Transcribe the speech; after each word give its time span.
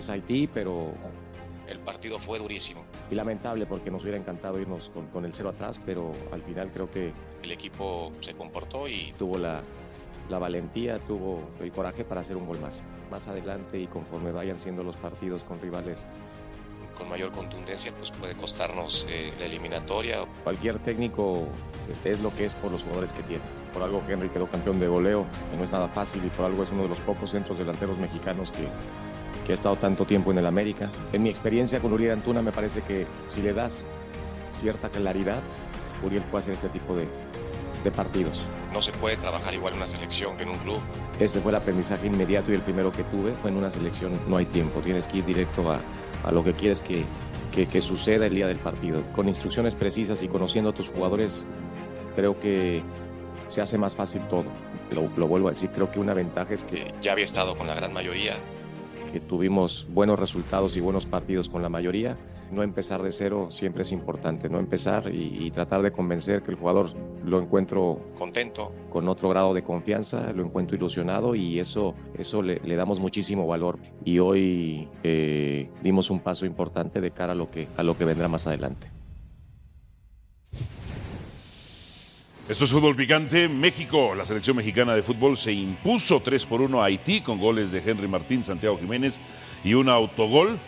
es 0.00 0.10
Haití, 0.10 0.48
pero 0.52 0.92
El 1.66 1.78
partido 1.78 2.18
fue 2.18 2.38
durísimo. 2.38 2.84
y 3.10 3.14
lamentable 3.14 3.64
porque 3.66 3.90
nos 3.90 4.02
hubiera 4.02 4.18
encantado 4.18 4.58
irnos 4.60 4.90
con, 4.90 5.06
con 5.06 5.24
el 5.24 5.32
cero 5.32 5.50
atrás, 5.50 5.80
pero 5.86 6.12
al 6.32 6.42
final 6.42 6.70
creo 6.72 6.90
que 6.90 7.12
El 7.42 7.52
equipo 7.52 8.12
se 8.20 8.34
comportó 8.34 8.88
y 8.88 9.12
tuvo 9.18 9.38
la, 9.38 9.62
la 10.28 10.38
valentía, 10.38 10.98
tuvo 10.98 11.40
el 11.60 11.70
coraje 11.72 12.04
para 12.04 12.20
hacer 12.22 12.36
un 12.36 12.46
gol 12.46 12.60
más. 12.60 12.82
Más 13.10 13.26
adelante 13.28 13.78
y 13.78 13.86
conforme 13.86 14.30
vayan 14.32 14.58
siendo 14.58 14.82
los 14.84 14.96
partidos 14.96 15.42
con 15.44 15.60
rivales, 15.60 16.06
con 16.96 17.08
mayor 17.08 17.30
contundencia 17.32 17.92
pues 17.96 18.10
puede 18.10 18.34
costarnos 18.34 19.06
eh, 19.08 19.32
la 19.38 19.46
eliminatoria. 19.46 20.26
cualquier 20.44 20.78
técnico 20.80 21.46
es 22.04 22.20
lo 22.20 22.32
que 22.36 22.44
es 22.44 22.54
por 22.54 22.70
los 22.70 22.82
jugadores 22.82 23.12
que 23.12 23.22
tiene. 23.22 23.42
Por 23.72 23.82
algo 23.82 24.02
Henry 24.06 24.28
quedó 24.28 24.46
campeón 24.46 24.78
de 24.78 24.86
goleo, 24.86 25.24
que 25.50 25.56
no 25.56 25.64
es 25.64 25.70
nada 25.72 25.88
fácil 25.88 26.22
y 26.24 26.28
por 26.28 26.44
algo 26.44 26.62
es 26.62 26.70
uno 26.72 26.82
de 26.82 26.88
los 26.90 26.98
pocos 26.98 27.30
centros 27.30 27.56
delanteros 27.58 27.96
mexicanos 27.98 28.52
que, 28.52 28.66
que 29.50 29.54
ha 29.54 29.56
estado 29.56 29.74
tanto 29.74 30.04
tiempo 30.04 30.30
en 30.30 30.38
el 30.38 30.46
América. 30.46 30.92
En 31.12 31.24
mi 31.24 31.28
experiencia 31.28 31.80
con 31.80 31.92
Uriel 31.92 32.12
Antuna 32.12 32.40
me 32.40 32.52
parece 32.52 32.82
que 32.82 33.04
si 33.26 33.42
le 33.42 33.52
das 33.52 33.84
cierta 34.60 34.88
claridad, 34.90 35.40
Uriel 36.04 36.22
puede 36.30 36.42
hacer 36.42 36.54
este 36.54 36.68
tipo 36.68 36.94
de, 36.94 37.08
de 37.82 37.90
partidos. 37.90 38.46
No 38.72 38.80
se 38.80 38.92
puede 38.92 39.16
trabajar 39.16 39.52
igual 39.52 39.72
en 39.72 39.78
una 39.78 39.88
selección 39.88 40.36
que 40.36 40.44
en 40.44 40.50
un 40.50 40.58
club. 40.58 40.78
Ese 41.18 41.40
fue 41.40 41.50
el 41.50 41.56
aprendizaje 41.56 42.06
inmediato 42.06 42.52
y 42.52 42.54
el 42.54 42.60
primero 42.60 42.92
que 42.92 43.02
tuve. 43.02 43.34
En 43.44 43.56
una 43.56 43.70
selección 43.70 44.12
no 44.28 44.36
hay 44.36 44.46
tiempo, 44.46 44.78
tienes 44.82 45.08
que 45.08 45.18
ir 45.18 45.24
directo 45.24 45.68
a, 45.72 45.80
a 46.22 46.30
lo 46.30 46.44
que 46.44 46.52
quieres 46.52 46.80
que, 46.80 47.04
que, 47.52 47.66
que 47.66 47.80
suceda 47.80 48.26
el 48.26 48.34
día 48.36 48.46
del 48.46 48.58
partido. 48.58 49.02
Con 49.16 49.28
instrucciones 49.28 49.74
precisas 49.74 50.22
y 50.22 50.28
conociendo 50.28 50.70
a 50.70 50.74
tus 50.74 50.90
jugadores, 50.90 51.44
creo 52.14 52.38
que 52.38 52.84
se 53.48 53.60
hace 53.60 53.78
más 53.78 53.96
fácil 53.96 54.22
todo. 54.28 54.44
Lo, 54.92 55.08
lo 55.16 55.26
vuelvo 55.26 55.48
a 55.48 55.50
decir, 55.50 55.70
creo 55.70 55.90
que 55.90 55.98
una 55.98 56.14
ventaja 56.14 56.54
es 56.54 56.62
que, 56.62 56.94
Ya 57.00 57.10
había 57.10 57.24
estado 57.24 57.58
con 57.58 57.66
la 57.66 57.74
gran 57.74 57.92
mayoría. 57.92 58.36
Que 59.12 59.20
tuvimos 59.20 59.86
buenos 59.90 60.18
resultados 60.18 60.76
y 60.76 60.80
buenos 60.80 61.06
partidos 61.06 61.48
con 61.48 61.62
la 61.62 61.68
mayoría. 61.68 62.16
No 62.50 62.64
empezar 62.64 63.00
de 63.02 63.12
cero 63.12 63.46
siempre 63.50 63.82
es 63.82 63.92
importante, 63.92 64.48
no 64.48 64.58
empezar 64.58 65.14
y, 65.14 65.46
y 65.46 65.50
tratar 65.52 65.82
de 65.82 65.92
convencer 65.92 66.42
que 66.42 66.50
el 66.50 66.56
jugador 66.56 66.90
lo 67.24 67.40
encuentro 67.40 68.00
Contento. 68.18 68.72
con 68.90 69.08
otro 69.08 69.28
grado 69.28 69.54
de 69.54 69.62
confianza, 69.62 70.32
lo 70.32 70.44
encuentro 70.44 70.76
ilusionado 70.76 71.36
y 71.36 71.60
eso, 71.60 71.94
eso 72.18 72.42
le, 72.42 72.58
le 72.64 72.74
damos 72.74 72.98
muchísimo 72.98 73.46
valor. 73.46 73.78
Y 74.04 74.18
hoy 74.18 74.88
eh, 75.04 75.70
dimos 75.82 76.10
un 76.10 76.20
paso 76.20 76.44
importante 76.44 77.00
de 77.00 77.12
cara 77.12 77.32
a 77.32 77.36
lo 77.36 77.50
que, 77.50 77.68
a 77.76 77.84
lo 77.84 77.96
que 77.96 78.04
vendrá 78.04 78.26
más 78.26 78.48
adelante. 78.48 78.90
Esto 82.48 82.64
es 82.64 82.72
fútbol 82.72 82.96
picante. 82.96 83.48
México, 83.48 84.14
la 84.14 84.24
selección 84.24 84.56
mexicana 84.56 84.94
de 84.94 85.02
fútbol 85.02 85.36
se 85.36 85.52
impuso 85.52 86.20
3 86.20 86.46
por 86.46 86.60
1 86.60 86.82
a 86.82 86.86
Haití 86.86 87.20
con 87.20 87.38
goles 87.38 87.70
de 87.70 87.78
Henry 87.78 88.08
Martín, 88.08 88.42
Santiago 88.42 88.76
Jiménez 88.78 89.20
y 89.62 89.74
un 89.74 89.88
autogol. 89.88 90.58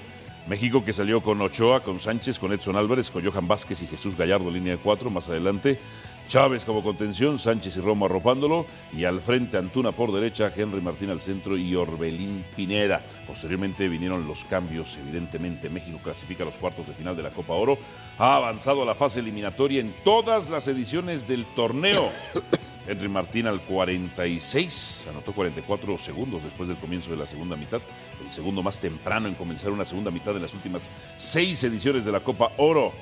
México 0.46 0.84
que 0.84 0.92
salió 0.92 1.22
con 1.22 1.40
Ochoa, 1.40 1.82
con 1.82 1.98
Sánchez, 1.98 2.38
con 2.38 2.52
Edson 2.52 2.76
Álvarez, 2.76 3.10
con 3.10 3.24
Johan 3.24 3.48
Vázquez 3.48 3.82
y 3.82 3.86
Jesús 3.86 4.16
Gallardo, 4.16 4.50
línea 4.50 4.72
de 4.72 4.78
cuatro. 4.78 5.10
Más 5.10 5.28
adelante, 5.28 5.80
Chávez 6.28 6.64
como 6.64 6.82
contención, 6.82 7.38
Sánchez 7.38 7.76
y 7.76 7.80
Romo 7.80 8.06
arropándolo. 8.06 8.66
Y 8.92 9.04
al 9.04 9.20
frente, 9.20 9.56
Antuna 9.56 9.92
por 9.92 10.12
derecha, 10.12 10.52
Henry 10.54 10.80
Martín 10.80 11.10
al 11.10 11.20
centro 11.20 11.56
y 11.56 11.74
Orbelín 11.74 12.44
Pineda. 12.56 13.00
Posteriormente 13.26 13.88
vinieron 13.88 14.26
los 14.26 14.44
cambios, 14.44 14.98
evidentemente. 15.02 15.68
México 15.68 15.98
clasifica 16.02 16.42
a 16.42 16.46
los 16.46 16.58
cuartos 16.58 16.86
de 16.86 16.94
final 16.94 17.16
de 17.16 17.22
la 17.22 17.30
Copa 17.30 17.54
Oro. 17.54 17.78
Ha 18.18 18.36
avanzado 18.36 18.82
a 18.82 18.86
la 18.86 18.94
fase 18.94 19.20
eliminatoria 19.20 19.80
en 19.80 19.94
todas 20.04 20.48
las 20.48 20.68
ediciones 20.68 21.28
del 21.28 21.44
torneo. 21.54 22.10
Henry 22.86 23.08
Martín 23.08 23.46
al 23.46 23.60
46, 23.60 25.06
anotó 25.10 25.32
44 25.32 25.98
segundos 25.98 26.42
después 26.42 26.68
del 26.68 26.78
comienzo 26.78 27.10
de 27.10 27.16
la 27.16 27.26
segunda 27.26 27.56
mitad, 27.56 27.80
el 28.20 28.30
segundo 28.30 28.62
más 28.62 28.80
temprano 28.80 29.28
en 29.28 29.34
comenzar 29.34 29.70
una 29.70 29.84
segunda 29.84 30.10
mitad 30.10 30.34
de 30.34 30.40
las 30.40 30.52
últimas 30.52 30.88
seis 31.16 31.62
ediciones 31.62 32.04
de 32.04 32.12
la 32.12 32.20
Copa 32.20 32.50
Oro. 32.56 32.92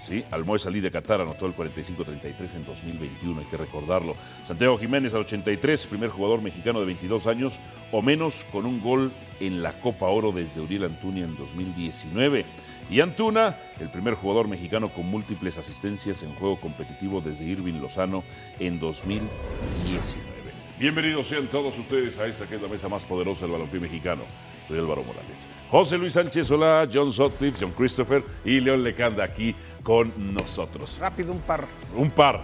Sí, 0.00 0.24
Ali 0.30 0.80
de 0.80 0.90
Qatar 0.90 1.20
anotó 1.20 1.46
el 1.46 1.54
45-33 1.54 2.56
en 2.56 2.64
2021, 2.64 3.40
hay 3.40 3.46
que 3.46 3.56
recordarlo. 3.56 4.14
Santiago 4.46 4.78
Jiménez 4.78 5.14
al 5.14 5.22
83, 5.22 5.86
primer 5.86 6.10
jugador 6.10 6.42
mexicano 6.42 6.80
de 6.80 6.86
22 6.86 7.26
años 7.26 7.58
o 7.92 8.02
menos 8.02 8.46
con 8.52 8.66
un 8.66 8.80
gol 8.80 9.12
en 9.40 9.62
la 9.62 9.72
Copa 9.72 10.06
Oro 10.06 10.32
desde 10.32 10.60
Uriel 10.60 10.84
Antuna 10.84 11.20
en 11.20 11.36
2019. 11.36 12.44
Y 12.88 13.00
Antuna, 13.00 13.58
el 13.80 13.88
primer 13.88 14.14
jugador 14.14 14.48
mexicano 14.48 14.90
con 14.90 15.06
múltiples 15.06 15.56
asistencias 15.58 16.22
en 16.22 16.34
juego 16.34 16.60
competitivo 16.60 17.20
desde 17.20 17.44
Irving 17.44 17.80
Lozano 17.80 18.22
en 18.60 18.78
2019. 18.78 20.36
Bienvenidos 20.78 21.26
sean 21.28 21.46
todos 21.46 21.78
ustedes 21.78 22.18
a 22.18 22.26
esta 22.26 22.46
que 22.46 22.56
es 22.56 22.62
la 22.62 22.68
mesa 22.68 22.86
más 22.88 23.04
poderosa 23.04 23.46
del 23.46 23.52
balompié 23.52 23.80
mexicano. 23.80 24.22
Soy 24.68 24.78
Álvaro 24.78 25.02
Morales. 25.04 25.46
José 25.70 25.96
Luis 25.96 26.12
Sánchez, 26.12 26.50
hola, 26.50 26.86
John 26.92 27.10
Sutcliffe, 27.12 27.58
John 27.60 27.72
Christopher 27.72 28.22
y 28.44 28.60
León 28.60 28.82
Lecanda 28.82 29.24
aquí 29.24 29.54
con 29.86 30.12
nosotros. 30.34 30.98
Rápido, 30.98 31.30
un 31.30 31.38
par. 31.38 31.64
Un 31.96 32.10
par. 32.10 32.42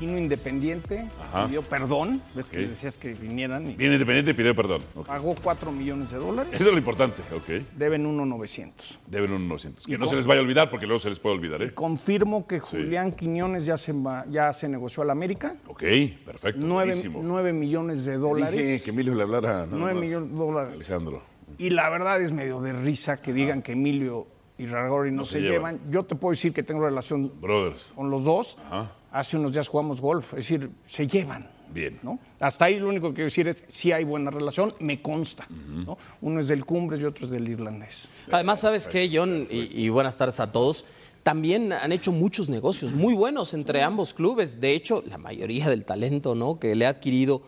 Quino 0.00 0.18
Independiente 0.18 1.06
Ajá. 1.32 1.46
pidió 1.46 1.62
perdón. 1.62 2.20
Ves 2.34 2.46
que 2.48 2.56
Ok. 2.56 2.60
les 2.62 2.70
decías 2.70 2.96
que 2.96 3.14
vinieran 3.14 3.70
y 3.70 3.74
Bien 3.76 3.92
independiente 3.92 4.32
y 4.32 4.34
pidió 4.34 4.52
perdón. 4.52 4.82
Pagó 5.06 5.36
4 5.40 5.70
millones 5.70 6.10
de 6.10 6.16
dólares. 6.18 6.52
Eso 6.52 6.64
es 6.64 6.72
lo 6.72 6.76
importante, 6.78 7.22
ok. 7.32 7.64
Deben 7.78 8.04
1,900. 8.04 8.98
Deben 9.06 9.30
un 9.30 9.46
900. 9.46 9.86
Que 9.86 9.94
¿Y 9.94 9.96
no 9.96 10.06
se 10.08 10.16
les 10.16 10.26
vaya 10.26 10.40
a 10.40 10.42
olvidar 10.42 10.68
porque 10.68 10.86
luego 10.86 10.98
se 10.98 11.08
les 11.10 11.20
puede 11.20 11.36
olvidar, 11.36 11.62
¿eh? 11.62 11.72
Confirmo 11.72 12.44
que 12.48 12.58
Julián 12.58 13.12
Quiñones 13.12 13.64
ya 13.66 13.78
se, 13.78 13.92
va- 13.92 14.26
ya 14.28 14.52
se 14.52 14.68
negoció 14.68 15.04
al 15.04 15.10
América. 15.10 15.54
Ok, 15.68 15.84
perfecto. 16.24 16.60
9, 16.66 16.90
buenísimo. 16.90 17.52
millones 17.52 18.04
de 18.04 18.16
dólares. 18.16 18.60
Dije 18.60 18.82
que 18.82 18.90
Emilio 18.90 19.14
le 19.14 19.22
hablara. 19.22 19.52
nada 19.52 19.66
9 19.70 19.94
más. 19.94 20.02
millones 20.02 20.30
de 20.30 20.36
dólares. 20.36 20.74
Alejandro. 20.74 21.22
Y 21.56 21.70
la 21.70 21.88
verdad 21.88 22.20
es 22.20 22.32
medio 22.32 22.60
de 22.60 22.72
risa 22.72 23.16
que 23.16 23.32
digan 23.32 23.62
que 23.62 23.72
Emilio 23.72 24.26
y 24.58 24.66
Ragori 24.66 25.10
no, 25.10 25.18
No 25.18 25.24
se, 25.24 25.32
se 25.32 25.40
llevan. 25.40 25.76
llevan. 25.78 25.90
Yo 25.92 26.04
te 26.04 26.14
puedo 26.14 26.30
decir 26.32 26.52
que 26.52 26.62
tengo 26.62 26.84
relación 26.84 27.32
Brothers. 27.40 27.92
con 27.96 28.10
los 28.10 28.24
dos. 28.24 28.56
Ajá. 28.66 28.92
Hace 29.12 29.36
unos 29.36 29.52
días 29.52 29.68
jugamos 29.68 30.00
golf, 30.00 30.32
es 30.34 30.48
decir, 30.48 30.70
se 30.86 31.06
llevan. 31.06 31.48
Bien. 31.72 31.98
¿no? 32.02 32.20
Hasta 32.38 32.66
ahí 32.66 32.78
lo 32.78 32.88
único 32.88 33.08
que 33.08 33.14
quiero 33.14 33.26
decir 33.26 33.48
es 33.48 33.64
si 33.68 33.90
hay 33.90 34.04
buena 34.04 34.30
relación, 34.30 34.72
me 34.80 35.00
consta. 35.02 35.46
¿no? 35.50 35.98
Uno 36.20 36.38
es 36.40 36.46
del 36.46 36.64
Cumbres 36.64 37.00
y 37.00 37.04
otro 37.04 37.26
es 37.26 37.32
del 37.32 37.48
Irlandés. 37.48 38.08
Además, 38.30 38.60
¿sabes 38.60 38.86
qué, 38.86 39.10
John? 39.12 39.46
Y, 39.50 39.82
y 39.84 39.88
buenas 39.88 40.16
tardes 40.16 40.38
a 40.40 40.52
todos. 40.52 40.84
También 41.24 41.72
han 41.72 41.90
hecho 41.90 42.12
muchos 42.12 42.48
negocios 42.48 42.92
muy 42.94 43.14
buenos 43.14 43.54
entre 43.54 43.82
ambos 43.82 44.14
clubes. 44.14 44.60
De 44.60 44.72
hecho, 44.74 45.02
la 45.06 45.16
mayoría 45.18 45.68
del 45.68 45.84
talento 45.84 46.34
¿no? 46.34 46.60
que 46.60 46.74
le 46.76 46.86
ha 46.86 46.90
adquirido 46.90 47.42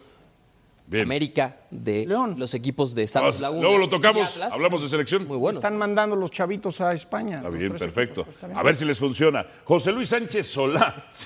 Bien. 0.87 1.05
América 1.05 1.57
de 1.71 2.07
León. 2.07 2.37
los 2.39 2.55
equipos 2.55 2.95
de 2.95 3.07
Santos 3.09 3.35
Vamos, 3.35 3.41
Laguna. 3.41 3.63
luego 3.63 3.79
lo 3.79 3.89
tocamos. 3.89 4.31
Atlas. 4.31 4.53
Hablamos 4.53 4.83
de 4.83 4.89
selección. 4.89 5.27
Muy 5.27 5.37
bueno. 5.37 5.59
Están 5.59 5.77
mandando 5.77 6.15
los 6.15 6.31
chavitos 6.31 6.81
a 6.81 6.91
España. 6.93 7.37
Está 7.37 7.51
bien, 7.51 7.73
perfecto. 7.77 8.21
equipos, 8.23 8.35
está 8.35 8.47
bien. 8.47 8.59
A 8.59 8.63
ver 8.63 8.77
si 8.77 8.85
les 8.85 8.99
funciona. 8.99 9.45
José 9.65 9.91
Luis 9.93 10.09
Sánchez 10.09 10.47
Solá. 10.47 11.07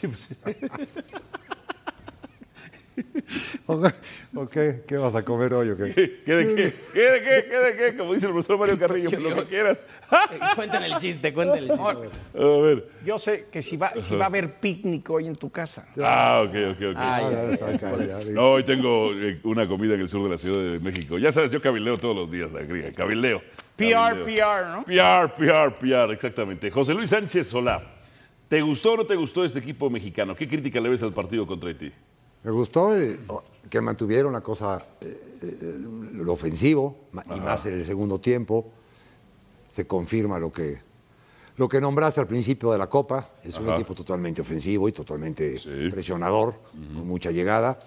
Sí, 3.26 3.38
sí. 3.38 3.58
Ok, 3.66 3.86
ok, 4.34 4.56
¿qué 4.86 4.96
vas 4.96 5.14
a 5.14 5.24
comer 5.24 5.52
hoy? 5.54 5.70
o 5.70 5.76
qué? 5.76 5.92
¿Qué 6.24 6.34
de 6.34 6.54
qué? 6.54 6.74
¿Qué 6.92 7.00
de 7.00 7.20
qué? 7.20 7.46
¿Qué 7.48 7.56
de 7.56 7.76
qué? 7.76 7.96
Como 7.96 8.14
dice 8.14 8.26
el 8.26 8.32
profesor 8.32 8.58
Mario 8.58 8.78
Carrillo, 8.78 9.10
lo 9.18 9.34
que 9.36 9.44
quieras. 9.44 9.86
Eh, 10.30 10.38
Cuéntale 10.54 10.86
el 10.86 10.98
chiste, 10.98 11.32
cuéntale 11.32 11.66
el 11.66 11.68
chiste. 11.70 12.38
A 12.38 12.62
ver. 12.62 12.88
Yo 13.04 13.18
sé 13.18 13.46
que 13.50 13.62
si 13.62 13.76
va, 13.76 13.92
si 14.00 14.16
va 14.16 14.24
a 14.24 14.28
haber 14.28 14.58
picnic 14.60 15.08
hoy 15.10 15.26
en 15.26 15.36
tu 15.36 15.50
casa. 15.50 15.88
Ah, 16.02 16.42
ok, 16.44 16.54
ok, 16.72 16.82
ok. 16.90 16.96
Ah, 16.96 17.20
ya. 17.22 17.30
ya 17.30 17.52
está 17.52 17.68
acá, 17.68 17.96
ya, 17.98 18.22
ya. 18.22 18.32
No, 18.32 18.52
hoy 18.52 18.64
tengo 18.64 19.12
eh, 19.14 19.40
una 19.44 19.66
comida 19.68 19.94
en 19.94 20.00
el 20.00 20.08
sur 20.08 20.22
de 20.24 20.30
la 20.30 20.36
Ciudad 20.36 20.72
de 20.72 20.78
México. 20.78 21.18
Ya 21.18 21.32
sabes, 21.32 21.52
yo 21.52 21.60
cabildeo 21.60 21.96
todos 21.96 22.16
los 22.16 22.30
días, 22.30 22.50
la 22.52 22.62
griega. 22.62 22.92
Cabildeo. 22.92 23.42
PR. 23.76 24.24
PR, 24.24 24.66
¿no? 24.72 24.84
PR, 24.84 25.32
PR, 25.34 25.74
PR, 25.78 26.12
exactamente. 26.12 26.70
José 26.70 26.92
Luis 26.94 27.10
Sánchez 27.10 27.46
Solá. 27.48 27.82
¿Te 28.48 28.60
gustó 28.60 28.94
o 28.94 28.96
no 28.98 29.06
te 29.06 29.14
gustó 29.14 29.44
este 29.44 29.60
equipo 29.60 29.88
mexicano? 29.88 30.34
¿Qué 30.34 30.48
crítica 30.48 30.80
le 30.80 30.88
ves 30.88 31.02
al 31.02 31.12
partido 31.12 31.46
contra 31.46 31.68
Haití? 31.68 31.92
Me 32.42 32.50
gustó 32.50 32.94
el- 32.94 33.20
que 33.68 33.80
mantuvieron 33.80 34.32
la 34.32 34.40
cosa, 34.40 34.84
eh, 35.00 35.38
eh, 35.42 35.84
lo 36.14 36.32
ofensivo, 36.32 36.96
y 37.36 37.40
más 37.40 37.66
en 37.66 37.74
el 37.74 37.84
segundo 37.84 38.18
tiempo. 38.20 38.66
Se 39.68 39.86
confirma 39.86 40.38
lo 40.38 40.50
que, 40.50 40.78
lo 41.56 41.68
que 41.68 41.80
nombraste 41.80 42.20
al 42.20 42.26
principio 42.26 42.72
de 42.72 42.78
la 42.78 42.88
Copa. 42.88 43.30
Es 43.44 43.56
un 43.58 43.68
equipo 43.68 43.94
totalmente 43.94 44.40
ofensivo 44.40 44.88
y 44.88 44.92
totalmente 44.92 45.58
Sí. 45.58 45.88
presionador, 45.90 46.54
con 46.72 47.06
mucha 47.06 47.30
llegada. 47.30 47.78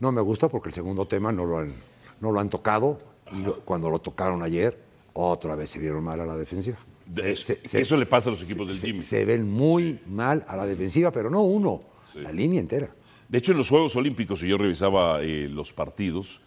No 0.00 0.10
me 0.10 0.20
gusta 0.20 0.48
porque 0.48 0.70
el 0.70 0.74
segundo 0.74 1.06
tema 1.06 1.30
no 1.30 1.44
lo 1.44 1.58
han, 1.58 1.72
no 2.20 2.32
lo 2.32 2.40
han 2.40 2.50
tocado 2.50 2.98
y 3.32 3.42
lo- 3.42 3.60
cuando 3.60 3.88
lo 3.90 4.00
tocaron 4.00 4.42
ayer, 4.42 4.76
otra 5.12 5.54
vez 5.54 5.70
se 5.70 5.78
vieron 5.78 6.02
mal 6.02 6.18
a 6.20 6.26
la 6.26 6.36
defensiva. 6.36 6.78
De- 7.06 7.36
Se- 7.36 7.60
se- 7.64 7.80
eso 7.82 7.96
le 7.96 8.06
pasa 8.06 8.30
a 8.30 8.32
los 8.32 8.42
equipos 8.42 8.66
del 8.68 8.76
Jimmy. 8.78 9.00
Se 9.00 9.24
ven 9.24 9.48
muy 9.48 10.00
mal 10.08 10.44
a 10.48 10.56
la 10.56 10.66
defensiva, 10.66 11.12
pero 11.12 11.30
no 11.30 11.42
uno, 11.42 11.80
la 12.14 12.32
línea 12.32 12.58
entera. 12.60 12.92
De 13.32 13.38
hecho, 13.38 13.52
en 13.52 13.58
los 13.58 13.68
Juegos 13.70 13.96
Olímpicos, 13.96 14.40
si 14.40 14.46
yo 14.46 14.58
revisaba 14.58 15.22
eh, 15.22 15.48
los 15.50 15.72
partidos, 15.72 16.40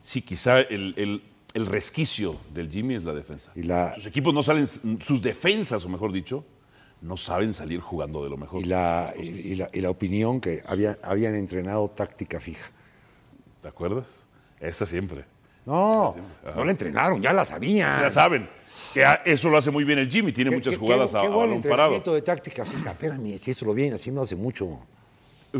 sí, 0.00 0.22
quizá 0.22 0.58
el, 0.60 0.94
el- 0.96 1.22
el 1.52 1.66
resquicio 1.66 2.36
del 2.54 2.70
Jimmy 2.70 2.94
es 2.94 3.04
la 3.04 3.12
defensa. 3.12 3.50
Y 3.56 3.64
la- 3.64 3.94
Sus 3.96 4.06
equipos 4.06 4.32
no 4.32 4.42
salen, 4.42 4.66
sus 4.66 5.20
defensas, 5.20 5.84
o 5.84 5.88
mejor 5.88 6.12
dicho, 6.12 6.44
no 7.02 7.16
saben 7.16 7.52
salir 7.54 7.80
jugando 7.80 8.22
de 8.24 8.30
lo 8.30 8.36
mejor. 8.36 8.60
Y 8.62 8.64
la, 8.64 9.12
y, 9.18 9.22
y 9.28 9.54
la, 9.56 9.68
y 9.72 9.80
la 9.80 9.90
opinión 9.90 10.40
que 10.40 10.62
había, 10.66 10.96
habían 11.02 11.34
entrenado 11.34 11.90
táctica 11.90 12.40
fija. 12.40 12.70
¿Te 13.62 13.68
acuerdas? 13.68 14.24
Esa 14.60 14.86
siempre. 14.86 15.24
No, 15.66 16.16
no 16.56 16.64
la 16.64 16.70
entrenaron, 16.70 17.20
ya 17.20 17.32
la 17.34 17.44
sabían. 17.44 18.00
Ya 18.00 18.10
saben. 18.10 18.48
Que 18.94 19.04
eso 19.26 19.50
lo 19.50 19.58
hace 19.58 19.70
muy 19.70 19.84
bien 19.84 19.98
el 19.98 20.08
Jimmy. 20.10 20.32
Tiene 20.32 20.50
muchas 20.52 20.78
jugadas 20.78 21.10
qué, 21.12 21.18
a, 21.18 21.20
qué 21.20 21.26
a 21.26 21.30
balón 21.30 21.60
parado. 21.62 22.00
de 22.14 22.22
táctica 22.22 22.64
fija. 22.64 22.92
Espérame, 22.92 23.36
si 23.38 23.50
eso 23.50 23.64
lo 23.66 23.74
vienen 23.74 23.94
haciendo 23.94 24.22
hace 24.22 24.36
mucho. 24.36 24.78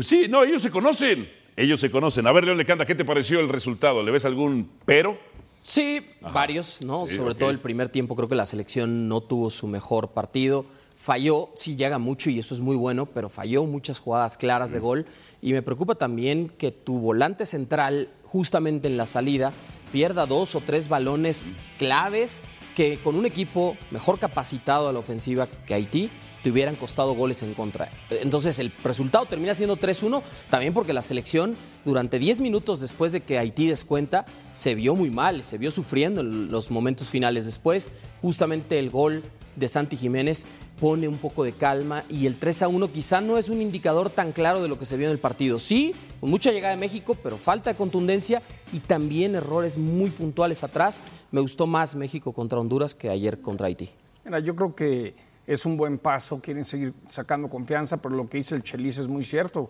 Sí, 0.01 0.27
no, 0.29 0.43
ellos 0.43 0.61
se 0.61 0.71
conocen. 0.71 1.29
Ellos 1.55 1.79
se 1.79 1.91
conocen. 1.91 2.25
A 2.27 2.31
ver, 2.31 2.45
León 2.45 2.57
Lecanda, 2.57 2.85
¿qué 2.85 2.95
te 2.95 3.03
pareció 3.03 3.39
el 3.39 3.49
resultado? 3.49 4.01
¿Le 4.03 4.11
ves 4.11 4.25
algún 4.25 4.71
pero? 4.85 5.17
Sí, 5.61 6.01
varios, 6.21 6.81
¿no? 6.81 7.05
Sí, 7.07 7.15
Sobre 7.15 7.35
todo 7.35 7.49
el 7.49 7.59
primer 7.59 7.89
tiempo 7.89 8.15
creo 8.15 8.27
que 8.27 8.35
la 8.35 8.45
selección 8.45 9.07
no 9.07 9.21
tuvo 9.21 9.51
su 9.51 9.67
mejor 9.67 10.09
partido. 10.09 10.65
Falló, 10.95 11.49
sí 11.55 11.75
llega 11.75 11.99
mucho 11.99 12.29
y 12.29 12.39
eso 12.39 12.53
es 12.53 12.61
muy 12.61 12.75
bueno, 12.75 13.05
pero 13.05 13.29
falló 13.29 13.63
muchas 13.65 13.99
jugadas 13.99 14.37
claras 14.37 14.71
de 14.71 14.79
gol. 14.79 15.05
Y 15.41 15.53
me 15.53 15.61
preocupa 15.61 15.95
también 15.95 16.49
que 16.57 16.71
tu 16.71 16.99
volante 16.99 17.45
central, 17.45 18.09
justamente 18.23 18.87
en 18.87 18.97
la 18.97 19.05
salida, 19.05 19.51
pierda 19.91 20.25
dos 20.25 20.55
o 20.55 20.61
tres 20.61 20.87
balones 20.87 21.53
claves 21.77 22.41
que 22.75 22.97
con 22.99 23.15
un 23.15 23.25
equipo 23.25 23.77
mejor 23.91 24.19
capacitado 24.19 24.89
a 24.89 24.93
la 24.93 24.99
ofensiva 24.99 25.47
que 25.65 25.73
Haití 25.73 26.09
te 26.43 26.51
hubieran 26.51 26.75
costado 26.75 27.13
goles 27.13 27.43
en 27.43 27.53
contra. 27.53 27.89
Entonces 28.09 28.59
el 28.59 28.71
resultado 28.83 29.25
termina 29.25 29.55
siendo 29.55 29.77
3-1, 29.77 30.21
también 30.49 30.73
porque 30.73 30.93
la 30.93 31.01
selección 31.01 31.55
durante 31.85 32.19
10 32.19 32.41
minutos 32.41 32.79
después 32.79 33.11
de 33.11 33.21
que 33.21 33.37
Haití 33.37 33.67
descuenta 33.67 34.25
se 34.51 34.75
vio 34.75 34.95
muy 34.95 35.09
mal, 35.09 35.43
se 35.43 35.57
vio 35.57 35.71
sufriendo 35.71 36.21
en 36.21 36.51
los 36.51 36.71
momentos 36.71 37.09
finales. 37.09 37.45
Después, 37.45 37.91
justamente 38.21 38.79
el 38.79 38.89
gol 38.89 39.23
de 39.55 39.67
Santi 39.67 39.97
Jiménez 39.97 40.47
pone 40.79 41.07
un 41.07 41.17
poco 41.17 41.43
de 41.43 41.51
calma 41.51 42.03
y 42.09 42.25
el 42.25 42.37
3 42.37 42.63
a 42.63 42.67
1 42.67 42.91
quizá 42.91 43.21
no 43.21 43.37
es 43.37 43.49
un 43.49 43.61
indicador 43.61 44.09
tan 44.09 44.31
claro 44.31 44.63
de 44.63 44.67
lo 44.67 44.79
que 44.79 44.85
se 44.85 44.97
vio 44.97 45.07
en 45.07 45.11
el 45.11 45.19
partido. 45.19 45.59
Sí, 45.59 45.93
con 46.19 46.31
mucha 46.31 46.51
llegada 46.51 46.73
de 46.73 46.79
México, 46.79 47.15
pero 47.21 47.37
falta 47.37 47.71
de 47.71 47.77
contundencia 47.77 48.41
y 48.73 48.79
también 48.79 49.35
errores 49.35 49.77
muy 49.77 50.09
puntuales 50.09 50.63
atrás. 50.63 51.03
Me 51.29 51.39
gustó 51.39 51.67
más 51.67 51.93
México 51.93 52.33
contra 52.33 52.59
Honduras 52.59 52.95
que 52.95 53.09
ayer 53.09 53.41
contra 53.41 53.67
Haití. 53.67 53.89
Mira, 54.25 54.39
yo 54.39 54.55
creo 54.55 54.75
que 54.75 55.13
es 55.47 55.65
un 55.65 55.75
buen 55.77 55.97
paso, 55.97 56.39
quieren 56.39 56.63
seguir 56.63 56.93
sacando 57.09 57.49
confianza, 57.49 57.97
pero 57.97 58.15
lo 58.15 58.29
que 58.29 58.37
dice 58.37 58.55
el 58.55 58.63
Chelis 58.63 58.97
es 58.99 59.07
muy 59.07 59.23
cierto. 59.23 59.69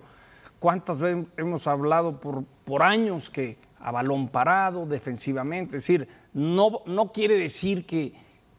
¿Cuántas 0.60 1.00
veces 1.00 1.26
hemos 1.38 1.66
hablado 1.68 2.20
por, 2.20 2.44
por 2.66 2.84
años 2.84 3.30
que 3.30 3.58
a 3.80 3.92
balón 3.92 4.28
parado, 4.28 4.86
defensivamente? 4.86 5.78
Es 5.78 5.84
decir, 5.84 6.08
no, 6.34 6.82
no 6.86 7.12
quiere 7.12 7.36
decir 7.36 7.86
que, 7.88 8.14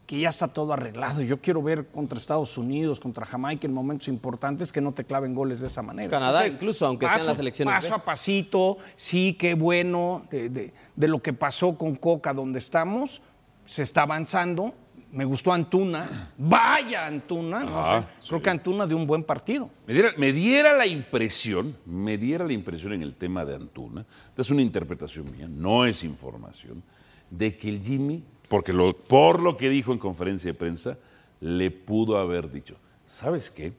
que 0.05 0.19
ya 0.19 0.31
está 0.31 0.49
todo 0.49 0.73
arreglado. 0.73 1.23
Yo 1.23 1.41
quiero 1.41 1.63
ver 1.63 1.87
contra 1.87 2.19
Estados 2.19 2.59
Unidos, 2.59 2.99
contra 2.99 3.25
Jamaica 3.25 3.69
en 3.69 3.73
momentos 3.73 4.09
importantes 4.09 4.73
que 4.73 4.81
no 4.81 4.91
te 4.93 5.05
claven 5.05 5.33
goles 5.33 5.61
de 5.61 5.69
esa 5.69 5.81
manera. 5.83 6.11
Canadá 6.11 6.47
incluso, 6.49 6.87
aunque 6.87 7.09
sean 7.09 7.25
las 7.27 7.39
elecciones 7.39 7.75
Paso 7.77 7.89
B. 7.91 7.95
a 7.95 7.99
pasito, 7.99 8.79
sí, 8.97 9.37
qué 9.39 9.55
bueno 9.55 10.23
de, 10.31 10.49
de- 10.49 10.75
de 10.97 11.09
lo 11.09 11.23
que 11.23 11.33
pasó 11.33 11.79
con 11.79 11.95
Coca 11.95 12.35
donde 12.35 12.59
estamos, 12.59 13.23
se 13.65 13.83
está 13.83 14.03
avanzando. 14.03 14.75
Me 15.13 15.27
gustó 15.27 15.53
Antuna, 15.53 16.33
vaya 16.39 17.07
Antuna, 17.07 17.63
no 17.65 17.79
Ah, 17.79 18.07
sé, 18.19 18.29
creo 18.29 18.43
que 18.43 18.49
Antuna 18.49 18.87
de 18.87 18.95
un 18.95 19.07
buen 19.07 19.23
partido. 19.25 19.69
Me 19.87 19.93
diera, 19.93 20.13
me 20.17 20.33
diera 20.33 20.75
la 20.75 20.87
impresión, 20.87 21.77
me 21.85 22.17
diera 22.17 22.47
la 22.47 22.55
impresión 22.55 22.95
en 22.95 23.03
el 23.03 23.15
tema 23.15 23.45
de 23.45 23.55
Antuna, 23.55 24.07
esta 24.29 24.41
es 24.41 24.51
una 24.51 24.63
interpretación 24.63 25.31
mía, 25.31 25.47
no 25.49 25.85
es 25.85 26.03
información, 26.03 26.83
de 27.31 27.55
que 27.59 27.69
el 27.69 27.83
Jimmy, 27.83 28.25
porque 28.49 28.73
lo, 28.73 28.97
por 28.97 29.41
lo 29.43 29.59
que 29.59 29.69
dijo 29.69 29.93
en 29.93 29.99
conferencia 29.99 30.51
de 30.51 30.59
prensa, 30.59 30.97
le 31.41 31.71
pudo 31.71 32.17
haber 32.17 32.51
dicho, 32.51 32.77
¿sabes 33.07 33.51
qué? 33.51 33.75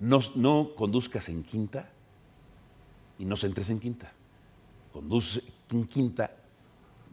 No, 0.00 0.20
no 0.36 0.70
conduzcas 0.74 1.28
en 1.28 1.42
quinta 1.42 1.90
y 3.18 3.26
no 3.26 3.36
centres 3.36 3.68
en 3.68 3.78
quinta. 3.78 4.10
Conduce 4.90 5.42
en 5.70 5.86
quinta, 5.86 6.30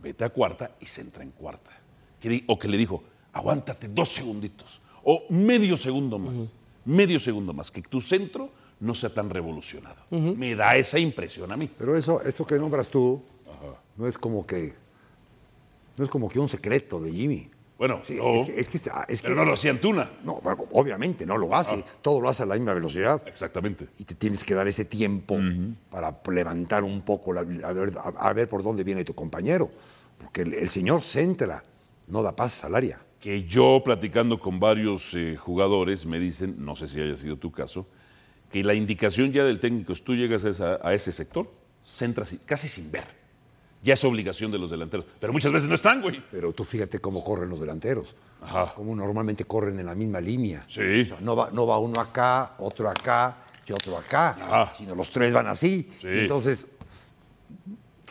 vete 0.01 0.23
a 0.23 0.29
cuarta 0.29 0.71
y 0.79 0.85
centra 0.85 1.23
en 1.23 1.31
cuarta. 1.31 1.71
O 2.47 2.57
que 2.57 2.69
le 2.69 2.77
dijo, 2.77 3.03
aguántate 3.33 3.87
dos 3.87 4.09
segunditos 4.09 4.79
o 5.03 5.23
medio 5.29 5.75
segundo 5.75 6.17
más, 6.19 6.33
medio 6.85 7.19
segundo 7.19 7.51
más, 7.53 7.71
que 7.71 7.81
tu 7.81 7.99
centro 7.99 8.49
no 8.79 8.93
sea 8.95 9.09
tan 9.13 9.29
revolucionado. 9.29 9.97
Me 10.11 10.55
da 10.55 10.75
esa 10.75 10.99
impresión 10.99 11.51
a 11.51 11.57
mí. 11.57 11.69
Pero 11.77 11.95
eso, 11.97 12.21
eso 12.21 12.45
que 12.45 12.55
nombras 12.57 12.89
tú, 12.89 13.21
no 13.97 14.07
es 14.07 14.17
como 14.17 14.45
que. 14.45 14.73
No 15.97 16.03
es 16.03 16.09
como 16.09 16.27
que 16.27 16.39
un 16.39 16.49
secreto 16.49 16.99
de 16.99 17.11
Jimmy. 17.11 17.49
Bueno, 17.77 18.01
Sí, 18.05 18.15
no, 18.15 18.33
es 18.33 18.47
que- 18.49 18.59
es 18.59 18.67
que- 18.69 18.77
es 19.09 19.21
que- 19.21 19.27
pero 19.27 19.35
no 19.35 19.45
lo 19.45 19.53
hacía 19.53 19.71
Antuna. 19.71 20.09
No, 20.23 20.39
bueno, 20.41 20.65
obviamente 20.71 21.25
no 21.25 21.37
lo 21.37 21.53
hace. 21.55 21.83
Todo 22.01 22.19
lo 22.21 22.29
hace 22.29 22.43
a 22.43 22.45
la 22.45 22.55
misma 22.55 22.73
velocidad. 22.73 23.21
Exactamente. 23.27 23.89
Y 23.99 24.03
te 24.05 24.15
tienes 24.15 24.43
que 24.43 24.53
dar 24.53 24.67
ese 24.67 24.85
tiempo 24.85 25.37
para 25.89 26.19
levantar 26.31 26.83
un 26.83 27.01
poco, 27.01 27.33
la- 27.33 27.41
a, 27.41 27.73
ver, 27.73 27.91
a- 27.97 28.27
a 28.29 28.33
ver 28.33 28.47
por 28.49 28.63
dónde 28.63 28.83
viene 28.83 29.03
tu 29.03 29.13
compañero. 29.13 29.69
Porque 30.17 30.41
el, 30.43 30.53
el 30.53 30.69
señor 30.69 31.01
centra, 31.03 31.63
no 32.07 32.23
da 32.23 32.35
pases 32.35 32.63
al 32.63 32.75
área. 32.75 32.99
Que 33.23 33.45
yo 33.45 33.81
platicando 33.85 34.37
con 34.37 34.59
varios 34.59 35.13
eh, 35.13 35.37
jugadores 35.37 36.05
me 36.05 36.19
dicen, 36.19 36.55
no 36.59 36.75
sé 36.75 36.89
si 36.89 36.99
haya 36.99 37.15
sido 37.15 37.37
tu 37.37 37.53
caso, 37.53 37.87
que 38.51 38.63
la 38.65 38.73
indicación 38.73 39.31
ya 39.31 39.45
del 39.45 39.61
técnico 39.61 39.93
es 39.93 40.03
tú 40.03 40.13
llegas 40.13 40.43
a, 40.43 40.49
esa- 40.49 40.79
a 40.83 40.93
ese 40.93 41.13
sector, 41.13 41.49
centras 41.85 42.35
casi 42.45 42.67
sin 42.67 42.91
ver. 42.91 43.05
Ya 43.81 43.93
es 43.93 44.03
obligación 44.03 44.51
de 44.51 44.57
los 44.59 44.69
delanteros. 44.71 45.05
Pero 45.21 45.31
muchas 45.33 45.51
veces 45.53 45.67
no 45.69 45.75
están, 45.75 46.01
güey. 46.01 46.21
Pero 46.31 46.51
tú 46.53 46.63
fíjate 46.65 46.99
cómo 46.99 47.23
corren 47.23 47.49
los 47.49 47.59
delanteros. 47.61 48.15
Ajá. 48.41 48.73
Cómo 48.75 48.93
normalmente 48.95 49.45
corren 49.45 49.79
en 49.79 49.85
la 49.85 49.95
misma 49.95 50.19
línea. 50.21 50.65
Sí. 50.69 51.01
O 51.01 51.05
sea, 51.05 51.17
no, 51.21 51.35
va, 51.35 51.49
no 51.51 51.65
va 51.67 51.79
uno 51.79 51.99
acá, 52.01 52.55
otro 52.59 52.89
acá 52.89 53.37
y 53.65 53.71
otro 53.73 53.97
acá. 53.97 54.37
Ajá. 54.39 54.73
Sino 54.75 54.95
los 54.95 55.09
tres 55.09 55.33
van 55.33 55.47
así. 55.47 55.89
Sí. 55.99 56.07
Y 56.07 56.19
entonces, 56.19 56.67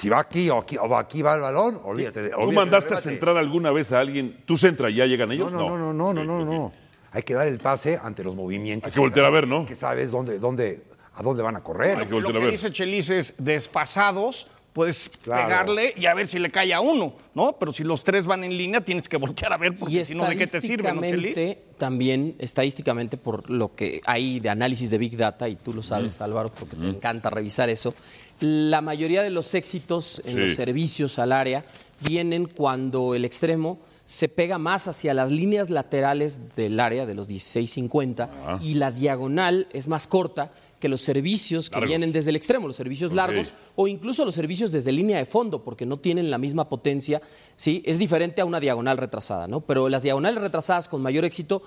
si 0.03 0.09
va 0.09 0.19
aquí 0.19 0.51
o 0.51 0.59
aquí, 0.59 0.77
o 0.79 0.89
va 0.89 0.99
aquí 0.99 1.23
va 1.23 1.35
el 1.35 1.41
balón, 1.43 1.79
olvídate 1.85 2.23
de 2.23 2.31
¿Tú 2.31 2.37
olvídate 2.41 2.57
mandaste 2.57 2.95
a 2.95 2.97
centrar 2.97 3.37
alguna 3.37 3.71
vez 3.71 3.93
a 3.93 4.01
alguien? 4.01 4.43
¿Tú 4.45 4.57
centra 4.57 4.91
y 4.91 4.97
ya 4.97 5.07
llegan 5.07 5.31
ellos? 5.31 5.53
no, 5.53 5.79
no, 5.79 5.93
no, 5.93 6.13
no, 6.13 6.25
no, 6.25 6.25
no, 6.25 6.45
no. 6.45 6.73
Hay 7.13 7.23
que 7.23 7.35
dar 7.35 7.47
el 7.47 7.59
pase 7.61 8.01
ante 8.03 8.25
los 8.25 8.35
movimientos. 8.35 8.89
Hay 8.89 8.95
que 8.95 8.99
voltear 8.99 9.27
a 9.27 9.31
ver, 9.31 9.47
¿no? 9.47 9.65
Que 9.65 9.77
sabes 9.77 10.11
dónde, 10.11 10.41
dónde, 10.41 10.83
a 11.15 11.23
dónde 11.23 11.41
van 11.45 11.55
a 11.55 11.63
correr. 11.63 11.99
Hay 11.99 12.07
que 12.07 12.11
Lo 12.11 12.17
voltear 12.17 12.35
a 12.37 12.39
que 12.41 12.45
ver. 12.47 12.51
dice 12.53 12.73
Chelis 12.73 13.11
es 13.11 13.35
desfasados, 13.39 14.49
puedes 14.73 15.09
Claro. 15.23 15.45
pegarle 15.47 15.95
y 15.97 16.07
a 16.07 16.15
ver 16.15 16.27
si 16.27 16.41
le 16.41 16.51
cae 16.51 16.75
a 16.75 16.81
uno, 16.81 17.15
¿no? 17.35 17.53
Pero 17.61 17.73
si 17.73 17.85
los 17.85 18.03
tres 18.03 18.27
van 18.27 18.43
en 18.43 18.57
línea, 18.57 18.81
tienes 18.81 19.09
que 19.09 19.19
voltear 19.19 19.53
a 19.53 19.57
ver, 19.57 19.79
porque 19.79 20.05
si 20.05 20.17
no, 20.17 20.27
¿de 20.29 20.37
qué 20.37 20.49
te 20.49 20.61
sirve, 20.61 20.93
no, 20.93 21.01
Chelis? 21.01 21.59
también, 21.77 22.35
estadísticamente, 22.39 23.17
por 23.19 23.49
lo 23.51 23.75
que 23.75 24.01
hay 24.07 24.41
de 24.41 24.49
análisis 24.49 24.91
de 24.91 24.99
Big 24.99 25.17
Data, 25.17 25.49
y 25.49 25.57
tú 25.57 25.73
lo 25.75 25.83
sabes, 25.83 26.21
Álvaro, 26.21 26.51
porque 26.59 26.77
te 26.77 26.89
encanta 26.89 27.29
revisar 27.31 27.69
eso, 27.69 27.95
la 28.43 28.81
mayoría 28.81 29.23
de 29.23 29.31
los 29.31 29.55
éxitos 29.55 30.21
en 30.25 30.35
Sí. 30.35 30.41
los 30.41 30.55
servicios 30.55 31.19
al 31.19 31.33
área 31.33 31.65
vienen 32.01 32.47
cuando 32.47 33.15
el 33.15 33.25
extremo 33.25 33.79
se 34.05 34.29
pega 34.29 34.59
más 34.59 34.89
hacia 34.89 35.15
las 35.15 35.31
líneas 35.31 35.71
laterales 35.71 36.55
del 36.57 36.81
área, 36.81 37.07
de 37.07 37.15
los 37.15 37.29
16-50, 37.29 38.59
y 38.61 38.75
la 38.75 38.91
diagonal 38.91 39.69
es 39.73 39.87
más 39.89 40.07
corta 40.07 40.53
que 40.81 40.89
los 40.89 41.01
servicios 41.01 41.71
que 41.71 41.79
vienen 41.87 42.11
desde 42.11 42.31
el 42.31 42.37
extremo, 42.37 42.67
los 42.67 42.75
servicios 42.75 43.13
largos, 43.13 43.55
o 43.77 43.87
incluso 43.87 44.25
los 44.25 44.35
servicios 44.35 44.73
desde 44.73 44.91
línea 44.91 45.17
de 45.19 45.27
fondo, 45.27 45.63
porque 45.63 45.87
no 45.87 45.99
tienen 46.01 46.29
la 46.29 46.39
misma 46.39 46.69
potencia, 46.69 47.23
¿sí? 47.57 47.83
Es 47.87 47.99
diferente 48.01 48.41
a 48.41 48.45
una 48.45 48.59
diagonal 48.59 48.97
retrasada, 48.97 49.47
¿no? 49.47 49.61
Pero 49.61 49.89
las 49.89 50.03
diagonales 50.03 50.41
retrasadas 50.43 50.89
con 50.89 51.01
mayor 51.01 51.25
éxito 51.25 51.63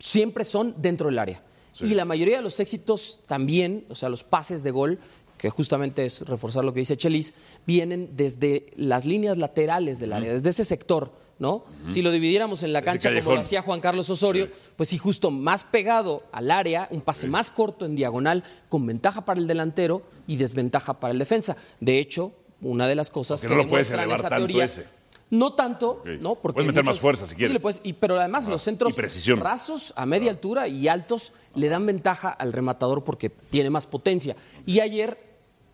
siempre 0.00 0.44
son 0.44 0.74
dentro 0.78 1.06
del 1.08 1.20
área. 1.20 1.42
Y 1.80 1.94
la 1.94 2.04
mayoría 2.04 2.38
de 2.38 2.42
los 2.42 2.58
éxitos 2.58 3.20
también, 3.28 3.84
o 3.88 3.94
sea, 3.94 4.08
los 4.08 4.24
pases 4.24 4.64
de 4.64 4.72
gol, 4.72 4.98
que 5.38 5.48
justamente 5.50 6.04
es 6.04 6.22
reforzar 6.22 6.64
lo 6.64 6.72
que 6.74 6.80
dice 6.80 6.96
Chelis, 6.96 7.32
vienen 7.66 8.10
desde 8.16 8.66
las 8.76 9.04
líneas 9.06 9.38
laterales 9.38 9.98
del 10.00 10.12
área, 10.12 10.32
desde 10.34 10.50
ese 10.50 10.64
sector, 10.64 11.12
¿no? 11.38 11.64
Si 11.86 12.02
lo 12.02 12.10
dividiéramos 12.10 12.64
en 12.64 12.72
la 12.72 12.82
cancha 12.82 13.10
como 13.22 13.34
lo 13.36 13.40
hacía 13.40 13.62
Juan 13.62 13.80
Carlos 13.80 14.10
Osorio, 14.10 14.48
pues 14.76 14.88
sí, 14.88 14.98
justo 14.98 15.30
más 15.30 15.62
pegado 15.64 16.24
al 16.32 16.50
área, 16.50 16.88
un 16.90 17.00
pase 17.00 17.28
más 17.28 17.50
corto 17.50 17.86
en 17.86 17.94
diagonal, 17.94 18.42
con 18.68 18.84
ventaja 18.84 19.24
para 19.24 19.38
el 19.40 19.46
delantero 19.46 20.02
y 20.26 20.36
desventaja 20.36 20.98
para 21.00 21.12
el 21.12 21.18
defensa. 21.18 21.56
De 21.80 21.98
hecho, 22.00 22.32
una 22.60 22.88
de 22.88 22.96
las 22.96 23.08
cosas 23.10 23.40
Porque 23.40 23.54
que 23.54 23.56
no 23.56 23.62
lo 23.62 23.70
puedes 23.70 23.88
elevar 23.90 24.18
esa 24.18 24.28
tanto 24.28 24.46
teoría. 24.48 24.64
ese. 24.64 24.84
No 25.30 25.52
tanto, 25.52 25.90
Ok. 26.00 26.06
¿no? 26.20 26.34
Porque 26.36 26.54
Puedes 26.54 26.68
meter 26.68 26.82
más 26.84 26.92
muchos- 26.94 27.00
fuerza 27.02 27.26
si 27.26 27.34
quieres. 27.36 27.60
puedes- 27.60 27.82
y- 27.84 27.92
pero 27.92 28.18
además 28.18 28.48
los 28.48 28.62
centros 28.62 28.96
rasos 29.36 29.92
a 29.94 30.06
media 30.06 30.30
altura 30.30 30.66
y 30.68 30.88
altos 30.88 31.32
le 31.54 31.68
dan 31.68 31.84
ventaja 31.84 32.30
al 32.30 32.52
rematador 32.52 33.04
porque 33.04 33.28
tiene 33.28 33.68
más 33.70 33.86
potencia. 33.86 34.34
Y 34.66 34.80
ayer 34.80 35.27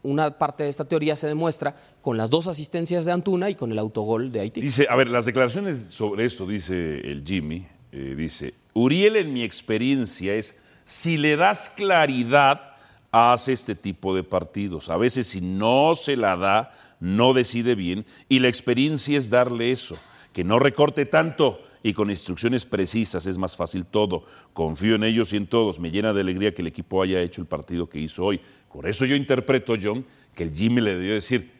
una 0.04 0.38
parte 0.38 0.62
de 0.62 0.68
esta 0.68 0.84
teoría 0.84 1.16
se 1.16 1.26
demuestra 1.26 1.74
con 2.00 2.16
las 2.16 2.30
dos 2.30 2.46
asistencias 2.46 3.04
de 3.04 3.12
Antuna 3.12 3.50
y 3.50 3.56
con 3.56 3.72
el 3.72 3.78
autogol 3.78 4.30
de 4.30 4.40
Haití. 4.40 4.60
Dice, 4.60 4.86
a 4.88 4.94
ver, 4.94 5.08
las 5.08 5.24
declaraciones 5.24 5.78
sobre 5.78 6.26
esto, 6.26 6.46
dice 6.46 7.00
el 7.00 7.24
Jimmy, 7.26 7.66
eh, 7.90 8.14
dice, 8.16 8.54
Uriel 8.74 9.16
en 9.16 9.32
mi 9.32 9.42
experiencia 9.42 10.34
es, 10.34 10.58
si 10.84 11.16
le 11.16 11.36
das 11.36 11.70
claridad, 11.70 12.74
hace 13.10 13.52
este 13.52 13.74
tipo 13.76 14.14
de 14.14 14.24
partidos. 14.24 14.90
A 14.90 14.96
veces 14.96 15.28
si 15.28 15.40
no 15.40 15.94
se 15.94 16.16
la 16.16 16.36
da, 16.36 16.72
no 16.98 17.32
decide 17.32 17.74
bien 17.74 18.04
y 18.28 18.40
la 18.40 18.48
experiencia 18.48 19.16
es 19.16 19.30
darle 19.30 19.70
eso, 19.70 19.96
que 20.32 20.42
no 20.42 20.58
recorte 20.58 21.06
tanto 21.06 21.60
y 21.84 21.92
con 21.92 22.10
instrucciones 22.10 22.64
precisas 22.64 23.26
es 23.26 23.36
más 23.38 23.54
fácil 23.56 23.84
todo. 23.84 24.24
Confío 24.54 24.94
en 24.96 25.04
ellos 25.04 25.32
y 25.34 25.36
en 25.36 25.46
todos. 25.46 25.78
Me 25.78 25.90
llena 25.90 26.12
de 26.14 26.22
alegría 26.22 26.52
que 26.54 26.62
el 26.62 26.68
equipo 26.68 27.02
haya 27.02 27.20
hecho 27.20 27.42
el 27.42 27.46
partido 27.46 27.88
que 27.88 27.98
hizo 28.00 28.24
hoy. 28.24 28.40
Por 28.72 28.88
eso 28.88 29.04
yo 29.04 29.14
interpreto, 29.14 29.74
John, 29.80 30.04
que 30.34 30.44
el 30.44 30.52
Jimmy 30.54 30.80
le 30.80 30.96
debió 30.96 31.12
decir, 31.12 31.52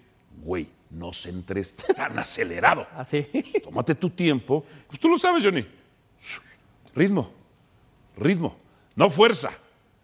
güey, 0.43 0.67
no 0.91 1.13
se 1.13 1.29
entres 1.29 1.77
tan 1.77 2.19
acelerado. 2.19 2.87
Así. 2.97 3.27
Tómate 3.63 3.95
tu 3.95 4.09
tiempo. 4.09 4.65
Pues 4.89 4.99
tú 4.99 5.09
lo 5.11 5.19
sabes, 5.19 5.43
Johnny. 5.45 5.65
Ritmo, 6.95 7.31
ritmo, 8.17 8.57
no 8.97 9.11
fuerza, 9.11 9.51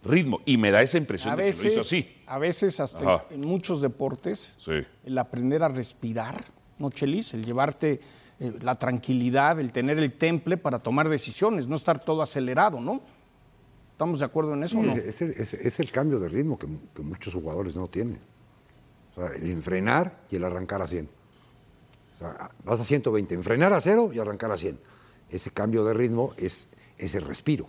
ritmo. 0.04 0.40
Y 0.44 0.56
me 0.56 0.70
da 0.70 0.82
esa 0.82 0.98
impresión 0.98 1.32
A 1.32 1.36
de 1.36 1.44
que 1.44 1.48
lo 1.50 1.50
hizo 1.56 1.64
veces, 1.64 1.78
así. 1.78 2.16
a 2.26 2.38
veces 2.38 2.80
hasta 2.80 3.14
Ajá. 3.14 3.24
en 3.30 3.40
muchos 3.42 3.80
deportes, 3.80 4.56
Sí. 4.58 4.72
el 5.04 5.16
aprender 5.16 5.62
a 5.62 5.68
respirar, 5.68 6.44
¿no, 6.78 6.90
Chelis? 6.90 7.32
El 7.34 7.44
llevarte 7.44 8.00
eh, 8.40 8.58
la 8.62 8.74
tranquilidad, 8.74 9.60
el 9.60 9.72
tener 9.72 9.98
el 9.98 10.12
temple 10.12 10.56
para 10.56 10.78
tomar 10.78 11.08
decisiones, 11.08 11.68
no 11.68 11.76
estar 11.76 12.02
todo 12.04 12.22
acelerado, 12.22 12.80
¿no? 12.80 13.00
¿Estamos 13.92 14.18
de 14.18 14.24
acuerdo 14.24 14.54
en 14.54 14.62
eso 14.64 14.78
o 14.78 14.82
no? 14.82 14.94
Es, 14.94 15.20
el, 15.22 15.30
es- 15.32 15.54
es 15.54 15.78
el 15.80 15.90
cambio 15.90 16.18
de 16.18 16.28
ritmo 16.28 16.58
que, 16.58 16.66
que 16.94 17.02
muchos 17.02 17.34
jugadores 17.34 17.76
no 17.76 17.86
tienen. 17.86 18.18
O 19.12 19.20
sea, 19.20 19.36
el 19.36 19.50
enfrenar 19.50 20.20
y 20.30 20.36
el 20.36 20.44
arrancar 20.44 20.80
a 20.82 20.86
100. 20.86 21.08
O 22.14 22.18
sea, 22.18 22.50
vas 22.64 22.80
a 22.80 22.84
120, 22.84 23.34
enfrenar 23.34 23.72
a 23.72 23.80
cero 23.80 24.10
y 24.12 24.18
arrancar 24.18 24.50
a 24.52 24.56
100. 24.56 24.78
Ese 25.30 25.50
cambio 25.50 25.84
de 25.84 25.94
ritmo 25.94 26.32
es 26.36 26.68
ese 26.98 27.20
respiro. 27.20 27.66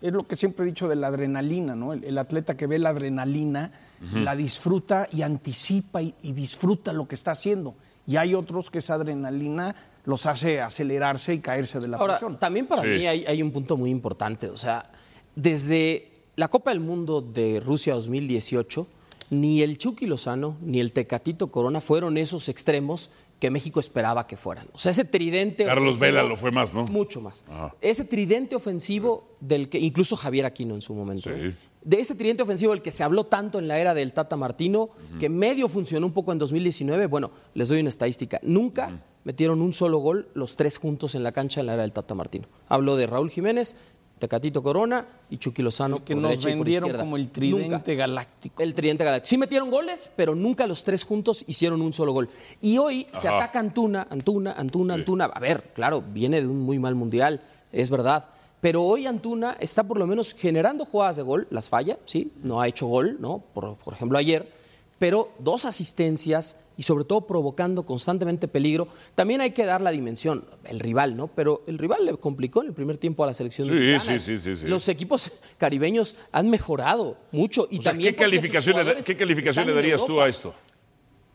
Es 0.00 0.12
lo 0.12 0.26
que 0.26 0.36
siempre 0.36 0.64
he 0.64 0.66
dicho 0.68 0.88
de 0.88 0.94
la 0.96 1.08
adrenalina, 1.08 1.74
¿no? 1.74 1.92
El, 1.92 2.04
el 2.04 2.18
atleta 2.18 2.56
que 2.56 2.66
ve 2.68 2.78
la 2.78 2.90
adrenalina, 2.90 3.72
la 4.12 4.36
disfruta 4.36 5.08
y 5.12 5.22
anticipa 5.22 6.00
y, 6.02 6.14
y 6.22 6.32
disfruta 6.32 6.92
lo 6.92 7.08
que 7.08 7.16
está 7.16 7.32
haciendo. 7.32 7.74
Y 8.06 8.16
hay 8.16 8.34
otros 8.34 8.70
que 8.70 8.78
esa 8.78 8.94
adrenalina 8.94 9.74
los 10.08 10.26
hace 10.26 10.60
acelerarse 10.60 11.34
y 11.34 11.38
caerse 11.40 11.78
de 11.78 11.86
la 11.88 11.98
Ahora, 11.98 12.14
presión. 12.14 12.38
también 12.38 12.66
para 12.66 12.82
Sí. 12.82 12.88
mí 12.88 13.06
hay, 13.06 13.24
hay 13.26 13.42
un 13.42 13.52
punto 13.52 13.76
muy 13.76 13.90
importante. 13.90 14.48
O 14.48 14.56
sea, 14.56 14.90
desde 15.36 16.10
la 16.36 16.48
Copa 16.48 16.70
del 16.70 16.80
Mundo 16.80 17.20
de 17.20 17.60
Rusia 17.60 17.94
2018, 17.94 18.86
ni 19.30 19.62
el 19.62 19.76
Chucky 19.78 20.06
Lozano 20.06 20.56
ni 20.62 20.80
el 20.80 20.92
Tecatito 20.92 21.48
Corona 21.50 21.80
fueron 21.80 22.16
esos 22.16 22.48
extremos 22.48 23.10
que 23.38 23.50
México 23.50 23.78
esperaba 23.78 24.26
que 24.26 24.36
fueran. 24.36 24.66
O 24.72 24.78
sea, 24.78 24.90
ese 24.90 25.04
tridente. 25.04 25.64
Carlos 25.64 25.96
ofensivo- 25.96 26.00
Vela 26.00 26.22
lo 26.24 26.36
fue 26.36 26.50
más, 26.50 26.74
¿no? 26.74 26.86
Mucho 26.86 27.20
más. 27.20 27.44
Ajá. 27.48 27.74
Ese 27.80 28.04
tridente 28.04 28.56
ofensivo 28.56 29.28
del 29.40 29.68
que 29.68 29.78
incluso 29.78 30.16
Javier 30.16 30.44
Aquino 30.46 30.74
en 30.74 30.80
su 30.82 30.92
momento. 30.94 31.30
Sí. 31.30 31.36
¿eh? 31.38 31.54
De 31.84 32.00
ese 32.00 32.16
tridente 32.16 32.42
ofensivo 32.42 32.72
del 32.72 32.82
que 32.82 32.90
se 32.90 33.04
habló 33.04 33.24
tanto 33.24 33.58
en 33.60 33.68
la 33.68 33.78
era 33.78 33.94
del 33.94 34.12
Tata 34.12 34.36
Martino, 34.36 34.90
que 35.20 35.28
medio 35.28 35.68
funcionó 35.68 36.06
un 36.06 36.12
poco 36.12 36.32
en 36.32 36.38
2019. 36.38 37.06
Bueno, 37.06 37.30
les 37.54 37.68
doy 37.68 37.78
una 37.80 37.88
estadística. 37.90 38.40
Nunca 38.42 39.00
metieron 39.24 39.60
un 39.60 39.72
solo 39.72 39.98
gol 39.98 40.28
los 40.34 40.56
tres 40.56 40.78
juntos 40.78 41.14
en 41.14 41.22
la 41.22 41.32
cancha 41.32 41.60
en 41.60 41.66
la 41.66 41.74
era 41.74 41.82
del 41.82 41.92
Tata 41.92 42.14
Martino. 42.14 42.46
Hablo 42.68 42.96
de 42.96 43.06
Raúl 43.06 43.30
Jiménez, 43.30 43.76
Tecatito 44.18 44.62
Corona 44.62 45.06
y 45.30 45.38
Chucky 45.38 45.62
Lozano. 45.62 46.04
que 46.04 46.14
por 46.14 46.22
nos 46.22 46.30
derecha 46.30 46.50
y 46.50 46.56
por 46.56 46.64
vendieron 46.64 46.92
como 46.94 47.16
el 47.16 47.28
tridente 47.28 47.68
Nunca. 47.68 47.94
galáctico. 47.94 48.62
El 48.62 48.74
tridente 48.74 49.04
galáctico. 49.04 49.28
Sí 49.28 49.38
metieron 49.38 49.70
goles, 49.70 50.10
pero 50.16 50.34
nunca 50.34 50.66
los 50.66 50.84
tres 50.84 51.04
juntos 51.04 51.44
hicieron 51.46 51.80
un 51.82 51.92
solo 51.92 52.12
gol. 52.12 52.28
Y 52.60 52.78
hoy 52.78 53.06
se 53.12 53.28
ataca 53.28 53.60
Antuna, 53.60 54.06
Antuna, 54.10 54.52
Antuna, 54.52 54.94
Antuna. 54.94 55.26
A 55.26 55.40
ver, 55.40 55.70
claro, 55.74 56.02
viene 56.02 56.40
de 56.40 56.46
un 56.46 56.60
muy 56.60 56.78
mal 56.78 56.94
mundial, 56.94 57.40
es 57.72 57.90
verdad. 57.90 58.28
Pero 58.60 58.82
hoy 58.82 59.06
Antuna 59.06 59.56
está 59.60 59.84
por 59.84 59.98
lo 59.98 60.06
menos 60.06 60.34
generando 60.34 60.84
jugadas 60.84 61.16
de 61.16 61.22
gol, 61.22 61.46
las 61.50 61.68
falla, 61.68 61.96
sí, 62.04 62.32
no 62.42 62.60
ha 62.60 62.66
hecho 62.66 62.86
gol, 62.86 63.16
¿no? 63.20 63.38
Por, 63.54 63.76
por 63.76 63.94
ejemplo, 63.94 64.18
ayer, 64.18 64.52
pero 64.98 65.30
dos 65.38 65.64
asistencias 65.64 66.56
y 66.78 66.84
sobre 66.84 67.04
todo 67.04 67.26
provocando 67.26 67.84
constantemente 67.84 68.48
peligro. 68.48 68.88
También 69.16 69.40
hay 69.42 69.50
que 69.50 69.66
dar 69.66 69.82
la 69.82 69.90
dimensión, 69.90 70.44
el 70.64 70.78
rival, 70.80 71.16
¿no? 71.16 71.26
Pero 71.26 71.62
el 71.66 71.76
rival 71.76 72.06
le 72.06 72.16
complicó 72.16 72.62
en 72.62 72.68
el 72.68 72.72
primer 72.72 72.96
tiempo 72.96 73.24
a 73.24 73.26
la 73.26 73.34
selección 73.34 73.66
Sí, 73.68 73.74
mexicana. 73.74 74.18
sí, 74.18 74.36
sí, 74.36 74.38
sí, 74.38 74.60
sí. 74.60 74.66
Los 74.66 74.88
equipos 74.88 75.30
caribeños 75.58 76.14
han 76.32 76.48
mejorado 76.48 77.18
mucho 77.32 77.66
y 77.70 77.80
O 77.80 77.82
sea, 77.82 77.90
también 77.92 78.14
¿qué 78.14 78.20
calificación, 78.22 78.86
le, 78.86 79.02
¿qué 79.02 79.16
calificación 79.16 79.66
le 79.66 79.74
darías 79.74 80.06
tú 80.06 80.20
a 80.20 80.28
esto? 80.28 80.54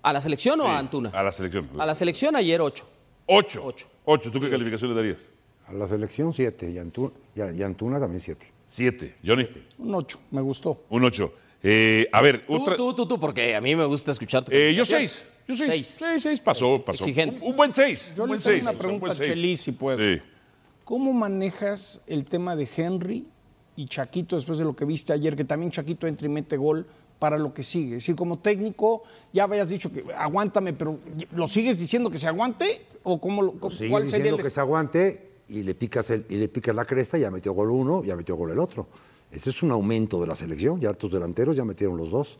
¿A 0.02 0.14
la 0.14 0.22
selección 0.22 0.60
o 0.62 0.66
a 0.68 0.80
Antuna? 0.80 1.10
A 1.14 1.22
la 1.24 1.32
selección. 1.32 1.70
A 1.78 1.86
la 1.86 1.94
selección 1.94 2.36
ayer 2.38 2.62
8. 2.62 2.86
Ocho. 3.26 3.62
Ocho. 3.66 3.88
Ocho. 4.06 4.32
¿Tú 4.32 4.40
qué 4.40 4.50
calificación 4.50 4.92
le 4.92 4.96
darías? 4.96 5.30
A 5.68 5.74
la 5.74 5.88
selección 5.88 6.34
7 6.34 6.72
y, 6.72 6.76
Antu- 6.76 7.12
y 7.36 7.42
a- 7.42 7.52
y 7.52 7.64
Antuna 7.64 8.00
también 8.00 8.22
7. 8.22 8.48
Siete. 8.68 9.16
Johnny, 9.26 9.48
Un 9.78 9.94
8, 9.94 10.20
me 10.32 10.42
gustó. 10.42 10.84
un 10.90 11.04
ocho. 11.04 11.34
Eh, 11.64 12.08
a 12.12 12.22
ver, 12.22 12.46
Tú, 12.46 12.56
otra. 12.56 12.76
tú, 12.76 12.94
tú, 12.94 13.06
tú, 13.08 13.20
porque 13.20 13.56
a 13.56 13.62
mí 13.62 13.74
me 13.76 13.86
gusta 13.86 14.12
escuchar 14.12 14.44
tu 14.44 14.52
Eh, 14.52 14.74
yo 14.76 14.84
seis. 14.84 15.26
Yo 15.48 15.56
seis. 15.56 15.70
Seis. 15.70 15.88
Seis, 15.88 16.22
seis. 16.22 16.40
Pasó, 16.42 16.84
pasó. 16.84 17.04
Exigente. 17.06 17.40
Un, 17.42 17.52
un 17.52 17.56
buen 17.56 17.74
seis. 17.74 18.14
Yo 18.16 18.24
un 18.24 18.30
le 18.30 18.36
buen 18.36 18.42
tengo 18.42 18.54
seis. 18.54 18.62
una 18.64 18.72
un 18.72 18.78
pregunta 18.78 19.12
a. 19.12 19.16
Chelis, 19.16 19.62
si 19.62 19.72
puedo. 19.72 19.98
Sí. 19.98 20.22
¿Cómo 20.84 21.14
manejas 21.14 22.02
el 22.08 22.26
tema 22.26 22.56
de 22.58 22.68
Henry 22.76 23.26
y 23.78 23.86
Chaquito 23.86 24.36
después 24.36 24.60
de 24.60 24.66
lo 24.66 24.76
que 24.76 24.84
viste 24.84 25.14
ayer, 25.14 25.36
que 25.38 25.46
también 25.46 25.72
Chaquito 25.72 26.06
entra 26.08 26.26
y 26.28 26.30
mete 26.30 26.58
gol 26.58 26.86
para 27.20 27.38
lo 27.38 27.54
que 27.54 27.64
sigue? 27.64 27.96
Es 27.96 28.02
decir, 28.04 28.16
como 28.16 28.40
técnico, 28.40 29.04
ya 29.32 29.44
habías 29.46 29.70
dicho 29.70 29.90
que 29.92 30.04
aguántame, 30.18 30.74
pero 30.74 31.00
¿lo 31.34 31.48
sigues 31.48 31.80
diciendo 31.80 32.10
que 32.10 32.18
se 32.18 32.28
aguante? 32.28 32.82
¿O 33.04 33.20
cómo, 33.22 33.42
lo- 33.42 33.54
cuál 33.54 33.72
sería 33.72 34.00
diciendo 34.02 34.36
el 34.38 34.44
que 34.44 34.50
se 34.50 34.60
aguante 34.60 35.30
y 35.48 35.64
le 35.64 35.74
picas 35.76 36.10
el- 36.10 36.26
y 36.30 36.36
le 36.36 36.50
picas 36.50 36.76
la 36.76 36.84
cresta, 36.84 37.18
ya 37.18 37.32
metió 37.32 37.54
gol 37.54 37.72
uno, 37.72 38.04
ya 38.04 38.18
metió 38.18 38.36
gol 38.36 38.52
el 38.52 38.60
otro. 38.60 38.88
Ese 39.34 39.50
es 39.50 39.64
un 39.64 39.72
aumento 39.72 40.22
de 40.22 40.28
la 40.28 40.36
selección, 40.36 40.80
ya 40.80 40.94
tus 40.94 41.12
delanteros 41.12 41.56
ya 41.56 41.66
metieron 41.66 41.98
los 41.98 42.12
dos. 42.12 42.38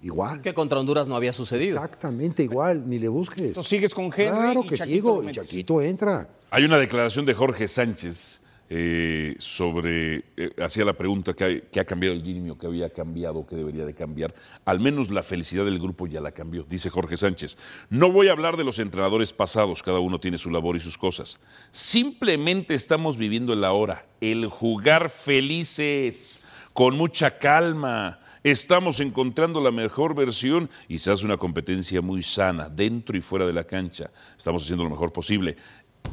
Igual. 0.00 0.40
Que 0.40 0.54
contra 0.54 0.78
Honduras 0.78 1.08
no 1.08 1.16
había 1.16 1.32
sucedido. 1.32 1.76
Exactamente 1.76 2.44
igual, 2.44 2.88
ni 2.88 2.98
le 2.98 3.08
busques. 3.08 3.46
Entonces, 3.46 3.68
sigues 3.68 3.94
con 3.94 4.06
Henry 4.06 4.28
Claro 4.28 4.62
y 4.64 4.68
que 4.68 4.76
Chaquito 4.76 4.94
sigo, 4.94 5.28
y. 5.28 5.32
Chaquito 5.32 5.82
entra. 5.82 6.28
Hay 6.50 6.64
una 6.64 6.78
declaración 6.78 7.26
de 7.26 7.34
Jorge 7.34 7.66
Sánchez 7.66 8.39
eh, 8.72 9.34
sobre, 9.38 10.22
eh, 10.36 10.52
hacía 10.62 10.84
la 10.84 10.92
pregunta 10.92 11.34
que, 11.34 11.64
ha 11.76 11.84
cambiado 11.84 12.14
el 12.14 12.22
Jimmy 12.22 12.50
o 12.50 12.56
que 12.56 12.68
había 12.68 12.88
cambiado, 12.88 13.44
que 13.44 13.56
debería 13.56 13.84
de 13.84 13.94
cambiar. 13.94 14.32
Al 14.64 14.78
menos 14.78 15.10
la 15.10 15.24
felicidad 15.24 15.64
del 15.64 15.80
grupo 15.80 16.06
ya 16.06 16.20
la 16.20 16.30
cambió, 16.30 16.64
dice 16.70 16.88
Jorge 16.88 17.16
Sánchez. 17.16 17.58
No 17.88 18.12
voy 18.12 18.28
a 18.28 18.32
hablar 18.32 18.56
de 18.56 18.62
los 18.62 18.78
entrenadores 18.78 19.32
pasados, 19.32 19.82
cada 19.82 19.98
uno 19.98 20.20
tiene 20.20 20.38
su 20.38 20.50
labor 20.50 20.76
y 20.76 20.80
sus 20.80 20.96
cosas. 20.96 21.40
Simplemente 21.72 22.74
estamos 22.74 23.16
viviendo 23.16 23.54
el 23.54 23.64
ahora, 23.64 24.06
el 24.20 24.46
jugar 24.46 25.10
felices, 25.10 26.40
con 26.72 26.96
mucha 26.96 27.38
calma. 27.38 28.20
Estamos 28.42 29.00
encontrando 29.00 29.60
la 29.60 29.70
mejor 29.70 30.14
versión 30.14 30.70
y 30.88 30.98
se 30.98 31.10
hace 31.10 31.26
una 31.26 31.36
competencia 31.36 32.00
muy 32.00 32.22
sana, 32.22 32.70
dentro 32.70 33.18
y 33.18 33.20
fuera 33.20 33.46
de 33.46 33.52
la 33.52 33.64
cancha. 33.64 34.10
Estamos 34.38 34.62
haciendo 34.62 34.84
lo 34.84 34.90
mejor 34.90 35.12
posible. 35.12 35.56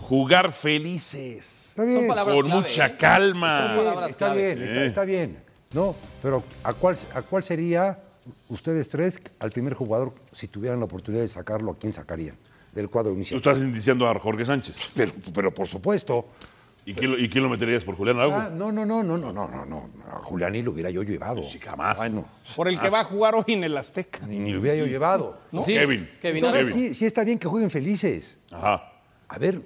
Jugar 0.01 0.51
felices, 0.53 1.67
Está 1.69 1.83
bien. 1.83 1.97
Son 1.99 2.07
palabras 2.07 2.35
con 2.35 2.45
clave, 2.45 2.61
mucha 2.61 2.85
¿eh? 2.87 2.97
calma. 2.97 3.75
Está 3.75 3.83
bien, 3.83 4.03
está 4.07 4.17
clave. 4.17 4.55
bien, 4.55 4.61
está, 4.63 4.85
está 4.85 5.05
bien. 5.05 5.37
No, 5.73 5.95
pero 6.21 6.43
¿a 6.63 6.73
cuál, 6.73 6.97
¿a 7.13 7.21
cuál 7.23 7.43
sería 7.43 7.99
ustedes 8.47 8.87
tres 8.87 9.19
al 9.39 9.49
primer 9.51 9.73
jugador 9.73 10.13
si 10.31 10.47
tuvieran 10.47 10.79
la 10.79 10.85
oportunidad 10.85 11.23
de 11.23 11.27
sacarlo? 11.27 11.71
¿A 11.71 11.77
quién 11.77 11.91
sacarían 11.93 12.37
del 12.71 12.89
cuadro 12.89 13.11
Tú 13.11 13.15
inicial? 13.17 13.37
estás 13.37 13.57
indiciando 13.57 14.07
a 14.07 14.17
Jorge 14.19 14.45
Sánchez. 14.45 14.75
Pero, 14.95 15.11
pero 15.33 15.53
por 15.53 15.67
supuesto. 15.67 16.27
¿Y 16.85 16.93
quién, 16.93 17.11
lo, 17.11 17.19
y 17.19 17.29
quién 17.29 17.43
lo 17.43 17.49
meterías 17.49 17.83
por 17.83 17.97
Julián 17.97 18.15
Araujo? 18.15 18.37
Ah, 18.37 18.49
no, 18.49 18.71
no, 18.71 18.85
no, 18.85 19.03
no, 19.03 19.17
no, 19.17 19.33
no, 19.33 19.45
no, 19.49 19.65
no. 19.65 19.89
A 20.09 20.19
Juliani 20.23 20.61
lo 20.63 20.71
hubiera 20.71 20.89
yo 20.89 21.03
llevado. 21.03 21.43
Sí, 21.43 21.59
jamás. 21.59 21.97
Bueno, 21.97 22.25
Por 22.55 22.69
el 22.69 22.79
que 22.79 22.89
va 22.89 23.01
a 23.01 23.03
jugar 23.03 23.35
hoy 23.35 23.43
en 23.47 23.65
el 23.65 23.75
Azteca. 23.75 24.25
ni, 24.25 24.39
ni 24.39 24.53
lo 24.53 24.61
hubiera 24.61 24.77
yo 24.77 24.85
llevado. 24.85 25.37
Sí, 25.61 25.73
Kevin. 25.73 26.09
Kevin, 26.21 26.37
Entonces, 26.45 26.67
Álvarez. 26.67 26.73
sí, 26.73 26.93
sí 26.93 27.05
está 27.05 27.25
bien 27.25 27.39
que 27.39 27.47
jueguen 27.49 27.69
felices. 27.69 28.37
Ajá. 28.53 28.89
A 29.27 29.37
ver, 29.37 29.61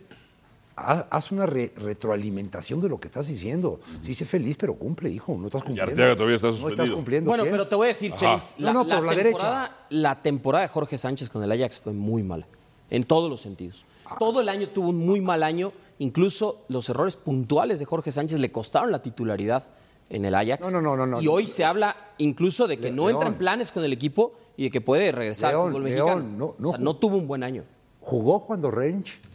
haz 0.81 1.31
una 1.31 1.45
re- 1.45 1.71
retroalimentación 1.75 2.81
de 2.81 2.89
lo 2.89 2.99
que 2.99 3.07
estás 3.07 3.27
diciendo. 3.27 3.79
Sí, 4.01 4.13
sé 4.13 4.25
feliz, 4.25 4.57
pero 4.57 4.75
cumple, 4.75 5.09
hijo. 5.09 5.35
No 5.37 5.47
estás 5.47 5.63
cumpliendo. 5.63 5.91
Arteaga 5.91 6.15
todavía 6.15 6.35
está 6.35 6.47
No 6.47 6.53
estás 6.53 6.61
suspendido. 6.69 6.95
cumpliendo. 6.95 7.27
Bueno, 7.29 7.43
¿quién? 7.43 7.53
pero 7.53 7.67
te 7.67 7.75
voy 7.75 7.85
a 7.85 7.87
decir, 7.89 8.13
Chelis, 8.15 8.55
No, 8.57 8.73
no, 8.73 8.87
por 8.87 9.03
la 9.03 9.11
derecha. 9.11 9.23
temporada, 9.23 9.85
la 9.89 10.21
temporada 10.21 10.63
de 10.63 10.69
Jorge 10.69 10.97
Sánchez 10.97 11.29
con 11.29 11.43
el 11.43 11.51
Ajax 11.51 11.79
fue 11.79 11.93
muy 11.93 12.23
mala, 12.23 12.47
en 12.89 13.03
todos 13.03 13.29
los 13.29 13.41
sentidos. 13.41 13.85
Ah. 14.05 14.15
Todo 14.19 14.41
el 14.41 14.49
año 14.49 14.69
tuvo 14.69 14.89
un 14.89 15.05
muy 15.05 15.21
mal 15.21 15.43
año, 15.43 15.71
incluso 15.99 16.63
los 16.67 16.89
errores 16.89 17.15
puntuales 17.15 17.79
de 17.79 17.85
Jorge 17.85 18.11
Sánchez 18.11 18.39
le 18.39 18.51
costaron 18.51 18.91
la 18.91 19.01
titularidad 19.01 19.63
en 20.09 20.25
el 20.25 20.35
Ajax. 20.35 20.71
No, 20.71 20.81
no, 20.81 20.97
no, 20.97 21.05
no, 21.07 21.21
Y 21.21 21.25
no. 21.25 21.31
hoy 21.31 21.47
se 21.47 21.63
habla 21.63 21.95
incluso 22.17 22.67
de 22.67 22.75
que 22.77 22.83
Le- 22.89 22.91
no 22.91 23.09
entra 23.09 23.27
en 23.27 23.33
León. 23.33 23.39
planes 23.39 23.71
con 23.71 23.83
el 23.83 23.93
equipo 23.93 24.33
y 24.57 24.63
de 24.63 24.71
que 24.71 24.81
puede 24.81 25.11
regresar 25.13 25.51
León, 25.53 25.67
al 25.67 25.71
fútbol 25.73 25.83
León, 25.89 26.07
mexicano. 26.07 26.37
no, 26.37 26.55
no 26.59 26.69
o 26.69 26.71
sea, 26.71 26.81
no 26.81 26.95
tuvo 26.97 27.15
un 27.17 27.27
buen 27.27 27.43
año. 27.43 27.63
Jugó 28.01 28.45
cuando 28.45 28.69
Range, 28.71 29.19
o 29.23 29.30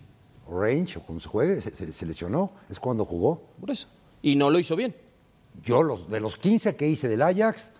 Range, 0.49 0.99
o 0.99 1.03
como 1.03 1.19
se 1.21 1.29
juegue, 1.29 1.61
se, 1.61 1.75
se- 1.75 1.93
se 1.93 2.07
lesionó. 2.07 2.51
Es 2.71 2.79
cuando 2.81 3.05
jugó. 3.05 3.43
Por 3.61 3.71
eso. 3.71 3.89
Y 4.23 4.37
no 4.37 4.51
lo 4.51 4.59
hizo 4.59 4.77
bien. 4.77 4.95
Yo, 5.65 5.83
los, 5.83 6.09
de 6.11 6.21
los 6.21 6.37
15 6.37 6.77
que 6.77 6.87
hice 6.87 7.09
del 7.09 7.23
Ajax, 7.23 7.73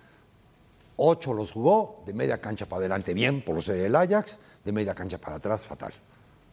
8 0.97 1.33
los 1.35 1.53
jugó, 1.53 2.03
de 2.07 2.13
media 2.15 2.41
cancha 2.41 2.67
para 2.67 2.81
adelante 2.81 3.13
bien, 3.15 3.43
por 3.45 3.63
ser 3.63 3.79
el 3.81 3.95
Ajax, 3.95 4.39
de 4.65 4.73
media 4.73 4.95
cancha 4.95 5.19
para 5.19 5.37
atrás, 5.37 5.65
fatal. 5.65 5.93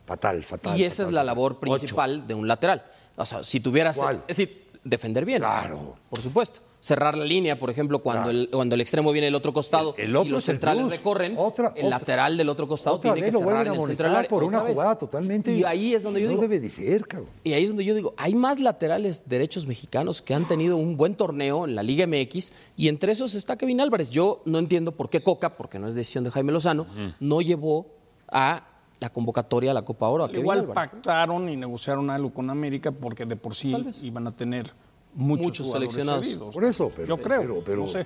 Fatal, 0.05 0.43
fatal. 0.43 0.77
y 0.77 0.84
esa 0.84 0.98
fatal, 0.98 1.05
es 1.05 1.13
la 1.13 1.20
fatal. 1.22 1.25
labor 1.27 1.51
Ocho. 1.53 1.60
principal 1.62 2.27
de 2.27 2.34
un 2.34 2.48
lateral. 2.48 2.84
O 3.15 3.25
sea, 3.25 3.41
si 3.43 3.60
tuvieras. 3.62 3.96
¿Cuál? 3.98 4.17
Es 4.27 4.38
decir, 4.38 4.67
defender 4.84 5.24
bien. 5.24 5.39
Claro. 5.39 5.96
Por 6.10 6.22
supuesto. 6.22 6.60
Cerrar 6.84 7.18
la 7.18 7.24
línea, 7.24 7.58
por 7.58 7.70
ejemplo, 7.70 8.00
cuando, 8.00 8.30
el, 8.30 8.50
cuando 8.52 8.75
el 8.75 8.82
extremo 8.82 9.13
viene 9.13 9.28
del 9.28 9.36
otro 9.36 9.54
costado 9.54 9.96
El- 9.98 10.10
el 10.10 10.16
otro 10.18 10.28
y 10.28 10.32
los 10.34 10.44
centrales 10.44 10.86
recorren, 10.90 11.36
Otra- 11.38 11.70
el 11.78 11.86
otra- 11.86 11.90
lateral 12.00 12.36
del 12.36 12.50
otro 12.50 12.68
costado 12.68 12.98
Otra 12.98 13.13
tiene 13.13 13.22
que 13.22 13.25
vez 13.28 13.34
lo 13.36 13.40
cerrar 13.40 13.54
vuelven 13.68 13.74
en 13.75 13.80
el 13.90 13.96
central. 13.96 14.25
por 14.30 14.44
otra 14.44 14.48
una 14.60 14.63
vez. 14.66 14.74
jugada 14.74 14.98
totalmente. 14.98 15.56
Y 15.56 15.63
ahí 15.63 15.94
es 15.94 16.04
donde 16.04 16.20
yo 16.20 16.25
no 16.25 16.32
digo. 16.32 16.42
debe 16.42 16.60
de 16.60 16.70
ser, 16.70 17.08
cabrón. 17.08 17.30
Y 17.46 17.54
ahí 17.54 17.63
es 17.63 17.70
donde 17.70 17.86
yo 17.86 17.96
digo, 17.96 18.13
hay 18.18 18.36
más 18.36 18.60
laterales 18.60 19.30
derechos 19.30 19.66
mexicanos 19.66 20.22
que 20.22 20.34
han 20.34 20.46
tenido 20.46 20.75
un 20.75 20.98
buen 20.98 21.16
torneo 21.16 21.63
en 21.63 21.74
la 21.75 21.84
Liga 21.84 22.06
MX 22.06 22.52
y 22.75 22.90
entre 22.90 23.13
esos 23.13 23.34
está 23.34 23.56
Kevin 23.56 23.80
Álvarez. 23.80 24.10
Yo 24.10 24.42
no 24.44 24.60
entiendo 24.60 24.92
por 24.92 25.10
qué 25.10 25.24
Coca, 25.24 25.56
porque 25.56 25.80
no 25.80 25.88
es 25.88 25.94
decisión 25.94 26.25
de 26.25 26.32
Jaime 26.32 26.52
Lozano, 26.52 26.86
no 27.22 27.40
llevó 27.40 27.88
a 28.28 28.68
la 29.00 29.10
convocatoria 29.10 29.72
a 29.72 29.74
la 29.74 29.84
Copa 29.84 30.10
Oro. 30.10 30.25
A 30.25 30.28
Kevin 30.28 30.42
Igual 30.42 30.60
Álvarez. 30.60 30.90
pactaron 30.92 31.48
y 31.48 31.56
negociaron 31.56 32.10
algo 32.10 32.34
con 32.34 32.50
América 32.50 32.92
porque 32.92 33.25
de 33.25 33.38
por 33.38 33.56
sí 33.56 33.74
iban 34.02 34.28
a 34.28 34.36
tener 34.36 34.74
muchos, 35.15 35.46
Muchos 35.46 35.72
seleccionados. 35.72 36.27
Por 36.53 36.63
eso, 36.65 36.91
pero. 36.96 37.08
Yo 37.08 37.17
creo, 37.22 37.41
Pero, 37.41 37.63
pero- 37.65 37.82
no 37.82 37.88
sé. 37.88 38.05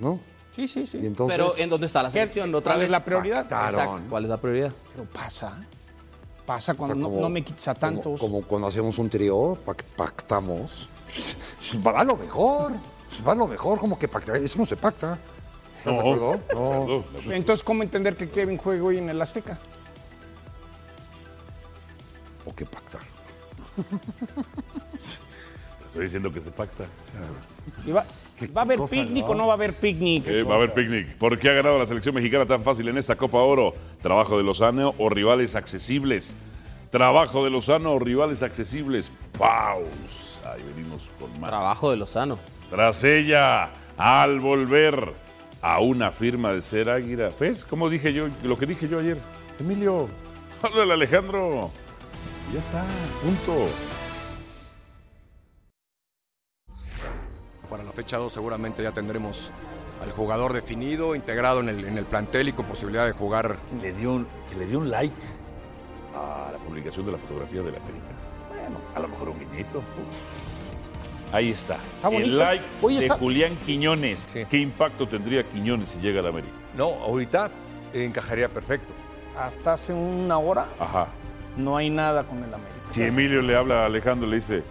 ¿No? 0.00 0.20
Sí, 0.54 0.66
sí, 0.66 0.86
sí. 0.86 0.98
Y 1.02 1.06
entonces. 1.06 1.36
Pero 1.36 1.56
¿en 1.56 1.68
dónde 1.70 1.86
está 1.86 2.02
la 2.02 2.10
selección? 2.10 2.52
Otra 2.54 2.72
¿Cuál 2.74 2.78
vez. 2.80 2.86
es 2.86 2.92
la 2.92 3.04
prioridad? 3.04 3.48
Pactaron. 3.48 3.80
Exacto. 3.80 4.02
¿Cuál 4.10 4.24
es 4.24 4.30
la 4.30 4.36
prioridad? 4.40 4.72
Pero 4.92 5.04
pasa. 5.10 5.64
Pasa 6.46 6.72
O 6.72 6.74
sea, 6.74 6.86
cuando 6.86 7.08
no- 7.08 7.28
me 7.28 7.44
quites 7.44 7.68
a 7.68 7.74
tantos. 7.74 8.20
Como, 8.20 8.36
como 8.38 8.46
cuando 8.48 8.68
hacemos 8.68 8.98
un 8.98 9.08
trío, 9.10 9.56
pac- 9.66 9.84
pactamos. 9.96 10.88
Va 11.86 12.02
lo 12.04 12.16
mejor. 12.16 12.72
Va 13.26 13.34
lo 13.34 13.46
mejor, 13.46 13.78
como 13.78 13.98
que 13.98 14.08
pacta. 14.08 14.36
Eso 14.36 14.58
no 14.58 14.66
se 14.66 14.76
pacta. 14.76 15.18
¿Estás 15.78 15.92
de 15.94 15.98
acuerdo? 16.00 16.40
No. 16.54 16.86
No, 17.24 17.32
Entonces, 17.32 17.62
¿cómo 17.62 17.82
entender 17.82 18.16
que 18.16 18.28
Kevin 18.30 18.56
juegue 18.58 18.80
hoy 18.80 18.98
en 18.98 19.08
el 19.10 19.20
Azteca? 19.22 19.58
O 22.44 22.54
que 22.54 22.64
pactar. 22.66 23.02
Estoy 25.88 26.04
diciendo 26.04 26.30
que 26.30 26.40
se 26.40 26.50
pacta. 26.50 26.84
Y 27.86 27.90
va, 27.90 28.04
¿Va 28.56 28.60
a 28.60 28.64
haber 28.64 28.78
cosa, 28.78 28.90
picnic 28.90 29.24
¿no? 29.24 29.30
o 29.30 29.34
no 29.34 29.46
va 29.46 29.54
a 29.54 29.56
haber 29.56 29.74
picnic? 29.74 30.26
Eh, 30.26 30.42
va 30.42 30.54
a 30.54 30.58
haber 30.58 30.72
picnic. 30.74 31.16
¿Por 31.16 31.38
qué 31.38 31.50
ha 31.50 31.54
ganado 31.54 31.78
la 31.78 31.86
selección 31.86 32.14
mexicana 32.14 32.46
tan 32.46 32.62
fácil 32.62 32.88
en 32.88 32.98
esta 32.98 33.16
Copa 33.16 33.38
Oro? 33.38 33.74
¿Trabajo 34.02 34.36
de 34.36 34.44
Lozano 34.44 34.94
o 34.98 35.08
rivales 35.08 35.54
accesibles? 35.54 36.34
Trabajo 36.90 37.44
de 37.44 37.50
Lozano 37.50 37.92
o 37.92 37.98
rivales 37.98 38.42
accesibles. 38.42 39.10
Pausa. 39.38 40.52
Ahí 40.52 40.62
venimos 40.74 41.10
con 41.18 41.40
más. 41.40 41.50
Trabajo 41.50 41.90
de 41.90 41.96
Lozano. 41.96 42.38
Tras 42.70 43.02
ella, 43.04 43.70
al 43.96 44.40
volver 44.40 45.12
a 45.62 45.80
una 45.80 46.12
firma 46.12 46.52
de 46.52 46.62
ser 46.62 46.88
águila. 46.90 47.30
¿Ves? 47.38 47.64
Como 47.64 47.88
dije 47.90 48.12
yo, 48.12 48.28
lo 48.42 48.56
que 48.56 48.66
dije 48.66 48.88
yo 48.88 48.98
ayer. 49.00 49.18
Emilio, 49.58 50.08
háblale 50.62 50.92
Alejandro. 50.92 51.70
Ya 52.52 52.60
está, 52.60 52.84
punto. 53.22 53.68
Para 57.70 57.84
la 57.84 57.92
fecha 57.92 58.16
2 58.16 58.32
seguramente 58.32 58.82
ya 58.82 58.92
tendremos 58.92 59.50
al 60.02 60.12
jugador 60.12 60.52
definido, 60.52 61.14
integrado 61.14 61.60
en 61.60 61.68
el, 61.68 61.84
en 61.84 61.98
el 61.98 62.04
plantel 62.04 62.48
y 62.48 62.52
con 62.52 62.64
posibilidad 62.66 63.04
de 63.06 63.12
jugar. 63.12 63.58
Le 63.80 63.92
dio 63.92 64.12
un, 64.14 64.26
que 64.48 64.56
le 64.56 64.66
dio 64.66 64.78
un 64.78 64.90
like 64.90 65.14
a 66.14 66.52
la 66.52 66.58
publicación 66.58 67.04
de 67.06 67.12
la 67.12 67.18
fotografía 67.18 67.62
de 67.62 67.72
la 67.72 67.78
América. 67.78 68.06
Bueno, 68.48 68.78
a 68.94 69.00
lo 69.00 69.08
mejor 69.08 69.28
un 69.30 69.38
guiñito. 69.38 69.82
Ahí 71.32 71.50
está. 71.50 71.78
El 72.10 72.38
like 72.38 72.64
de 72.82 73.08
Julián 73.10 73.56
Quiñones. 73.66 74.28
Sí. 74.32 74.46
¿Qué 74.48 74.58
impacto 74.58 75.06
tendría 75.06 75.46
Quiñones 75.46 75.90
si 75.90 76.00
llega 76.00 76.20
a 76.20 76.22
la 76.22 76.30
América? 76.30 76.54
No, 76.74 76.94
ahorita 77.02 77.50
encajaría 77.92 78.48
perfecto. 78.48 78.92
Hasta 79.38 79.74
hace 79.74 79.92
una 79.92 80.38
hora 80.38 80.66
Ajá. 80.80 81.08
no 81.56 81.76
hay 81.76 81.90
nada 81.90 82.24
con 82.24 82.38
el 82.38 82.54
América. 82.54 82.74
Si 82.90 83.02
Emilio 83.02 83.42
le 83.42 83.54
habla 83.54 83.82
a 83.82 83.86
Alejandro 83.86 84.26
y 84.26 84.30
le 84.30 84.36
dice, 84.36 84.62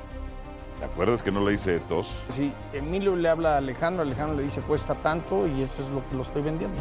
¿te 0.80 0.86
acuerdas 0.86 1.24
que 1.24 1.32
no 1.32 1.48
le 1.48 1.54
hice 1.54 1.80
tos? 1.82 2.24
Si 2.30 2.54
Emilio 2.74 3.16
le 3.16 3.30
habla 3.30 3.56
a 3.56 3.58
Alejandro, 3.58 4.04
Alejandro 4.04 4.38
le 4.38 4.44
dice 4.44 4.62
cuesta 4.62 4.96
tanto 4.96 5.48
y 5.48 5.64
eso 5.64 5.74
es 5.82 5.90
lo 5.90 6.08
que 6.08 6.16
lo 6.16 6.22
estoy 6.22 6.42
vendiendo. 6.42 6.80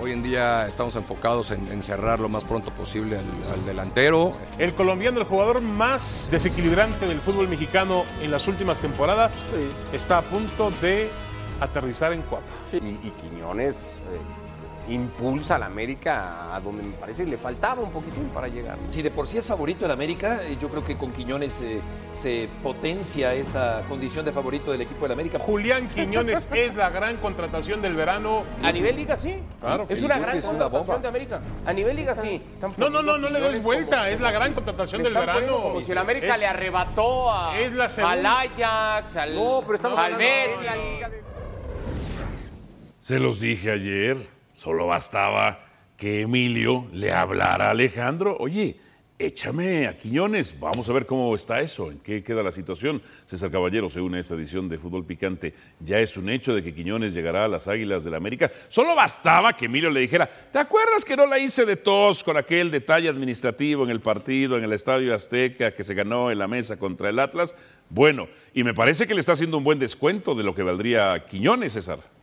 Hoy 0.00 0.12
en 0.12 0.22
día 0.22 0.66
estamos 0.66 0.94
enfocados 0.96 1.50
en, 1.50 1.66
en 1.72 1.82
cerrar 1.82 2.20
lo 2.20 2.28
más 2.28 2.44
pronto 2.44 2.70
posible 2.70 3.18
al, 3.18 3.52
al 3.52 3.64
delantero. 3.64 4.32
El 4.58 4.74
colombiano, 4.74 5.18
el 5.18 5.26
jugador 5.26 5.60
más 5.60 6.28
desequilibrante 6.30 7.06
del 7.06 7.20
fútbol 7.20 7.48
mexicano 7.48 8.04
en 8.20 8.30
las 8.30 8.46
últimas 8.48 8.78
temporadas, 8.80 9.44
está 9.92 10.18
a 10.18 10.22
punto 10.22 10.70
de 10.80 11.10
aterrizar 11.60 12.12
en 12.12 12.22
Cuapa. 12.22 12.46
Y, 12.72 12.76
y 12.76 13.12
Quiñones 13.20 13.94
eh, 14.12 14.47
impulsa 14.88 15.56
a 15.56 15.58
la 15.58 15.66
América 15.66 16.54
a 16.54 16.60
donde 16.60 16.82
me 16.82 16.94
parece 16.94 17.24
le 17.26 17.36
faltaba 17.36 17.82
un 17.82 17.90
poquitín 17.90 18.24
para 18.28 18.48
llegar. 18.48 18.76
Si 18.90 19.02
de 19.02 19.10
por 19.10 19.26
sí 19.26 19.38
es 19.38 19.44
favorito 19.44 19.84
el 19.84 19.90
América, 19.90 20.40
eh, 20.44 20.56
yo 20.60 20.68
creo 20.68 20.82
que 20.84 20.96
con 20.96 21.12
Quiñones 21.12 21.60
eh, 21.60 21.80
se 22.12 22.48
potencia 22.62 23.34
esa 23.34 23.82
condición 23.88 24.24
de 24.24 24.32
favorito 24.32 24.72
del 24.72 24.80
equipo 24.80 25.02
del 25.02 25.12
América. 25.12 25.38
Julián 25.38 25.86
Quiñones 25.86 26.48
es 26.54 26.74
la 26.74 26.90
gran 26.90 27.16
contratación 27.18 27.82
del 27.82 27.94
verano. 27.94 28.44
A 28.62 28.72
nivel 28.72 28.96
liga 28.96 29.16
sí. 29.16 29.36
Claro, 29.60 29.84
es 29.88 29.98
sí, 29.98 30.04
una 30.04 30.18
gran 30.18 30.32
que 30.32 30.38
es 30.38 30.44
una 30.44 30.52
contratación 30.70 30.86
bomba. 30.86 31.02
de 31.02 31.08
América. 31.08 31.40
A 31.66 31.72
nivel 31.72 31.96
liga 31.96 32.14
sí. 32.14 32.42
No, 32.76 32.88
no, 32.90 33.02
no, 33.02 33.18
no 33.18 33.28
le 33.28 33.40
des 33.40 33.62
vuelta. 33.62 33.98
como- 33.98 34.08
es 34.08 34.20
la 34.20 34.30
gran 34.32 34.54
contratación 34.54 35.02
del 35.02 35.14
verano. 35.14 35.62
Como 35.62 35.80
si 35.82 35.92
el 35.92 35.98
América 35.98 36.34
Es- 36.34 36.40
le 36.40 36.46
arrebató 36.46 37.30
a, 37.32 37.58
es 37.58 37.72
la 37.72 37.84
al 37.84 38.26
Ajax, 38.26 39.16
al, 39.16 39.34
No, 39.34 39.60
pero 39.62 39.74
estamos 39.76 39.98
al 39.98 40.18
Liga 40.18 41.10
Se 43.00 43.18
los 43.18 43.40
dije 43.40 43.70
ayer, 43.70 44.28
solo 44.58 44.88
bastaba 44.88 45.60
que 45.96 46.22
Emilio 46.22 46.88
le 46.92 47.12
hablara 47.12 47.68
a 47.68 47.70
Alejandro. 47.70 48.36
Oye, 48.40 48.76
échame 49.16 49.86
a 49.86 49.96
Quiñones, 49.96 50.58
vamos 50.58 50.88
a 50.88 50.92
ver 50.92 51.06
cómo 51.06 51.32
está 51.32 51.60
eso, 51.60 51.92
en 51.92 52.00
qué 52.00 52.24
queda 52.24 52.42
la 52.42 52.50
situación. 52.50 53.00
César 53.24 53.52
Caballero 53.52 53.88
se 53.88 54.00
une 54.00 54.16
a 54.16 54.20
esta 54.20 54.34
edición 54.34 54.68
de 54.68 54.78
Fútbol 54.78 55.06
Picante. 55.06 55.54
Ya 55.78 56.00
es 56.00 56.16
un 56.16 56.28
hecho 56.28 56.52
de 56.52 56.64
que 56.64 56.74
Quiñones 56.74 57.14
llegará 57.14 57.44
a 57.44 57.48
las 57.48 57.68
Águilas 57.68 58.02
del 58.02 58.10
la 58.10 58.16
América. 58.16 58.50
Solo 58.68 58.96
bastaba 58.96 59.56
que 59.56 59.66
Emilio 59.66 59.90
le 59.90 60.00
dijera, 60.00 60.28
¿te 60.28 60.58
acuerdas 60.58 61.04
que 61.04 61.16
no 61.16 61.24
la 61.24 61.38
hice 61.38 61.64
de 61.64 61.76
tos 61.76 62.24
con 62.24 62.36
aquel 62.36 62.72
detalle 62.72 63.08
administrativo 63.08 63.84
en 63.84 63.90
el 63.90 64.00
partido, 64.00 64.58
en 64.58 64.64
el 64.64 64.72
Estadio 64.72 65.14
Azteca, 65.14 65.70
que 65.70 65.84
se 65.84 65.94
ganó 65.94 66.32
en 66.32 66.38
la 66.40 66.48
mesa 66.48 66.76
contra 66.76 67.10
el 67.10 67.20
Atlas? 67.20 67.54
Bueno, 67.90 68.26
y 68.52 68.64
me 68.64 68.74
parece 68.74 69.06
que 69.06 69.14
le 69.14 69.20
está 69.20 69.32
haciendo 69.32 69.58
un 69.58 69.64
buen 69.64 69.78
descuento 69.78 70.34
de 70.34 70.42
lo 70.42 70.52
que 70.52 70.64
valdría 70.64 71.26
Quiñones, 71.26 71.74
César. 71.74 72.17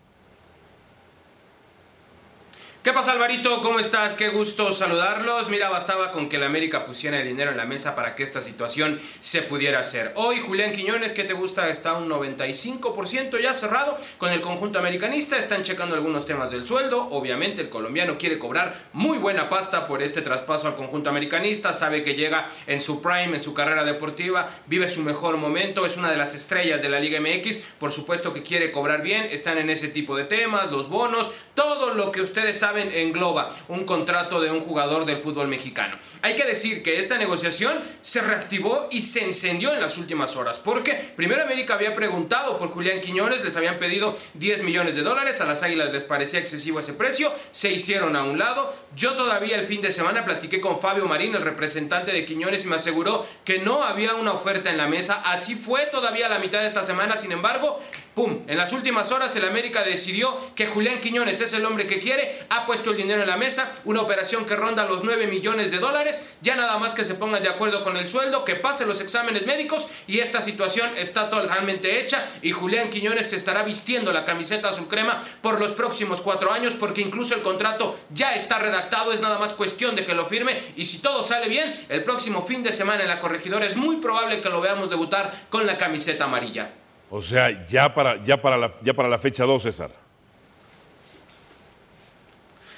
¿Qué 2.86 2.94
pasa 2.94 3.14
Alvarito? 3.14 3.62
¿Cómo 3.62 3.80
estás? 3.80 4.14
Qué 4.14 4.30
gusto 4.30 4.72
saludarlos. 4.72 5.50
Mira, 5.50 5.70
bastaba 5.70 6.12
con 6.12 6.30
que 6.30 6.38
la 6.38 6.46
América 6.46 6.86
pusiera 6.86 7.20
el 7.20 7.28
dinero 7.28 7.50
en 7.50 7.58
la 7.58 7.66
mesa 7.66 7.96
para 7.96 8.14
que 8.14 8.22
esta 8.22 8.44
situación 8.44 9.02
se 9.22 9.42
pudiera 9.42 9.80
hacer. 9.80 10.12
Hoy 10.14 10.40
Julián 10.40 10.72
Quiñones, 10.72 11.14
¿qué 11.14 11.24
te 11.24 11.34
gusta? 11.34 11.68
Está 11.72 11.94
un 11.94 12.08
95% 12.08 13.42
ya 13.42 13.56
cerrado 13.56 13.98
con 14.20 14.32
el 14.32 14.40
conjunto 14.40 14.78
americanista. 14.78 15.40
Están 15.40 15.64
checando 15.64 15.96
algunos 15.96 16.28
temas 16.28 16.52
del 16.52 16.68
sueldo. 16.68 17.10
Obviamente 17.10 17.64
el 17.64 17.70
colombiano 17.70 18.20
quiere 18.20 18.38
cobrar 18.38 18.80
muy 18.94 19.18
buena 19.18 19.50
pasta 19.50 19.88
por 19.88 20.04
este 20.04 20.22
traspaso 20.22 20.68
al 20.68 20.76
conjunto 20.76 21.10
americanista. 21.10 21.74
Sabe 21.74 22.04
que 22.04 22.14
llega 22.14 22.48
en 22.68 22.80
su 22.80 23.02
prime, 23.02 23.36
en 23.36 23.42
su 23.42 23.56
carrera 23.56 23.84
deportiva. 23.84 24.52
Vive 24.68 24.90
su 24.90 25.02
mejor 25.02 25.38
momento. 25.38 25.88
Es 25.88 25.98
una 25.98 26.12
de 26.12 26.18
las 26.18 26.36
estrellas 26.36 26.84
de 26.84 26.90
la 26.90 27.00
Liga 27.00 27.20
MX. 27.20 27.64
Por 27.80 27.92
supuesto 27.92 28.32
que 28.32 28.44
quiere 28.44 28.72
cobrar 28.72 29.02
bien. 29.02 29.28
Están 29.32 29.58
en 29.58 29.72
ese 29.72 29.88
tipo 29.88 30.16
de 30.16 30.26
temas, 30.26 30.72
los 30.72 30.88
bonos, 30.88 31.32
todo 31.56 31.96
lo 31.96 32.12
que 32.12 32.22
ustedes 32.22 32.60
saben 32.60 32.75
engloba 32.78 33.56
un 33.68 33.86
contrato 33.86 34.42
de 34.42 34.52
un 34.52 34.60
jugador 34.60 35.06
del 35.06 35.18
fútbol 35.18 35.48
mexicano. 35.48 35.98
Hay 36.22 36.36
que 36.36 36.46
decir 36.46 36.84
que 36.84 37.00
esta 37.00 37.18
negociación 37.18 37.82
se 38.02 38.22
reactivó 38.22 38.88
y 38.92 39.02
se 39.02 39.24
encendió 39.24 39.74
en 39.74 39.82
las 39.82 39.98
últimas 39.98 40.36
horas, 40.36 40.60
porque 40.60 40.94
primero 41.16 41.44
América 41.44 41.76
había 41.76 41.96
preguntado 41.96 42.58
por 42.58 42.70
Julián 42.70 43.02
Quiñones, 43.02 43.44
les 43.44 43.56
habían 43.56 43.78
pedido 43.78 44.18
10 44.36 44.64
millones 44.64 44.96
de 44.96 45.04
dólares, 45.04 45.42
a 45.42 45.46
las 45.46 45.64
Águilas 45.64 45.94
les 45.94 46.04
parecía 46.04 46.40
excesivo 46.40 46.80
ese 46.80 46.94
precio, 46.94 47.32
se 47.52 47.72
hicieron 47.72 48.16
a 48.16 48.24
un 48.24 48.40
lado. 48.40 48.76
Yo 48.96 49.14
todavía 49.14 49.58
el 49.60 49.68
fin 49.68 49.82
de 49.82 49.92
semana 49.92 50.26
platiqué 50.26 50.62
con 50.62 50.80
Fabio 50.80 51.06
Marín, 51.06 51.36
el 51.36 51.42
representante 51.42 52.12
de 52.12 52.26
Quiñones, 52.26 52.66
y 52.66 52.70
me 52.70 52.76
aseguró 52.76 53.26
que 53.44 53.60
no 53.60 53.84
había 53.84 54.16
una 54.16 54.34
oferta 54.34 54.70
en 54.70 54.78
la 54.78 54.88
mesa. 54.88 55.22
Así 55.26 55.56
fue 55.56 55.86
todavía 55.88 56.30
la 56.30 56.40
mitad 56.40 56.60
de 56.60 56.68
esta 56.68 56.84
semana, 56.84 57.18
sin 57.18 57.32
embargo, 57.32 57.80
¡pum! 58.16 58.40
En 58.48 58.58
las 58.58 58.72
últimas 58.72 59.12
horas 59.12 59.36
el 59.36 59.46
América 59.46 59.84
decidió 59.84 60.36
que 60.56 60.68
Julián 60.68 61.02
Quiñones 61.02 61.42
es 61.42 61.54
el 61.54 61.66
hombre 61.66 61.86
que 61.86 62.00
quiere, 62.00 62.46
ha 62.50 62.66
puesto 62.66 62.92
el 62.92 62.98
dinero 62.98 63.22
en 63.22 63.28
la 63.28 63.36
mesa, 63.36 63.72
una 63.84 64.02
operación 64.02 64.46
que 64.46 64.56
ronda 64.56 64.86
los 64.86 65.04
9 65.04 65.28
millones 65.28 65.70
de 65.70 65.80
dólares, 65.80 66.34
ya 66.42 66.56
nada 66.56 66.80
más 66.80 66.96
que 66.96 67.04
se 67.04 67.16
pongan 67.16 67.44
de 67.44 67.50
acuerdo 67.50 67.84
con 67.84 67.98
el 67.98 68.08
sueldo, 68.08 68.46
que 68.46 68.56
pasen 68.56 68.88
los 68.88 69.02
exámenes 69.02 69.46
médicos 69.46 69.90
y 70.08 70.20
esta 70.20 70.42
situación 70.42 70.90
está 70.98 71.30
totalmente 71.30 72.00
hecha 72.00 72.26
y 72.42 72.54
Julián 72.54 72.90
Quiñones 72.90 73.34
estará 73.34 73.64
vistiendo 73.64 74.14
la 74.14 74.24
camiseta 74.24 74.70
azul 74.70 74.88
crema 74.88 75.22
por 75.42 75.60
los 75.60 75.74
próximos 75.74 76.22
cuatro 76.22 76.54
años 76.54 76.74
porque 76.80 77.02
incluso 77.02 77.36
el 77.36 77.42
contrato 77.42 77.98
ya 78.12 78.34
está 78.34 78.60
redactado, 78.60 79.12
es 79.12 79.20
nada 79.20 79.38
más 79.40 79.54
cuestión 79.54 79.94
de 79.96 80.06
que 80.06 80.14
lo 80.14 80.26
firme 80.26 80.62
y 80.78 80.86
si 80.86 81.00
todo 81.00 81.22
sale 81.22 81.50
bien, 81.50 81.86
el 81.90 82.04
próximo 82.04 82.46
fin 82.46 82.64
de 82.64 82.72
semana 82.72 83.04
en 83.04 83.10
la 83.10 83.20
corregidora 83.20 83.66
es 83.66 83.76
muy 83.76 83.98
probable 83.98 84.40
que 84.40 84.50
lo 84.50 84.62
veamos 84.62 84.90
debutar 84.90 85.34
con 85.50 85.68
la 85.68 85.78
camiseta 85.78 86.24
amarilla. 86.24 86.72
O 87.16 87.22
sea, 87.22 87.66
ya 87.66 87.94
para, 87.94 88.22
ya 88.26 88.42
para, 88.42 88.58
la, 88.58 88.74
ya 88.84 88.94
para 88.94 89.08
la 89.08 89.18
fecha 89.18 89.46
2, 89.46 89.64
César. 89.64 89.90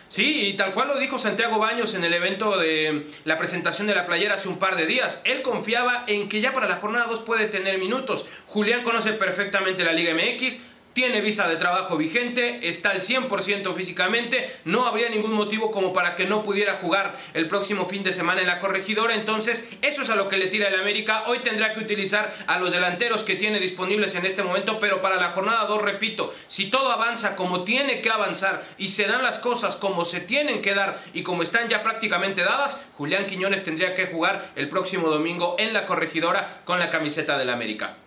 Sí, 0.10 0.50
y 0.50 0.54
tal 0.54 0.74
cual 0.74 0.90
lo 0.90 1.00
dijo 1.00 1.18
Santiago 1.18 1.58
Baños 1.58 1.96
en 1.96 2.04
el 2.04 2.14
evento 2.14 2.56
de 2.56 3.08
la 3.26 3.40
presentación 3.40 3.88
de 3.88 3.96
la 3.96 4.06
playera 4.06 4.36
hace 4.36 4.48
un 4.48 4.60
par 4.60 4.76
de 4.76 4.86
días. 4.86 5.24
Él 5.26 5.42
confiaba 5.42 6.04
en 6.06 6.30
que 6.30 6.40
ya 6.40 6.54
para 6.54 6.68
la 6.68 6.76
jornada 6.76 7.08
2 7.08 7.22
puede 7.22 7.48
tener 7.48 7.80
minutos. 7.80 8.28
Julián 8.46 8.84
conoce 8.84 9.14
perfectamente 9.14 9.84
la 9.84 9.94
Liga 9.94 10.14
MX. 10.14 10.62
Tiene 10.98 11.22
visa 11.22 11.48
de 11.48 11.58
trabajo 11.58 11.96
vigente, 11.96 12.68
está 12.68 12.90
al 12.90 13.02
100% 13.02 13.76
físicamente, 13.76 14.52
no 14.66 14.88
habría 14.88 15.10
ningún 15.10 15.34
motivo 15.34 15.70
como 15.70 15.94
para 15.94 16.16
que 16.16 16.26
no 16.26 16.42
pudiera 16.42 16.80
jugar 16.82 17.16
el 17.36 17.48
próximo 17.48 17.86
fin 17.86 18.02
de 18.02 18.14
semana 18.14 18.42
en 18.42 18.48
la 18.48 18.60
corregidora, 18.60 19.14
entonces 19.14 19.70
eso 19.84 20.02
es 20.02 20.10
a 20.10 20.16
lo 20.16 20.28
que 20.28 20.38
le 20.38 20.48
tira 20.48 20.70
el 20.70 20.74
América, 20.74 21.26
hoy 21.28 21.38
tendrá 21.44 21.76
que 21.76 21.82
utilizar 21.82 22.34
a 22.48 22.58
los 22.58 22.72
delanteros 22.72 23.22
que 23.22 23.36
tiene 23.36 23.60
disponibles 23.60 24.16
en 24.16 24.26
este 24.26 24.42
momento, 24.42 24.80
pero 24.80 25.00
para 25.00 25.18
la 25.18 25.34
jornada 25.34 25.68
2, 25.68 25.84
repito, 25.84 26.34
si 26.48 26.72
todo 26.72 26.92
avanza 26.92 27.36
como 27.36 27.64
tiene 27.64 28.02
que 28.02 28.10
avanzar 28.10 28.66
y 28.80 28.88
se 28.88 29.06
dan 29.06 29.22
las 29.22 29.38
cosas 29.38 29.76
como 29.76 30.04
se 30.04 30.20
tienen 30.20 30.64
que 30.64 30.74
dar 30.74 31.00
y 31.14 31.22
como 31.22 31.44
están 31.44 31.70
ya 31.70 31.84
prácticamente 31.84 32.42
dadas, 32.42 32.88
Julián 32.98 33.28
Quiñones 33.28 33.64
tendría 33.64 33.94
que 33.94 34.08
jugar 34.08 34.50
el 34.56 34.68
próximo 34.68 35.10
domingo 35.10 35.58
en 35.60 35.74
la 35.74 35.86
corregidora 35.86 36.62
con 36.66 36.80
la 36.80 36.90
camiseta 36.90 37.38
del 37.38 37.52
América. 37.52 37.98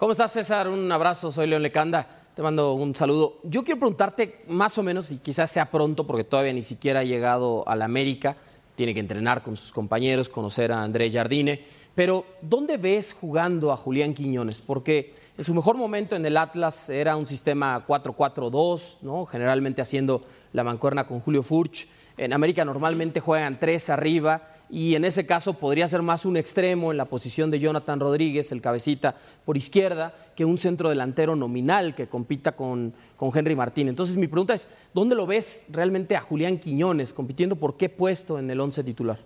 ¿Cómo 0.00 0.12
estás, 0.12 0.32
César? 0.32 0.66
Un 0.66 0.90
abrazo, 0.90 1.30
soy 1.30 1.46
León 1.46 1.62
Lecanda. 1.62 2.06
Te 2.34 2.40
mando 2.40 2.72
un 2.72 2.94
saludo. 2.94 3.36
Yo 3.42 3.62
quiero 3.62 3.80
preguntarte 3.80 4.40
más 4.48 4.78
o 4.78 4.82
menos, 4.82 5.10
y 5.10 5.18
quizás 5.18 5.50
sea 5.50 5.70
pronto, 5.70 6.06
porque 6.06 6.24
todavía 6.24 6.54
ni 6.54 6.62
siquiera 6.62 7.00
ha 7.00 7.04
llegado 7.04 7.68
a 7.68 7.76
la 7.76 7.84
América, 7.84 8.34
tiene 8.76 8.94
que 8.94 9.00
entrenar 9.00 9.42
con 9.42 9.58
sus 9.58 9.72
compañeros, 9.72 10.30
conocer 10.30 10.72
a 10.72 10.82
André 10.82 11.10
Jardine, 11.10 11.62
pero 11.94 12.24
¿dónde 12.40 12.78
ves 12.78 13.12
jugando 13.12 13.72
a 13.72 13.76
Julián 13.76 14.14
Quiñones? 14.14 14.62
Porque 14.62 15.12
en 15.36 15.44
su 15.44 15.52
mejor 15.52 15.76
momento 15.76 16.16
en 16.16 16.24
el 16.24 16.38
Atlas 16.38 16.88
era 16.88 17.14
un 17.14 17.26
sistema 17.26 17.86
4-4-2, 17.86 19.00
¿no? 19.02 19.26
generalmente 19.26 19.82
haciendo 19.82 20.22
la 20.54 20.64
mancuerna 20.64 21.06
con 21.06 21.20
Julio 21.20 21.42
Furch. 21.42 21.86
En 22.16 22.32
América 22.32 22.64
normalmente 22.64 23.20
juegan 23.20 23.60
tres 23.60 23.90
arriba 23.90 24.48
y 24.70 24.94
en 24.94 25.04
ese 25.04 25.26
caso 25.26 25.54
podría 25.54 25.88
ser 25.88 26.02
más 26.02 26.24
un 26.24 26.36
extremo 26.36 26.90
en 26.90 26.96
la 26.96 27.04
posición 27.04 27.50
de 27.50 27.58
Jonathan 27.58 28.00
Rodríguez, 28.00 28.52
el 28.52 28.60
cabecita 28.60 29.14
por 29.44 29.56
izquierda, 29.56 30.14
que 30.36 30.44
un 30.44 30.58
centro 30.58 30.88
delantero 30.88 31.36
nominal 31.36 31.94
que 31.94 32.06
compita 32.06 32.52
con, 32.52 32.92
con 33.16 33.30
Henry 33.34 33.56
Martín. 33.56 33.88
Entonces 33.88 34.16
mi 34.16 34.28
pregunta 34.28 34.54
es, 34.54 34.68
¿dónde 34.94 35.14
lo 35.14 35.26
ves 35.26 35.66
realmente 35.68 36.16
a 36.16 36.20
Julián 36.20 36.58
Quiñones 36.58 37.12
compitiendo 37.12 37.56
por 37.56 37.76
qué 37.76 37.88
puesto 37.88 38.38
en 38.38 38.50
el 38.50 38.60
once 38.60 38.84
titular? 38.84 39.18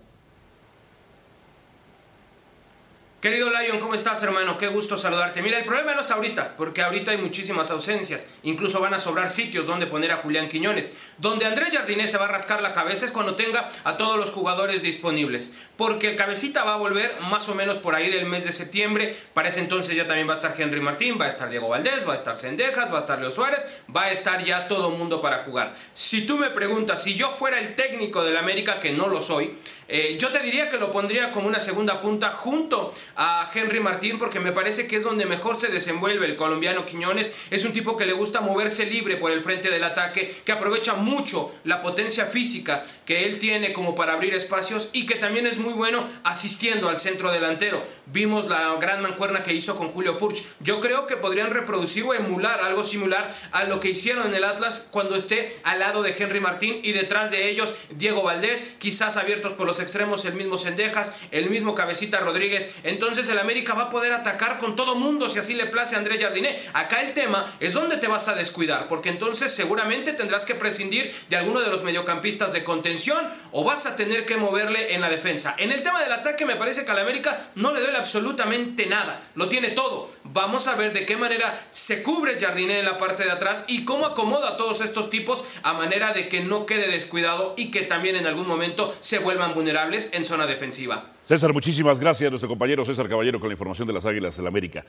Querido 3.25 3.49
Lion, 3.49 3.79
¿cómo 3.79 3.95
estás, 3.95 4.21
hermano? 4.21 4.55
Qué 4.59 4.67
gusto 4.67 4.99
saludarte. 4.99 5.41
Mira, 5.41 5.57
el 5.57 5.65
problema 5.65 5.95
no 5.95 6.01
es 6.01 6.11
ahorita, 6.11 6.55
porque 6.55 6.83
ahorita 6.83 7.09
hay 7.09 7.17
muchísimas 7.17 7.71
ausencias. 7.71 8.29
Incluso 8.43 8.79
van 8.79 8.93
a 8.93 8.99
sobrar 8.99 9.31
sitios 9.31 9.65
donde 9.65 9.87
poner 9.87 10.11
a 10.11 10.17
Julián 10.17 10.47
Quiñones. 10.47 10.93
Donde 11.17 11.47
Andrés 11.47 11.75
Jardinés 11.75 12.11
se 12.11 12.19
va 12.19 12.25
a 12.25 12.31
rascar 12.31 12.61
la 12.61 12.75
cabeza 12.75 13.03
es 13.03 13.11
cuando 13.11 13.33
tenga 13.33 13.71
a 13.83 13.97
todos 13.97 14.19
los 14.19 14.29
jugadores 14.29 14.83
disponibles. 14.83 15.55
Porque 15.75 16.09
el 16.09 16.15
cabecita 16.15 16.65
va 16.65 16.75
a 16.75 16.77
volver 16.77 17.19
más 17.21 17.49
o 17.49 17.55
menos 17.55 17.79
por 17.79 17.95
ahí 17.95 18.11
del 18.11 18.27
mes 18.27 18.43
de 18.43 18.53
septiembre. 18.53 19.17
Para 19.33 19.49
ese 19.49 19.61
entonces 19.61 19.95
ya 19.95 20.05
también 20.05 20.29
va 20.29 20.33
a 20.33 20.35
estar 20.35 20.53
Henry 20.55 20.79
Martín, 20.79 21.17
va 21.19 21.25
a 21.25 21.29
estar 21.29 21.49
Diego 21.49 21.67
Valdés, 21.67 22.07
va 22.07 22.13
a 22.13 22.17
estar 22.17 22.37
Sendejas, 22.37 22.93
va 22.93 22.97
a 22.97 23.01
estar 23.01 23.19
Leo 23.19 23.31
Suárez, 23.31 23.67
va 23.89 24.03
a 24.03 24.11
estar 24.11 24.43
ya 24.43 24.67
todo 24.67 24.91
mundo 24.91 25.19
para 25.19 25.37
jugar. 25.45 25.73
Si 25.95 26.27
tú 26.27 26.37
me 26.37 26.51
preguntas, 26.51 27.01
si 27.01 27.15
yo 27.15 27.31
fuera 27.31 27.59
el 27.59 27.73
técnico 27.73 28.23
del 28.23 28.37
América, 28.37 28.79
que 28.79 28.93
no 28.93 29.07
lo 29.07 29.19
soy, 29.19 29.57
eh, 29.87 30.17
yo 30.19 30.29
te 30.29 30.39
diría 30.39 30.69
que 30.69 30.77
lo 30.77 30.91
pondría 30.91 31.31
como 31.31 31.47
una 31.47 31.59
segunda 31.59 32.01
punta 32.01 32.29
junto 32.29 32.93
a 33.15 33.51
Henry 33.53 33.79
Martín 33.79 34.17
porque 34.17 34.39
me 34.39 34.51
parece 34.51 34.87
que 34.87 34.97
es 34.97 35.03
donde 35.03 35.25
mejor 35.25 35.59
se 35.59 35.67
desenvuelve 35.67 36.25
el 36.25 36.35
colombiano 36.35 36.85
Quiñones. 36.85 37.35
Es 37.51 37.65
un 37.65 37.73
tipo 37.73 37.95
que 37.95 38.05
le 38.05 38.13
gusta 38.13 38.41
moverse 38.41 38.85
libre 38.85 39.17
por 39.17 39.31
el 39.31 39.43
frente 39.43 39.69
del 39.69 39.83
ataque, 39.83 40.41
que 40.43 40.51
aprovecha 40.51 40.95
mucho 40.95 41.53
la 41.63 41.81
potencia 41.81 42.25
física 42.25 42.85
que 43.05 43.25
él 43.25 43.39
tiene 43.39 43.73
como 43.73 43.95
para 43.95 44.13
abrir 44.13 44.33
espacios 44.33 44.89
y 44.91 45.05
que 45.05 45.15
también 45.15 45.45
es 45.45 45.59
muy 45.59 45.73
bueno 45.73 46.07
asistiendo 46.23 46.89
al 46.89 46.99
centro 46.99 47.31
delantero. 47.31 47.83
Vimos 48.07 48.47
la 48.47 48.75
gran 48.79 49.01
mancuerna 49.01 49.43
que 49.43 49.53
hizo 49.53 49.75
con 49.75 49.89
Julio 49.89 50.15
Furch. 50.15 50.43
Yo 50.59 50.79
creo 50.79 51.05
que 51.05 51.17
podrían 51.17 51.51
reproducir 51.51 52.03
o 52.05 52.13
emular 52.13 52.61
algo 52.61 52.83
similar 52.83 53.35
a 53.51 53.65
lo 53.65 53.79
que 53.79 53.89
hicieron 53.89 54.27
en 54.27 54.33
el 54.33 54.43
Atlas 54.43 54.89
cuando 54.91 55.15
esté 55.15 55.59
al 55.63 55.79
lado 55.79 56.01
de 56.01 56.15
Henry 56.17 56.39
Martín 56.39 56.79
y 56.83 56.91
detrás 56.91 57.31
de 57.31 57.49
ellos 57.49 57.73
Diego 57.91 58.23
Valdés, 58.23 58.73
quizás 58.79 59.17
abiertos 59.17 59.53
por 59.53 59.67
los 59.67 59.74
extremos 59.79 60.25
el 60.25 60.33
mismo 60.33 60.57
Sendejas, 60.57 61.13
el 61.31 61.49
mismo 61.49 61.75
Cabecita 61.75 62.19
Rodríguez. 62.19 62.75
Entonces 62.83 63.29
el 63.29 63.39
América 63.39 63.73
va 63.73 63.83
a 63.83 63.89
poder 63.89 64.13
atacar 64.13 64.57
con 64.57 64.75
todo 64.75 64.95
mundo 64.95 65.29
si 65.29 65.39
así 65.39 65.53
le 65.53 65.65
place 65.65 65.95
a 65.95 65.99
André 65.99 66.19
Jardiné. 66.19 66.61
Acá 66.73 67.01
el 67.01 67.13
tema 67.13 67.55
es 67.59 67.73
dónde 67.73 67.97
te 67.97 68.07
vas 68.07 68.27
a 68.27 68.35
descuidar, 68.35 68.87
porque 68.87 69.09
entonces 69.09 69.51
seguramente 69.51 70.13
tendrás 70.13 70.45
que 70.45 70.55
prescindir 70.55 71.13
de 71.29 71.37
alguno 71.37 71.61
de 71.61 71.69
los 71.69 71.83
mediocampistas 71.83 72.53
de 72.53 72.63
contención 72.63 73.27
o 73.51 73.63
vas 73.63 73.85
a 73.85 73.95
tener 73.95 74.25
que 74.25 74.37
moverle 74.37 74.93
en 74.93 75.01
la 75.01 75.09
defensa. 75.09 75.55
En 75.57 75.71
el 75.71 75.83
tema 75.83 76.01
del 76.01 76.11
ataque 76.11 76.45
me 76.45 76.55
parece 76.55 76.85
que 76.85 76.91
al 76.91 76.99
América 76.99 77.49
no 77.55 77.73
le 77.73 77.81
duele 77.81 77.97
absolutamente 77.97 78.85
nada, 78.85 79.29
lo 79.35 79.49
tiene 79.49 79.71
todo. 79.71 80.09
Vamos 80.23 80.67
a 80.67 80.75
ver 80.75 80.93
de 80.93 81.05
qué 81.05 81.17
manera 81.17 81.67
se 81.71 82.03
cubre 82.03 82.39
Jardiné 82.39 82.79
en 82.79 82.85
la 82.85 82.97
parte 82.97 83.23
de 83.23 83.31
atrás 83.31 83.65
y 83.67 83.85
cómo 83.85 84.05
acomoda 84.05 84.49
a 84.49 84.57
todos 84.57 84.81
estos 84.81 85.09
tipos 85.09 85.45
a 85.63 85.73
manera 85.73 86.13
de 86.13 86.29
que 86.29 86.41
no 86.41 86.65
quede 86.65 86.87
descuidado 86.87 87.53
y 87.57 87.71
que 87.71 87.81
también 87.81 88.15
en 88.15 88.27
algún 88.27 88.47
momento 88.47 88.95
se 88.99 89.19
vuelvan 89.19 89.53
vulnerables 89.53 89.64
en 89.69 90.25
zona 90.25 90.45
defensiva. 90.45 91.11
César, 91.25 91.51
muchísimas 91.53 91.99
gracias. 91.99 92.29
Nuestro 92.31 92.47
compañero 92.49 92.85
César 92.85 93.09
Caballero 93.09 93.39
con 93.39 93.49
la 93.49 93.53
información 93.53 93.87
de 93.87 93.93
las 93.93 94.05
Águilas 94.05 94.37
del 94.37 94.47
América. 94.47 94.85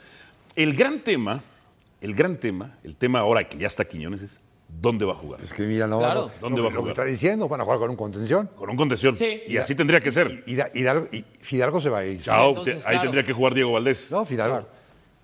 El 0.54 0.74
gran 0.74 1.00
tema, 1.00 1.42
el 2.00 2.14
gran 2.14 2.36
tema, 2.38 2.76
el 2.84 2.96
tema 2.96 3.20
ahora 3.20 3.48
que 3.48 3.56
ya 3.58 3.66
está 3.66 3.84
Quiñones 3.86 4.22
es 4.22 4.40
¿dónde 4.68 5.04
va 5.04 5.12
a 5.12 5.16
jugar? 5.16 5.40
Es 5.40 5.54
que 5.54 5.62
mira, 5.62 5.86
no, 5.86 5.98
Claro. 5.98 6.26
no, 6.26 6.40
¿Dónde 6.40 6.60
va 6.60 6.66
a 6.68 6.70
lo 6.70 6.76
que 6.76 6.80
jugar? 6.80 6.90
está 6.92 7.04
diciendo, 7.04 7.48
van 7.48 7.60
a 7.60 7.64
jugar 7.64 7.78
con 7.78 7.90
un 7.90 7.96
contención. 7.96 8.50
Con 8.56 8.68
un 8.68 8.76
contención. 8.76 9.14
Sí. 9.16 9.42
Y 9.48 9.56
así 9.56 9.74
tendría 9.74 10.00
que 10.00 10.12
ser. 10.12 10.42
Y, 10.46 10.54
Da- 10.56 10.70
Hidalgo, 10.74 11.08
y 11.12 11.24
Fidalgo 11.40 11.80
se 11.80 11.88
va 11.88 12.00
a 12.00 12.04
ir. 12.04 12.20
Chao, 12.20 12.50
Entonces, 12.50 12.82
te- 12.82 12.88
ahí 12.88 12.94
claro. 12.94 13.02
tendría 13.02 13.24
que 13.26 13.32
jugar 13.32 13.54
Diego 13.54 13.72
Valdés. 13.72 14.10
No, 14.10 14.24
Fidalgo. 14.24 14.66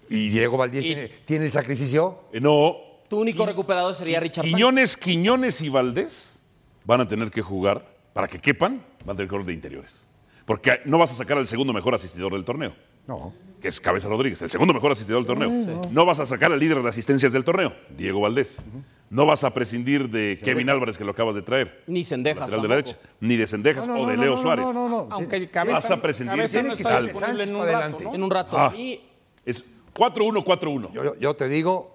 Y 0.09 0.29
Diego 0.31 0.57
Valdés 0.57 0.85
Y- 0.85 0.89
tiene, 0.89 1.09
tiene 1.25 1.45
el 1.47 1.53
sacrificio. 1.53 2.21
Eh, 2.33 2.41
no, 2.41 2.77
Tu 3.09 3.19
único 3.21 3.45
recuperador 3.45 3.95
sería 3.95 4.21
Richard 4.21 4.45
Sánchez. 4.45 4.55
Quiñones, 4.55 4.97
Quiñones 4.97 5.61
y 5.61 5.69
Valdés 5.69 6.41
van 6.85 7.03
a 7.03 7.09
tener 7.09 7.31
que 7.31 7.43
jugar, 7.43 7.87
para 8.13 8.29
que 8.29 8.39
quepan, 8.39 8.83
van 9.05 9.15
a 9.15 9.17
tener 9.17 9.27
que 9.29 9.31
jugar 9.31 9.47
de 9.47 9.53
interiores. 9.53 10.07
Porque 10.45 10.81
no 10.85 10.99
vas 10.99 11.11
a 11.13 11.15
sacar 11.15 11.39
al 11.39 11.47
segundo 11.47 11.73
mejor 11.73 11.95
asistidor 11.95 12.33
del 12.33 12.45
torneo, 12.45 12.75
No. 13.07 13.33
que 13.61 13.69
es 13.69 13.81
Cabeza 13.81 14.09
Rodríguez, 14.09 14.43
el 14.43 14.51
segundo 14.51 14.75
mejor 14.75 14.91
asistidor 14.93 15.25
del 15.25 15.27
torneo. 15.27 15.81
No 15.91 16.05
vas 16.05 16.19
a 16.19 16.27
sacar 16.27 16.53
al 16.53 16.59
líder 16.59 16.83
de 16.83 16.89
asistencias 16.89 17.33
del 17.33 17.45
torneo, 17.45 17.73
Diego 17.97 18.21
Valdés. 18.21 18.63
No 19.09 19.27
vas 19.27 19.45
a 19.45 19.53
prescindir 19.55 20.09
de 20.11 20.39
Kevin 20.43 20.69
Álvarez, 20.71 20.99
que 20.99 21.05
lo 21.05 21.13
acabas 21.13 21.35
de 21.35 21.43
traer. 21.43 21.83
Ni 21.87 22.03
Sendejas 22.03 22.51
de 22.51 22.57
la 22.57 22.63
derecha, 22.67 22.99
ni 23.21 23.37
de 23.37 23.47
Sendejas 23.47 23.87
No, 23.87 23.95
no, 23.99 24.01
o 24.03 24.07
de 24.07 24.17
no, 24.17 24.23
Leo 24.23 24.37
no, 24.37 24.43
Suárez. 24.43 24.65
No, 24.65 24.73
no, 24.73 24.89
no. 24.89 25.09
Aunque 25.11 25.49
cabeza, 25.49 25.75
Vas 25.75 25.91
a 25.91 26.03
prescindir 26.03 26.37
cabeza 26.37 26.59
de 26.63 26.69
no 26.69 26.73
está 26.75 26.91
Sánchez 26.91 27.13
disponible 27.13 27.45
en 27.45 27.55
un 27.55 27.67
rato. 27.67 28.15
En 28.15 28.23
un 28.23 28.31
rato. 28.31 28.59
Ah. 28.59 28.73
Y 28.75 29.01
Es 29.45 29.63
4-1, 29.95 30.43
4-1. 30.43 30.93
Yo, 30.93 31.17
yo 31.19 31.35
te 31.35 31.49
digo 31.49 31.92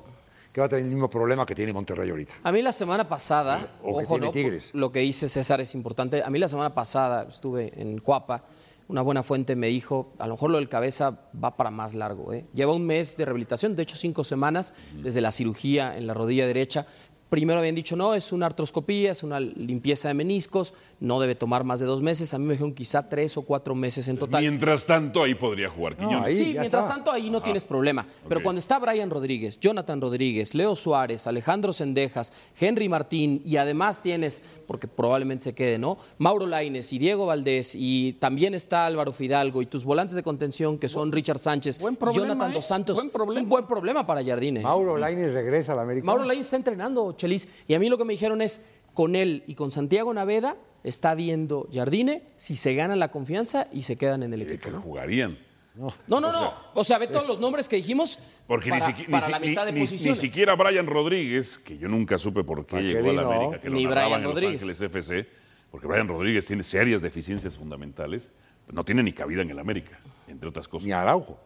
que 0.58 0.62
va 0.62 0.66
a 0.66 0.70
tener 0.70 0.86
el 0.86 0.90
mismo 0.90 1.08
problema 1.08 1.46
que 1.46 1.54
tiene 1.54 1.72
Monterrey 1.72 2.10
ahorita. 2.10 2.34
A 2.42 2.52
mí 2.52 2.64
la 2.64 2.72
semana 2.72 3.08
pasada, 3.08 3.78
O 3.84 3.96
que 4.00 4.06
ojo, 4.06 4.14
tiene 4.16 4.26
¿no? 4.26 4.32
Tigres. 4.32 4.72
lo 4.74 4.92
que 4.92 5.02
dice 5.02 5.28
César 5.28 5.62
es 5.62 5.76
importante. 5.76 6.24
A 6.24 6.32
mí 6.32 6.40
la 6.40 6.48
semana 6.48 6.74
pasada 6.74 7.28
estuve 7.30 7.80
en 7.80 8.00
Cuapa, 8.00 8.44
una 8.88 9.04
buena 9.04 9.22
fuente 9.22 9.56
me 9.56 9.68
dijo, 9.68 10.14
a 10.18 10.26
lo 10.26 10.34
mejor 10.34 10.50
lo 10.50 10.58
del 10.58 10.68
cabeza 10.68 11.20
va 11.44 11.56
para 11.56 11.70
más 11.70 11.94
largo. 11.94 12.34
¿eh? 12.34 12.46
Lleva 12.56 12.74
un 12.74 12.88
mes 12.88 13.18
de 13.18 13.26
rehabilitación, 13.26 13.76
de 13.76 13.84
hecho 13.84 13.96
cinco 13.98 14.24
semanas 14.24 14.74
desde 15.04 15.22
la 15.22 15.30
cirugía 15.32 15.96
en 15.96 16.08
la 16.08 16.16
rodilla 16.16 16.48
derecha. 16.48 16.88
Primero 17.30 17.60
habían 17.60 17.76
dicho, 17.76 17.96
no, 17.96 18.14
es 18.14 18.32
una 18.32 18.46
artroscopía, 18.46 19.12
es 19.12 19.24
una 19.24 19.40
limpieza 19.40 20.08
de 20.08 20.14
meniscos, 20.14 20.74
no 21.00 21.20
debe 21.20 21.36
tomar 21.36 21.64
más 21.64 21.80
de 21.80 21.86
dos 21.86 22.02
meses. 22.02 22.34
A 22.34 22.38
mí 22.38 22.46
me 22.46 22.54
dijeron 22.54 22.74
quizá 22.74 23.08
tres 23.10 23.38
o 23.38 23.42
cuatro 23.42 23.76
meses 23.76 24.08
en 24.08 24.18
total. 24.18 24.42
Mientras 24.42 24.86
tanto, 24.86 25.24
ahí 25.24 25.36
podría 25.36 25.70
jugar 25.70 25.98
Quiñones. 25.98 26.24
ahí 26.26 26.38
Sí, 26.38 26.56
mientras 26.58 26.84
está. 26.86 26.96
tanto 26.96 27.12
ahí 27.12 27.30
no 27.30 27.42
tienes 27.42 27.64
problema. 27.64 28.08
Pero 28.30 28.42
cuando 28.42 28.60
está 28.60 28.80
Brian 28.80 29.10
Rodríguez, 29.10 29.60
Jonathan 29.60 30.00
Rodríguez, 30.00 30.56
Leo 30.56 30.76
Suárez, 30.76 31.28
Alejandro 31.28 31.74
Sendejas, 31.74 32.32
Henry 32.60 32.88
Martín 32.90 33.42
y 33.44 33.58
además 33.58 34.02
tienes, 34.02 34.42
porque 34.66 34.88
probablemente 34.88 35.44
se 35.44 35.54
quede, 35.54 35.78
¿no? 35.78 35.98
Mauro 36.18 36.46
Laines 36.46 36.92
y 36.94 37.00
Diego 37.00 37.26
Valdés 37.26 37.76
y 37.76 38.14
también 38.14 38.54
está 38.54 38.86
Álvaro 38.86 39.12
Fidalgo 39.12 39.62
y 39.62 39.66
tus 39.66 39.84
volantes 39.84 40.16
de 40.16 40.24
contención 40.24 40.78
que 40.78 40.90
son 40.90 41.12
Richard 41.12 41.40
Sánchez 41.40 41.80
Buen 41.80 41.96
y 41.96 41.98
problema, 41.98 42.28
Jonathan 42.28 42.52
¿eh? 42.52 42.56
Dos 42.56 42.66
Santos. 42.66 42.96
Buen 42.96 43.10
problema. 43.10 43.40
Es 43.40 43.44
un 43.44 43.50
buen 43.50 43.66
problema 43.68 44.08
para 44.08 44.24
Jardine. 44.24 44.62
Mauro 44.62 44.98
Lainez 44.98 45.34
regresa 45.34 45.74
a 45.74 45.76
la 45.76 45.82
América. 45.84 46.06
Mauro 46.06 46.24
Laines 46.24 46.46
está 46.46 46.56
entrenando, 46.56 47.14
Chelis. 47.18 47.48
Y 47.68 47.74
a 47.74 47.80
mí 47.80 47.90
lo 47.90 47.98
que 47.98 48.06
me 48.06 48.14
dijeron 48.14 48.42
es, 48.42 48.66
con 48.94 49.16
él 49.16 49.44
y 49.48 49.56
con 49.56 49.70
Santiago 49.72 50.14
Naveda 50.14 50.56
está 50.84 51.14
viendo 51.16 51.68
Jardine 51.74 52.24
si 52.36 52.56
se 52.56 52.74
ganan 52.74 53.00
la 53.00 53.12
confianza 53.12 53.68
y 53.72 53.82
se 53.84 53.96
quedan 53.98 54.24
en 54.24 54.34
el 54.34 54.42
Eh, 54.42 54.46
equipo. 54.46 54.64
que 54.66 54.72
¿no? 54.72 54.82
jugarían. 54.82 55.38
No, 55.76 55.94
no, 56.08 56.20
no. 56.20 56.54
O 56.74 56.84
sea, 56.84 56.98
ve 56.98 57.06
todos 57.06 57.28
los 57.28 57.40
nombres 57.40 57.70
que 57.70 57.76
dijimos 57.76 58.18
Porque 58.48 58.72
para, 58.72 58.88
ni, 58.88 58.94
siqui- 58.94 59.06
ni 59.06 59.12
para 59.12 59.30
la 59.30 59.40
mitad 59.40 59.66
de 59.66 59.72
ni- 59.74 59.82
posiciones. 59.82 60.24
ni 60.24 60.28
siquiera 60.30 60.56
Brian 60.56 60.88
Rodríguez, 60.88 61.60
que 61.60 61.78
yo 61.78 61.88
nunca 61.88 62.18
supe 62.18 62.44
por 62.44 62.66
qué 62.66 62.72
¿Para 62.78 62.82
qué 62.82 62.88
llegó 62.94 63.10
a 63.12 63.14
la? 63.14 63.22
América, 63.36 63.62
que 63.62 63.70
lo 63.70 63.76
Ni 63.76 63.86
Brian 63.86 64.14
en 64.14 64.24
Los 64.24 64.34
Rodríguez. 64.34 64.56
Ángeles 64.64 64.82
FC, 64.82 65.28
porque 65.70 65.86
Brian 65.86 66.08
Rodríguez 66.08 66.48
tiene 66.48 66.64
serias 66.64 67.04
deficiencias 67.04 67.56
fundamentales, 67.56 68.32
no 68.72 68.84
tiene 68.84 69.04
ni 69.04 69.14
cabida 69.14 69.44
en 69.44 69.52
el 69.52 69.60
América, 69.60 70.00
entre 70.28 70.50
otras 70.50 70.68
cosas. 70.68 70.88
Ni 70.88 70.94
Araujo. 70.94 71.40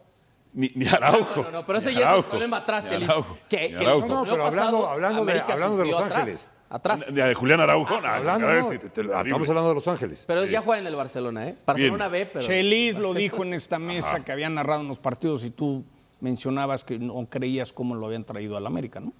Ni, 0.54 0.70
ni 0.74 0.86
Araujo. 0.86 1.36
No, 1.36 1.42
no, 1.44 1.50
no, 1.50 1.66
pero 1.66 1.78
ese 1.78 1.94
ya 1.94 2.10
es 2.12 2.18
el 2.18 2.24
problema 2.24 2.58
atrás, 2.58 2.86
Chelis. 2.86 3.08
Que. 3.48 3.70
No, 3.70 4.06
no, 4.06 4.22
pero 4.24 4.44
hablando- 4.44 4.50
pasado, 4.50 4.88
hablando 4.90 5.24
de- 5.24 5.40
hablando 5.40 5.76
de 5.78 5.86
Los 5.90 6.02
atrás, 6.02 6.18
Ángeles. 6.18 6.52
Atrás. 6.68 7.14
De 7.14 7.34
Julián 7.34 7.60
Araujo, 7.60 8.00
no, 8.00 8.06
Hablando, 8.08 8.46
a 8.48 8.52
ver 8.52 8.62
no, 8.64 8.70
si- 8.70 8.78
te- 8.78 9.00
estamos 9.02 9.48
hablando 9.48 9.68
de 9.70 9.74
Los 9.74 9.88
Ángeles. 9.88 10.24
Pero 10.26 10.44
ya 10.46 10.60
juega 10.62 10.80
en 10.80 10.86
el 10.86 10.96
Barcelona, 10.96 11.48
¿eh? 11.48 11.56
Barcelona 11.66 12.08
B, 12.08 12.26
pero. 12.26 12.46
Chelis 12.46 12.98
lo 12.98 13.12
dijo 13.14 13.42
en 13.44 13.54
esta 13.54 13.78
mesa 13.78 14.24
que 14.24 14.32
habían 14.32 14.54
narrado 14.54 14.80
unos 14.80 14.98
partidos 14.98 15.44
y 15.44 15.50
tú 15.50 15.84
mencionabas 16.20 16.84
que 16.84 16.98
no 16.98 17.26
creías 17.28 17.72
cómo 17.72 17.94
lo 17.94 18.06
habían 18.06 18.24
traído 18.24 18.56
al 18.56 18.66
América, 18.66 19.00
¿no? 19.00 19.12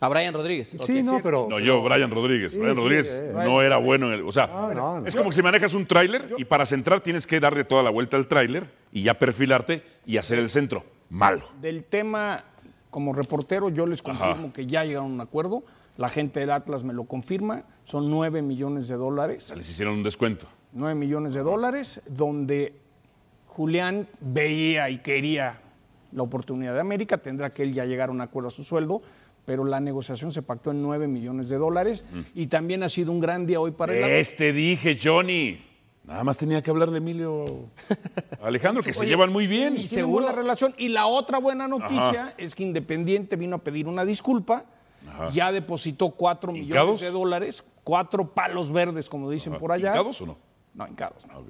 A 0.00 0.08
Brian 0.08 0.34
Rodríguez. 0.34 0.76
Sí, 0.84 1.02
no, 1.02 1.20
pero. 1.22 1.46
No, 1.48 1.58
yo, 1.58 1.82
Brian 1.82 2.10
Rodríguez. 2.10 2.52
Sí, 2.52 2.58
Brian 2.58 2.74
sí, 2.74 2.80
Rodríguez 2.80 3.14
eh. 3.14 3.32
no 3.34 3.62
era 3.62 3.78
bueno 3.78 4.08
en 4.08 4.14
el. 4.14 4.22
O 4.22 4.32
sea, 4.32 4.46
No, 4.46 4.74
no, 4.74 5.00
no. 5.00 5.06
es 5.06 5.16
como 5.16 5.32
si 5.32 5.42
manejas 5.42 5.74
un 5.74 5.86
tráiler 5.86 6.34
y 6.36 6.44
para 6.44 6.66
centrar 6.66 7.00
tienes 7.00 7.26
que 7.26 7.40
darle 7.40 7.64
toda 7.64 7.82
la 7.82 7.90
vuelta 7.90 8.16
al 8.16 8.28
tráiler 8.28 8.66
y 8.92 9.02
ya 9.02 9.14
perfilarte 9.14 9.82
y 10.04 10.18
hacer 10.18 10.38
el 10.38 10.48
centro. 10.48 10.84
Malo. 11.08 11.46
Del 11.62 11.84
tema, 11.84 12.44
como 12.90 13.12
reportero, 13.12 13.68
yo 13.70 13.86
les 13.86 14.02
confirmo 14.02 14.52
que 14.52 14.66
ya 14.66 14.84
llegaron 14.84 15.10
a 15.10 15.14
un 15.14 15.20
acuerdo. 15.20 15.62
La 15.96 16.08
gente 16.10 16.40
del 16.40 16.50
Atlas 16.50 16.84
me 16.84 16.92
lo 16.92 17.04
confirma. 17.04 17.64
Son 17.84 18.10
9 18.10 18.42
millones 18.42 18.88
de 18.88 18.96
dólares. 18.96 19.52
Les 19.56 19.70
hicieron 19.70 19.94
un 19.94 20.02
descuento. 20.02 20.46
9 20.72 20.94
millones 20.94 21.32
de 21.32 21.40
dólares, 21.42 22.02
donde 22.06 22.74
Julián 23.46 24.06
veía 24.20 24.90
y 24.90 24.98
quería 24.98 25.60
la 26.12 26.22
oportunidad 26.22 26.74
de 26.74 26.80
América. 26.80 27.16
Tendrá 27.16 27.48
que 27.48 27.62
él 27.62 27.72
ya 27.72 27.86
llegar 27.86 28.10
a 28.10 28.12
un 28.12 28.20
acuerdo 28.20 28.48
a 28.48 28.50
su 28.50 28.64
sueldo. 28.64 29.00
Pero 29.46 29.64
la 29.64 29.80
negociación 29.80 30.32
se 30.32 30.42
pactó 30.42 30.72
en 30.72 30.82
9 30.82 31.08
millones 31.08 31.48
de 31.48 31.56
dólares. 31.56 32.04
Y 32.34 32.48
también 32.48 32.82
ha 32.82 32.88
sido 32.90 33.12
un 33.12 33.20
gran 33.20 33.46
día 33.46 33.60
hoy 33.60 33.70
para 33.70 33.94
el. 33.96 34.04
Este 34.04 34.52
dije, 34.52 34.98
Johnny. 35.02 35.62
Nada 36.04 36.22
más 36.22 36.36
tenía 36.36 36.62
que 36.62 36.70
hablarle 36.70 36.98
Emilio 36.98 37.68
Alejandro, 38.42 38.82
que 38.82 38.92
se 38.92 39.06
llevan 39.06 39.32
muy 39.32 39.46
bien. 39.46 39.76
Y 39.76 39.86
seguro 39.86 40.26
la 40.26 40.32
relación. 40.32 40.74
Y 40.78 40.88
la 40.88 41.06
otra 41.06 41.38
buena 41.38 41.66
noticia 41.66 42.34
es 42.36 42.54
que 42.54 42.62
Independiente 42.62 43.36
vino 43.36 43.56
a 43.56 43.58
pedir 43.58 43.88
una 43.88 44.04
disculpa. 44.04 44.64
Ajá. 45.08 45.30
Ya 45.30 45.50
depositó 45.52 46.10
4 46.10 46.52
millones 46.52 46.68
¿Hincados? 46.68 47.00
de 47.00 47.10
dólares, 47.10 47.64
cuatro 47.84 48.34
palos 48.34 48.72
verdes, 48.72 49.08
como 49.08 49.30
dicen 49.30 49.54
por 49.54 49.70
allá. 49.70 49.90
¿Hincados 49.90 50.20
o 50.20 50.26
no? 50.26 50.38
No, 50.74 50.86
hincados, 50.88 51.26
no. 51.28 51.44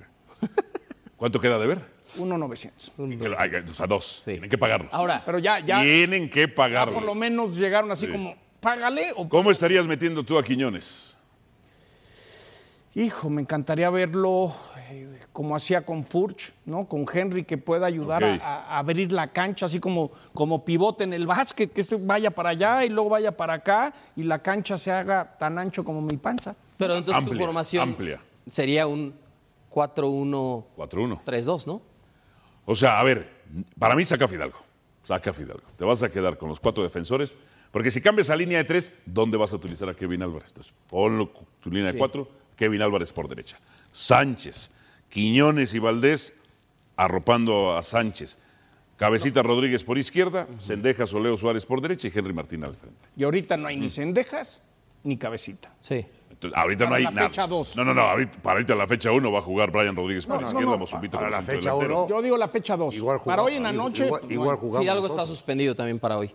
¿Cuánto 1.16 1.40
queda 1.40 1.59
de 1.59 1.66
ver? 1.66 1.95
1.900. 2.18 2.92
Que 3.18 3.29
lo- 3.29 3.38
ay, 3.38 3.50
O 3.55 3.62
sea, 3.74 3.87
dos. 3.87 4.22
Tienen 4.24 4.48
que 4.50 4.59
pagarlos. 4.59 4.92
Ahora, 4.92 5.22
pero 5.24 5.38
ya, 5.38 5.61
ya, 5.61 5.81
Tienen 5.83 6.29
que 6.31 6.46
ya 6.48 6.55
pagarlos. 6.55 6.94
por 6.94 7.05
lo 7.05 7.14
menos 7.14 7.57
llegaron 7.59 7.90
así 7.90 8.07
Sí. 8.07 8.12
como, 8.12 8.35
págale 8.61 9.12
o 9.16 9.29
¿Cómo 9.29 9.50
estarías 9.50 9.87
metiendo 9.87 10.22
tú 10.24 10.38
a 10.38 10.42
Quiñones? 10.42 11.16
Hijo, 12.94 13.29
me 13.29 13.42
encantaría 13.42 13.90
verlo 13.90 14.55
eh, 14.88 15.18
como 15.31 15.55
hacía 15.55 15.85
con 15.85 16.02
Furch, 16.02 16.55
¿no? 16.64 16.87
Con 16.88 17.05
Henry, 17.12 17.44
que 17.44 17.59
pueda 17.59 17.87
ayudar 17.87 18.24
a, 18.24 18.37
a 18.37 18.79
abrir 18.79 19.12
la 19.12 19.26
cancha, 19.29 19.66
así 19.66 19.79
como, 19.81 20.11
como 20.33 20.64
pivote 20.64 21.05
en 21.05 21.12
el 21.12 21.26
básquet, 21.26 21.70
que 21.70 21.83
este 21.83 21.96
vaya 21.96 22.31
para 22.31 22.50
allá 22.50 22.87
y 22.87 22.88
luego 22.88 23.11
vaya 23.11 23.37
para 23.37 23.52
acá 23.52 23.92
y 24.16 24.22
la 24.22 24.38
cancha 24.38 24.79
se 24.79 24.90
haga 24.90 25.37
tan 25.38 25.59
ancho 25.59 25.85
como 25.85 26.00
mi 26.00 26.16
panza. 26.16 26.57
Pero 26.79 26.96
entonces 26.96 27.22
tu 27.26 27.35
formación 27.37 27.90
amplia. 27.90 28.18
sería 28.46 28.87
un 28.87 29.14
4-1-3-2, 29.70 30.64
4-1. 30.76 31.66
¿no? 31.66 31.83
O 32.66 32.74
sea, 32.74 33.00
a 33.00 33.05
ver, 33.05 33.31
para 33.79 33.94
mí 33.94 34.05
saca 34.05 34.26
a 34.26 34.29
Fidalgo. 34.29 34.59
Saca 35.02 35.31
a 35.31 35.33
Fidalgo. 35.33 35.66
Te 35.76 35.85
vas 35.85 36.02
a 36.02 36.11
quedar 36.11 36.37
con 36.37 36.48
los 36.50 36.61
cuatro 36.61 36.83
defensores. 36.83 37.33
Porque 37.70 37.90
si 37.90 38.00
cambias 38.00 38.29
a 38.31 38.37
línea 38.37 38.59
de 38.59 38.64
tres, 38.64 38.92
¿dónde 39.07 39.37
vas 39.37 39.52
a 39.52 39.57
utilizar 39.57 39.88
a 39.88 39.94
Kevin 39.94 40.22
Álvarez? 40.22 40.50
Entonces, 40.50 40.74
ponlo 40.88 41.31
tu 41.61 41.70
línea 41.70 41.92
de 41.92 41.98
cuatro, 41.98 42.29
Kevin 42.57 42.83
Álvarez 42.83 43.12
por 43.12 43.29
derecha. 43.29 43.59
Sánchez, 43.92 44.70
Quiñones 45.09 45.74
y 45.74 45.79
Valdés 45.79 46.35
arropando 46.96 47.76
a 47.76 47.83
Sánchez. 47.83 48.38
Cabecita 48.96 49.42
Rodríguez 49.42 49.85
por 49.85 49.98
izquierda, 49.98 50.46
Sendejas 50.59 51.12
o 51.12 51.20
Leo 51.20 51.37
Suárez 51.37 51.66
por 51.66 51.83
derecha 51.83 52.09
y 52.09 52.12
Henry 52.14 52.33
Martín 52.33 52.64
al 52.64 52.76
frente. 52.76 53.09
Y 53.14 53.24
ahorita 53.24 53.57
no 53.59 53.68
hay 53.68 53.76
ni 53.76 53.90
cendejas 53.90 54.62
ni 55.06 55.16
cabecita. 55.16 55.74
Sí. 55.80 56.04
Entonces, 56.30 56.58
ahorita 56.58 56.84
no 56.84 56.90
Para 56.90 56.96
hay 56.98 57.04
la 57.04 57.10
nada. 57.12 57.28
fecha 57.28 57.46
dos. 57.46 57.74
No, 57.76 57.84
no, 57.84 57.94
no. 57.94 58.02
ahorita- 58.02 58.42
para 58.42 58.56
ahorita 58.58 58.74
la 58.74 58.86
fecha 58.86 59.10
uno 59.10 59.32
va 59.32 59.38
a 59.38 59.42
jugar 59.42 59.70
Brian 59.70 59.96
Rodríguez 59.96 60.26
por 60.26 60.34
No, 60.36 60.40
no, 60.42 60.46
izquierda, 60.48 60.70
no, 60.72 60.78
Mozumbito 60.78 61.16
para 61.16 61.30
la 61.30 61.40
fecha 61.42 61.60
delantero. 61.72 61.98
uno, 62.04 62.08
Yo 62.08 62.20
digo 62.22 62.36
la 62.36 62.48
fecha 62.48 62.76
2. 62.76 62.94
Igual 62.94 63.20
Para 63.24 63.42
hoy 63.42 63.54
en 63.54 63.62
la 63.62 63.72
noche. 63.72 64.04
igual- 64.04 64.20
no 64.26 64.30
igual 64.32 64.56
jugamos 64.58 64.80
Fidalgo 64.82 65.06
está 65.06 65.16
nosotros. 65.22 65.38
suspendido 65.38 65.74
también 65.74 65.98
para 65.98 66.18
hoy. 66.18 66.30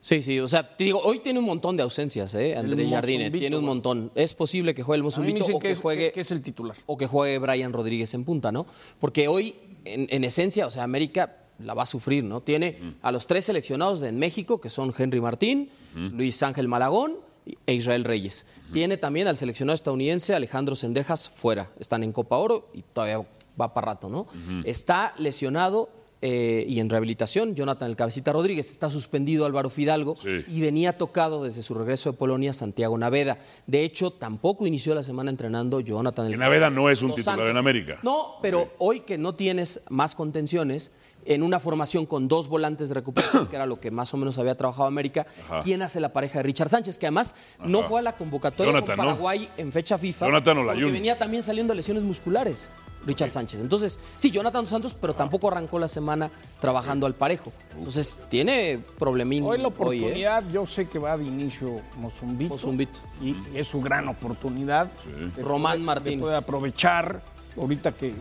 Sí, 0.00 0.20
sí, 0.20 0.40
o 0.40 0.48
sea, 0.48 0.76
te 0.76 0.82
digo, 0.84 1.00
hoy 1.04 1.20
tiene 1.20 1.38
un 1.38 1.44
montón 1.44 1.76
de 1.76 1.84
ausencias, 1.84 2.34
¿eh? 2.34 2.56
Andrés 2.56 2.90
Jardine, 2.90 3.30
tiene 3.30 3.56
un 3.56 3.64
montón. 3.64 4.10
Es 4.16 4.34
posible 4.34 4.74
que 4.74 4.82
juegue 4.82 4.96
el 4.96 5.04
Mozumbito 5.04 5.44
o 5.44 5.58
que, 5.60 5.68
que, 5.68 5.70
es, 5.70 5.80
juegue 5.80 6.06
que- 6.08 6.12
que 6.12 6.20
es 6.22 6.30
el 6.32 6.42
titular. 6.42 6.76
o 6.86 6.98
que 6.98 7.06
juegue 7.06 7.38
Brian 7.38 7.72
Rodríguez 7.72 8.12
en 8.14 8.24
punta, 8.24 8.50
¿no? 8.50 8.66
Porque 8.98 9.28
hoy, 9.28 9.54
en, 9.84 10.08
en 10.10 10.24
esencia, 10.24 10.66
o 10.66 10.70
sea, 10.70 10.82
América 10.82 11.36
la 11.60 11.74
va 11.74 11.84
a 11.84 11.86
sufrir, 11.86 12.24
¿no? 12.24 12.40
Tiene 12.40 12.96
a 13.00 13.12
los 13.12 13.28
tres 13.28 13.44
seleccionados 13.44 14.00
de 14.00 14.08
en 14.08 14.18
México, 14.18 14.60
que 14.60 14.68
son 14.70 14.92
Henry 14.98 15.20
Martín, 15.20 15.70
Luis 15.94 16.42
Ángel 16.42 16.66
Malagón 16.66 17.18
e 17.66 17.74
Israel 17.74 18.04
Reyes. 18.04 18.46
Tiene 18.72 18.96
también 18.96 19.26
al 19.28 19.36
seleccionado 19.36 19.74
estadounidense 19.74 20.34
Alejandro 20.34 20.74
Sendejas 20.74 21.28
fuera. 21.28 21.70
Están 21.78 22.02
en 22.04 22.12
Copa 22.12 22.36
Oro 22.36 22.68
y 22.72 22.82
todavía 22.82 23.24
va 23.60 23.74
para 23.74 23.86
rato, 23.92 24.08
¿no? 24.08 24.26
Está 24.64 25.14
lesionado 25.18 25.90
eh, 26.24 26.64
y 26.68 26.78
en 26.78 26.88
rehabilitación 26.88 27.56
Jonathan 27.56 27.90
El 27.90 27.96
Cabecita 27.96 28.32
Rodríguez. 28.32 28.70
Está 28.70 28.88
suspendido 28.90 29.44
Álvaro 29.44 29.68
Fidalgo 29.70 30.14
Sí. 30.16 30.44
y 30.46 30.60
venía 30.60 30.96
tocado 30.96 31.42
desde 31.42 31.62
su 31.62 31.74
regreso 31.74 32.12
de 32.12 32.16
Polonia 32.16 32.52
Santiago 32.52 32.96
Naveda. 32.96 33.38
De 33.66 33.82
hecho, 33.82 34.12
tampoco 34.12 34.64
inició 34.66 34.94
la 34.94 35.02
semana 35.02 35.30
entrenando 35.30 35.80
Jonathan 35.80 36.32
El 36.32 36.38
Naveda 36.38 36.70
no 36.70 36.88
es 36.88 37.02
un 37.02 37.14
titular 37.16 37.48
en 37.48 37.56
América. 37.56 37.98
No, 38.04 38.36
pero 38.40 38.72
hoy 38.78 39.00
que 39.00 39.18
no 39.18 39.34
tienes 39.34 39.80
más 39.88 40.14
contenciones, 40.14 40.92
en 41.24 41.42
una 41.42 41.60
formación 41.60 42.06
con 42.06 42.28
dos 42.28 42.48
volantes 42.48 42.88
de 42.88 42.94
recuperación, 42.94 43.46
que 43.48 43.56
era 43.56 43.66
lo 43.66 43.78
que 43.80 43.90
más 43.90 44.12
o 44.14 44.16
menos 44.16 44.38
había 44.38 44.56
trabajado 44.56 44.86
América, 44.86 45.26
Ajá. 45.44 45.60
¿quién 45.60 45.82
hace 45.82 46.00
la 46.00 46.12
pareja 46.12 46.38
de 46.38 46.42
Richard 46.44 46.68
Sánchez? 46.68 46.98
Que 46.98 47.06
además 47.06 47.34
no 47.64 47.82
fue 47.82 48.00
a 48.00 48.02
la 48.02 48.16
convocatoria 48.16 48.72
Jonathan, 48.72 48.96
con 48.96 49.04
¿no? 49.06 49.10
Paraguay 49.12 49.48
en 49.56 49.72
fecha 49.72 49.98
FIFA. 49.98 50.26
Jonathan 50.26 50.56
porque 50.56 50.84
venía 50.92 51.18
también 51.18 51.42
saliendo 51.42 51.72
de 51.72 51.76
lesiones 51.76 52.02
musculares. 52.02 52.72
Richard 53.04 53.30
Sánchez. 53.30 53.60
Entonces, 53.60 53.98
sí, 54.14 54.30
Jonathan 54.30 54.62
Dos 54.62 54.70
Santos, 54.70 54.94
pero 54.94 55.12
tampoco 55.12 55.48
arrancó 55.48 55.76
la 55.80 55.88
semana 55.88 56.30
trabajando 56.60 57.04
al 57.04 57.16
parejo. 57.16 57.52
Entonces, 57.76 58.16
tiene 58.28 58.78
problemín 58.96 59.42
Hoy 59.42 59.58
la 59.58 59.64
¿eh? 59.64 59.66
oportunidad, 59.66 60.44
yo 60.52 60.64
sé 60.68 60.88
que 60.88 61.00
va 61.00 61.18
de 61.18 61.24
inicio 61.24 61.80
Mozumbito. 61.96 62.54
Mozumbito. 62.54 63.00
Y 63.20 63.34
es 63.56 63.66
su 63.66 63.80
gran 63.80 64.06
oportunidad. 64.06 64.88
De 65.36 65.42
Román 65.42 65.72
poder- 65.78 65.84
Martínez. 65.84 66.16
de 66.18 66.22
poder 66.22 66.36
aprovechar 66.36 67.22
ahorita 67.56 67.90
que. 67.90 68.14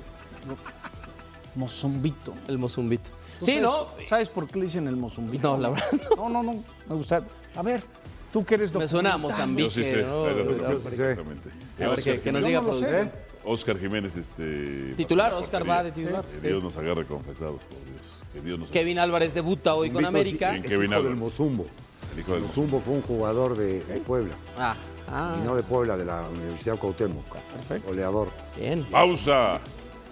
Mozumbito. 1.55 2.33
El 2.47 2.57
Mozumbito. 2.57 3.09
¿Tú 3.39 3.45
Sí, 3.45 3.53
sabes- 3.53 3.61
¿no? 3.63 3.87
¿Sabes 4.07 4.29
por 4.29 4.47
qué 4.47 4.59
le 4.59 4.65
dicen 4.65 4.87
el 4.87 4.95
Mozumbito? 4.95 5.55
No, 5.55 5.61
la 5.61 5.69
verdad. 5.71 5.85
No, 6.17 6.29
no, 6.29 6.43
no. 6.43 6.63
Me 6.89 6.95
gusta. 6.95 7.23
A 7.55 7.61
ver, 7.63 7.83
tú 8.31 8.43
que 8.45 8.55
eres 8.55 8.73
Me 8.73 8.87
suena 8.87 9.13
a. 9.13 9.17
Mozambique. 9.17 9.69
Yo 9.69 9.71
sí 9.71 9.83
sé. 9.83 10.03
¿no? 10.03 10.23
pero- 10.25 10.65
A 10.65 10.69
ver, 10.69 10.77
perfectamente. 10.79 11.49
A 11.83 11.87
ver, 11.89 12.03
que, 12.03 12.21
que 12.21 12.31
nos 12.31 12.43
diga 12.43 12.61
no 12.61 12.67
producción. 12.67 13.11
Oscar 13.43 13.79
Jiménez, 13.79 14.15
este. 14.15 14.93
Titular, 14.95 15.33
Oscar 15.33 15.67
va 15.67 15.83
de 15.83 15.91
titular, 15.91 16.23
Que 16.25 16.39
sí. 16.39 16.47
Dios 16.47 16.61
nos 16.63 16.77
agarre 16.77 17.05
confesados, 17.07 17.59
por 17.63 17.79
Dios. 17.79 18.01
Que 18.33 18.41
Dios 18.41 18.59
nos 18.59 18.69
Kevin 18.69 18.99
Álvarez 18.99 19.33
debuta 19.33 19.73
hoy 19.73 19.89
con 19.89 20.05
América. 20.05 20.55
Es 20.55 20.67
Kevin 20.67 20.91
hijo 20.91 21.01
del. 21.03 21.15
Mozumbo. 21.15 21.65
El 22.13 22.19
hijo 22.19 22.33
del 22.33 22.43
Mozumbo 22.43 22.79
fue 22.79 22.93
un 22.93 23.01
jugador 23.01 23.57
de, 23.57 23.79
de 23.83 23.99
Puebla. 24.01 24.35
Ah, 24.59 24.75
ah, 25.09 25.37
Y 25.41 25.45
no 25.45 25.55
de 25.55 25.63
Puebla, 25.63 25.97
de 25.97 26.05
la 26.05 26.27
Universidad 26.29 26.77
Cuauhtémoc. 26.77 27.25
Perfecto. 27.55 27.87
Goleador. 27.89 28.27
bien. 28.59 28.83
Pausa. 28.91 29.59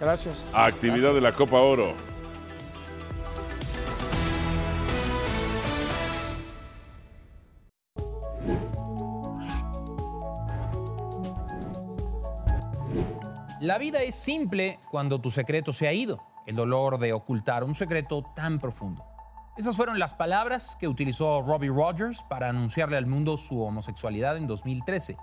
Gracias. 0.00 0.46
Actividad 0.54 1.12
de 1.12 1.20
la 1.20 1.32
Copa 1.32 1.58
Oro. 1.58 1.94
La 13.60 13.76
vida 13.76 14.02
es 14.02 14.14
simple 14.14 14.80
cuando 14.90 15.20
tu 15.20 15.30
secreto 15.30 15.74
se 15.74 15.86
ha 15.86 15.92
ido, 15.92 16.22
el 16.46 16.56
dolor 16.56 16.98
de 16.98 17.12
ocultar 17.12 17.62
un 17.62 17.74
secreto 17.74 18.24
tan 18.34 18.58
profundo. 18.58 19.04
Esas 19.58 19.76
fueron 19.76 19.98
las 19.98 20.14
palabras 20.14 20.78
que 20.80 20.88
utilizó 20.88 21.42
Robbie 21.42 21.68
Rogers 21.68 22.22
para 22.22 22.48
anunciarle 22.48 22.96
al 22.96 23.04
mundo 23.04 23.36
su 23.36 23.60
homosexualidad 23.60 24.38
en 24.38 24.46
2013. 24.46 25.18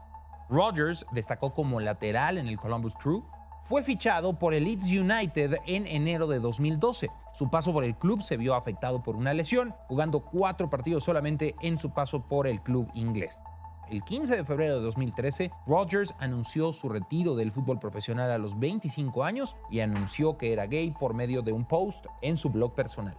Rogers 0.49 1.03
destacó 1.11 1.55
como 1.55 1.79
lateral 1.79 2.37
en 2.37 2.47
el 2.47 2.57
Columbus 2.57 2.95
Crew, 2.95 3.25
fue 3.67 3.83
fichado 3.83 4.31
por 4.39 4.53
el 4.53 4.63
Leeds 4.63 4.89
United 4.89 5.57
en 5.65 5.87
enero 5.87 6.25
de 6.27 6.39
2012. 6.39 7.09
Su 7.33 7.49
paso 7.49 7.73
por 7.73 7.83
el 7.83 7.97
club 7.97 8.23
se 8.23 8.37
vio 8.37 8.55
afectado 8.55 9.03
por 9.03 9.17
una 9.17 9.33
lesión, 9.33 9.75
jugando 9.89 10.21
cuatro 10.21 10.69
partidos 10.69 11.03
solamente 11.03 11.53
en 11.61 11.77
su 11.77 11.89
paso 11.89 12.21
por 12.21 12.47
el 12.47 12.61
club 12.61 12.89
inglés. 12.93 13.37
El 13.89 14.03
15 14.03 14.37
de 14.37 14.45
febrero 14.45 14.75
de 14.75 14.81
2013, 14.81 15.51
Rogers 15.65 16.15
anunció 16.19 16.71
su 16.71 16.87
retiro 16.87 17.35
del 17.35 17.51
fútbol 17.51 17.77
profesional 17.77 18.31
a 18.31 18.37
los 18.37 18.57
25 18.57 19.25
años 19.25 19.57
y 19.69 19.81
anunció 19.81 20.37
que 20.37 20.53
era 20.53 20.65
gay 20.65 20.91
por 20.97 21.13
medio 21.13 21.41
de 21.41 21.51
un 21.51 21.65
post 21.65 22.05
en 22.21 22.37
su 22.37 22.49
blog 22.49 22.73
personal. 22.73 23.17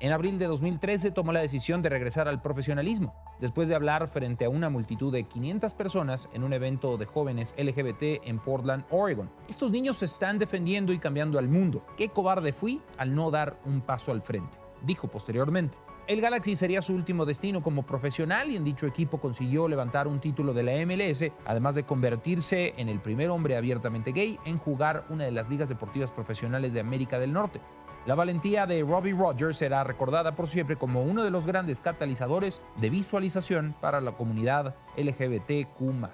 En 0.00 0.12
abril 0.12 0.38
de 0.38 0.46
2013 0.46 1.10
tomó 1.10 1.32
la 1.32 1.40
decisión 1.40 1.82
de 1.82 1.88
regresar 1.88 2.28
al 2.28 2.40
profesionalismo, 2.40 3.16
después 3.40 3.68
de 3.68 3.74
hablar 3.74 4.06
frente 4.06 4.44
a 4.44 4.48
una 4.48 4.70
multitud 4.70 5.12
de 5.12 5.24
500 5.24 5.74
personas 5.74 6.28
en 6.32 6.44
un 6.44 6.52
evento 6.52 6.96
de 6.96 7.06
jóvenes 7.06 7.52
LGBT 7.58 8.22
en 8.24 8.38
Portland, 8.38 8.84
Oregon. 8.90 9.28
Estos 9.48 9.72
niños 9.72 9.96
se 9.96 10.04
están 10.04 10.38
defendiendo 10.38 10.92
y 10.92 11.00
cambiando 11.00 11.36
al 11.36 11.48
mundo. 11.48 11.84
Qué 11.96 12.10
cobarde 12.10 12.52
fui 12.52 12.80
al 12.96 13.12
no 13.12 13.32
dar 13.32 13.58
un 13.64 13.80
paso 13.80 14.12
al 14.12 14.22
frente, 14.22 14.56
dijo 14.82 15.08
posteriormente. 15.08 15.76
El 16.06 16.20
Galaxy 16.20 16.54
sería 16.54 16.80
su 16.80 16.94
último 16.94 17.26
destino 17.26 17.60
como 17.60 17.84
profesional 17.84 18.50
y 18.50 18.56
en 18.56 18.64
dicho 18.64 18.86
equipo 18.86 19.18
consiguió 19.18 19.66
levantar 19.66 20.06
un 20.06 20.20
título 20.20 20.54
de 20.54 20.62
la 20.62 20.72
MLS, 20.86 21.32
además 21.44 21.74
de 21.74 21.82
convertirse 21.82 22.72
en 22.78 22.88
el 22.88 23.00
primer 23.00 23.28
hombre 23.30 23.56
abiertamente 23.56 24.12
gay 24.12 24.38
en 24.46 24.58
jugar 24.58 25.04
una 25.10 25.24
de 25.24 25.32
las 25.32 25.50
ligas 25.50 25.68
deportivas 25.68 26.12
profesionales 26.12 26.72
de 26.72 26.80
América 26.80 27.18
del 27.18 27.32
Norte. 27.32 27.60
La 28.08 28.14
valentía 28.14 28.64
de 28.64 28.80
Robbie 28.80 29.12
Rogers 29.12 29.58
será 29.58 29.84
recordada 29.84 30.34
por 30.34 30.48
siempre 30.48 30.76
como 30.76 31.02
uno 31.02 31.24
de 31.24 31.30
los 31.30 31.46
grandes 31.46 31.82
catalizadores 31.82 32.62
de 32.76 32.88
visualización 32.88 33.74
para 33.82 34.00
la 34.00 34.12
comunidad 34.12 34.74
LGBTQ. 34.96 36.08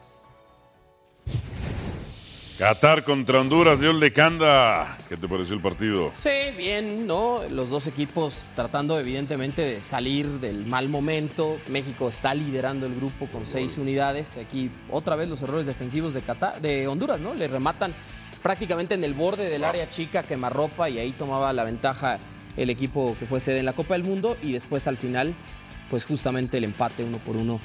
Qatar 2.58 3.04
contra 3.04 3.40
Honduras, 3.40 3.78
Dios 3.78 3.94
le 3.94 4.12
canda. 4.12 4.98
¿Qué 5.08 5.16
te 5.16 5.28
pareció 5.28 5.54
el 5.54 5.62
partido? 5.62 6.10
Sí, 6.16 6.30
bien, 6.56 7.06
¿no? 7.06 7.42
Los 7.48 7.70
dos 7.70 7.86
equipos 7.86 8.50
tratando 8.56 8.98
evidentemente 8.98 9.62
de 9.62 9.80
salir 9.80 10.26
del 10.40 10.66
mal 10.66 10.88
momento. 10.88 11.58
México 11.68 12.08
está 12.08 12.34
liderando 12.34 12.86
el 12.86 12.96
grupo 12.96 13.28
con 13.30 13.46
seis 13.46 13.78
unidades. 13.78 14.36
Aquí 14.36 14.68
otra 14.90 15.14
vez 15.14 15.28
los 15.28 15.42
errores 15.42 15.64
defensivos 15.64 16.12
de, 16.12 16.22
Qatar, 16.22 16.60
de 16.60 16.88
Honduras, 16.88 17.20
¿no? 17.20 17.34
Le 17.34 17.46
rematan 17.46 17.94
prácticamente 18.44 18.92
en 18.92 19.02
el 19.04 19.14
borde 19.14 19.48
del 19.48 19.64
área 19.64 19.88
chica 19.88 20.22
quemarropa 20.22 20.90
y 20.90 20.98
ahí 20.98 21.12
tomaba 21.12 21.50
la 21.54 21.64
ventaja 21.64 22.18
el 22.58 22.68
equipo 22.68 23.16
que 23.18 23.24
fue 23.24 23.40
sede 23.40 23.60
en 23.60 23.64
la 23.64 23.72
Copa 23.72 23.94
del 23.94 24.04
Mundo 24.04 24.36
y 24.42 24.52
después 24.52 24.86
al 24.86 24.98
final, 24.98 25.34
pues 25.88 26.04
justamente 26.04 26.58
el 26.58 26.64
empate 26.64 27.04
uno 27.04 27.16
por 27.16 27.38
uno 27.38 27.58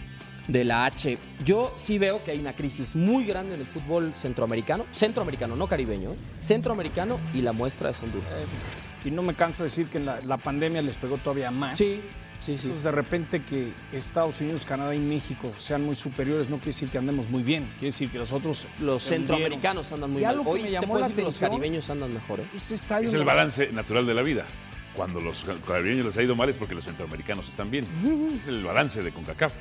de 0.48 0.64
la 0.64 0.86
H. 0.86 1.18
Yo 1.44 1.74
sí 1.76 2.00
veo 2.00 2.24
que 2.24 2.32
hay 2.32 2.40
una 2.40 2.54
crisis 2.54 2.96
muy 2.96 3.26
grande 3.26 3.56
en 3.56 3.60
el 3.60 3.68
fútbol 3.68 4.14
centroamericano, 4.14 4.86
centroamericano, 4.94 5.58
no 5.58 5.68
caribeño, 5.68 6.12
¿eh? 6.14 6.16
centroamericano 6.40 7.20
y 7.34 7.42
la 7.42 7.52
muestra 7.52 7.90
es 7.90 8.02
Honduras. 8.02 8.34
Y 9.04 9.12
no 9.12 9.22
me 9.22 9.34
canso 9.34 9.64
de 9.64 9.70
decir 9.70 9.88
que 9.88 10.00
la, 10.00 10.22
la 10.22 10.38
pandemia 10.38 10.82
les 10.82 10.96
pegó 10.96 11.18
todavía 11.18 11.52
más. 11.52 11.78
Sí, 11.78 12.02
sí, 12.40 12.58
sí. 12.58 12.68
Entonces, 12.68 12.84
de 12.84 12.92
repente 12.92 13.44
que 13.44 13.74
Estados 13.92 14.42
Unidos, 14.42 14.66
Canadá 14.66 14.94
y 14.96 15.00
México 15.00 15.52
sean 15.58 15.84
muy 15.86 15.96
superiores 15.96 16.50
no 16.50 16.58
quiere 16.58 16.72
decir 16.72 16.90
que 16.90 16.98
andemos 16.98 17.30
muy 17.30 17.44
bien. 17.44 17.66
Quiere 17.80 17.88
decir 17.92 18.10
que 18.10 18.18
los 18.20 18.32
otros. 18.34 18.68
Los 18.80 19.04
centroamericanos 19.04 19.92
andan 19.92 20.12
muy 20.12 20.22
Y 20.22 20.26
mal. 20.26 20.42
Hoy 20.46 20.62
me 20.62 20.66
te 20.68 20.72
llamó 20.74 20.88
puedo 20.88 21.00
la 21.02 21.08
decir 21.08 21.16
que 21.18 21.22
los 21.24 21.36
atención, 21.38 21.60
caribeños 21.62 21.90
andan 21.90 22.14
mejor. 22.14 22.40
¿eh? 22.40 22.46
Este 22.56 22.76
estadio. 22.76 23.08
Es 23.08 23.14
el 23.14 23.24
balance 23.26 23.72
natural 23.72 24.06
de 24.06 24.14
la 24.14 24.22
vida. 24.22 24.46
Cuando 24.96 25.22
los 25.22 25.46
caribeños 25.68 26.06
les 26.08 26.18
ha 26.18 26.24
ido 26.24 26.36
mal 26.36 26.50
es 26.50 26.58
porque 26.58 26.76
los 26.76 26.84
centroamericanos 26.86 27.48
están 27.48 27.70
bien. 27.72 27.86
Es 28.36 28.48
el 28.48 28.64
balance 28.64 29.02
de 29.02 29.12
CONCACAF. 29.12 29.54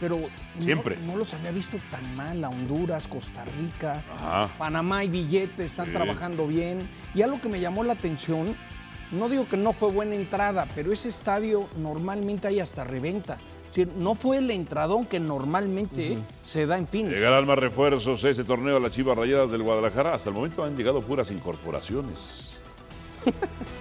Pero 0.00 0.18
no- 0.18 0.62
Siempre. 0.64 0.96
No, 1.06 1.16
los 1.16 1.32
había 1.32 1.52
visto 1.52 1.78
tan 1.88 2.16
mal. 2.16 2.42
A 2.42 2.48
Honduras, 2.48 3.06
Costa 3.06 3.44
Rica, 3.44 4.02
Ajá. 4.16 4.48
Panamá 4.58 5.04
y 5.04 5.08
Billete 5.08 5.64
están 5.64 5.86
Sí. 5.86 5.92
trabajando 5.92 6.48
bien. 6.48 6.80
Y 7.14 7.22
algo 7.22 7.40
que 7.40 7.48
me 7.48 7.60
llamó 7.60 7.84
la 7.84 7.92
atención, 7.92 8.56
no 9.12 9.28
digo 9.28 9.46
que 9.48 9.56
no 9.56 9.72
fue 9.72 9.90
buena 9.90 10.14
entrada, 10.14 10.66
pero 10.74 10.92
ese 10.92 11.08
estadio 11.08 11.68
normalmente 11.76 12.48
hay 12.48 12.60
hasta 12.60 12.82
reventa. 12.84 13.38
Es 13.64 13.76
decir, 13.76 13.92
no 13.96 14.14
fue 14.14 14.38
el 14.38 14.50
entradón 14.50 15.06
que 15.06 15.20
normalmente 15.20 16.18
se 16.42 16.66
da 16.66 16.76
en 16.76 16.86
fin. 16.86 17.08
Llegarán 17.08 17.46
más 17.46 17.58
refuerzos 17.58 18.22
a 18.24 18.30
ese 18.30 18.44
torneo 18.44 18.76
a 18.76 18.80
las 18.80 18.92
Chivas 18.92 19.16
Rayadas 19.16 19.50
del 19.50 19.62
Guadalajara. 19.62 20.14
Hasta 20.14 20.28
el 20.30 20.34
momento 20.34 20.62
han 20.64 20.76
llegado 20.76 21.00
puras 21.00 21.30
incorporaciones. 21.30 22.56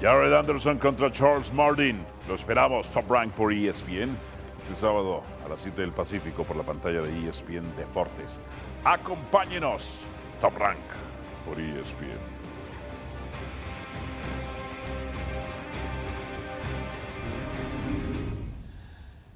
Jared 0.00 0.34
Anderson 0.34 0.78
contra 0.78 1.10
Charles 1.10 1.52
Martin. 1.52 2.04
Lo 2.28 2.34
esperamos. 2.34 2.90
Top 2.90 3.10
Rank 3.10 3.32
por 3.32 3.52
ESPN. 3.52 4.16
Este 4.58 4.74
sábado 4.74 5.22
a 5.44 5.48
las 5.48 5.60
7 5.60 5.80
del 5.80 5.92
Pacífico 5.92 6.44
por 6.44 6.56
la 6.56 6.62
pantalla 6.62 7.00
de 7.00 7.28
ESPN 7.28 7.74
Deportes. 7.76 8.40
Acompáñenos. 8.84 10.10
Top 10.44 10.58
Rank 10.58 10.76
por 11.46 11.58
ESPN. 11.58 12.20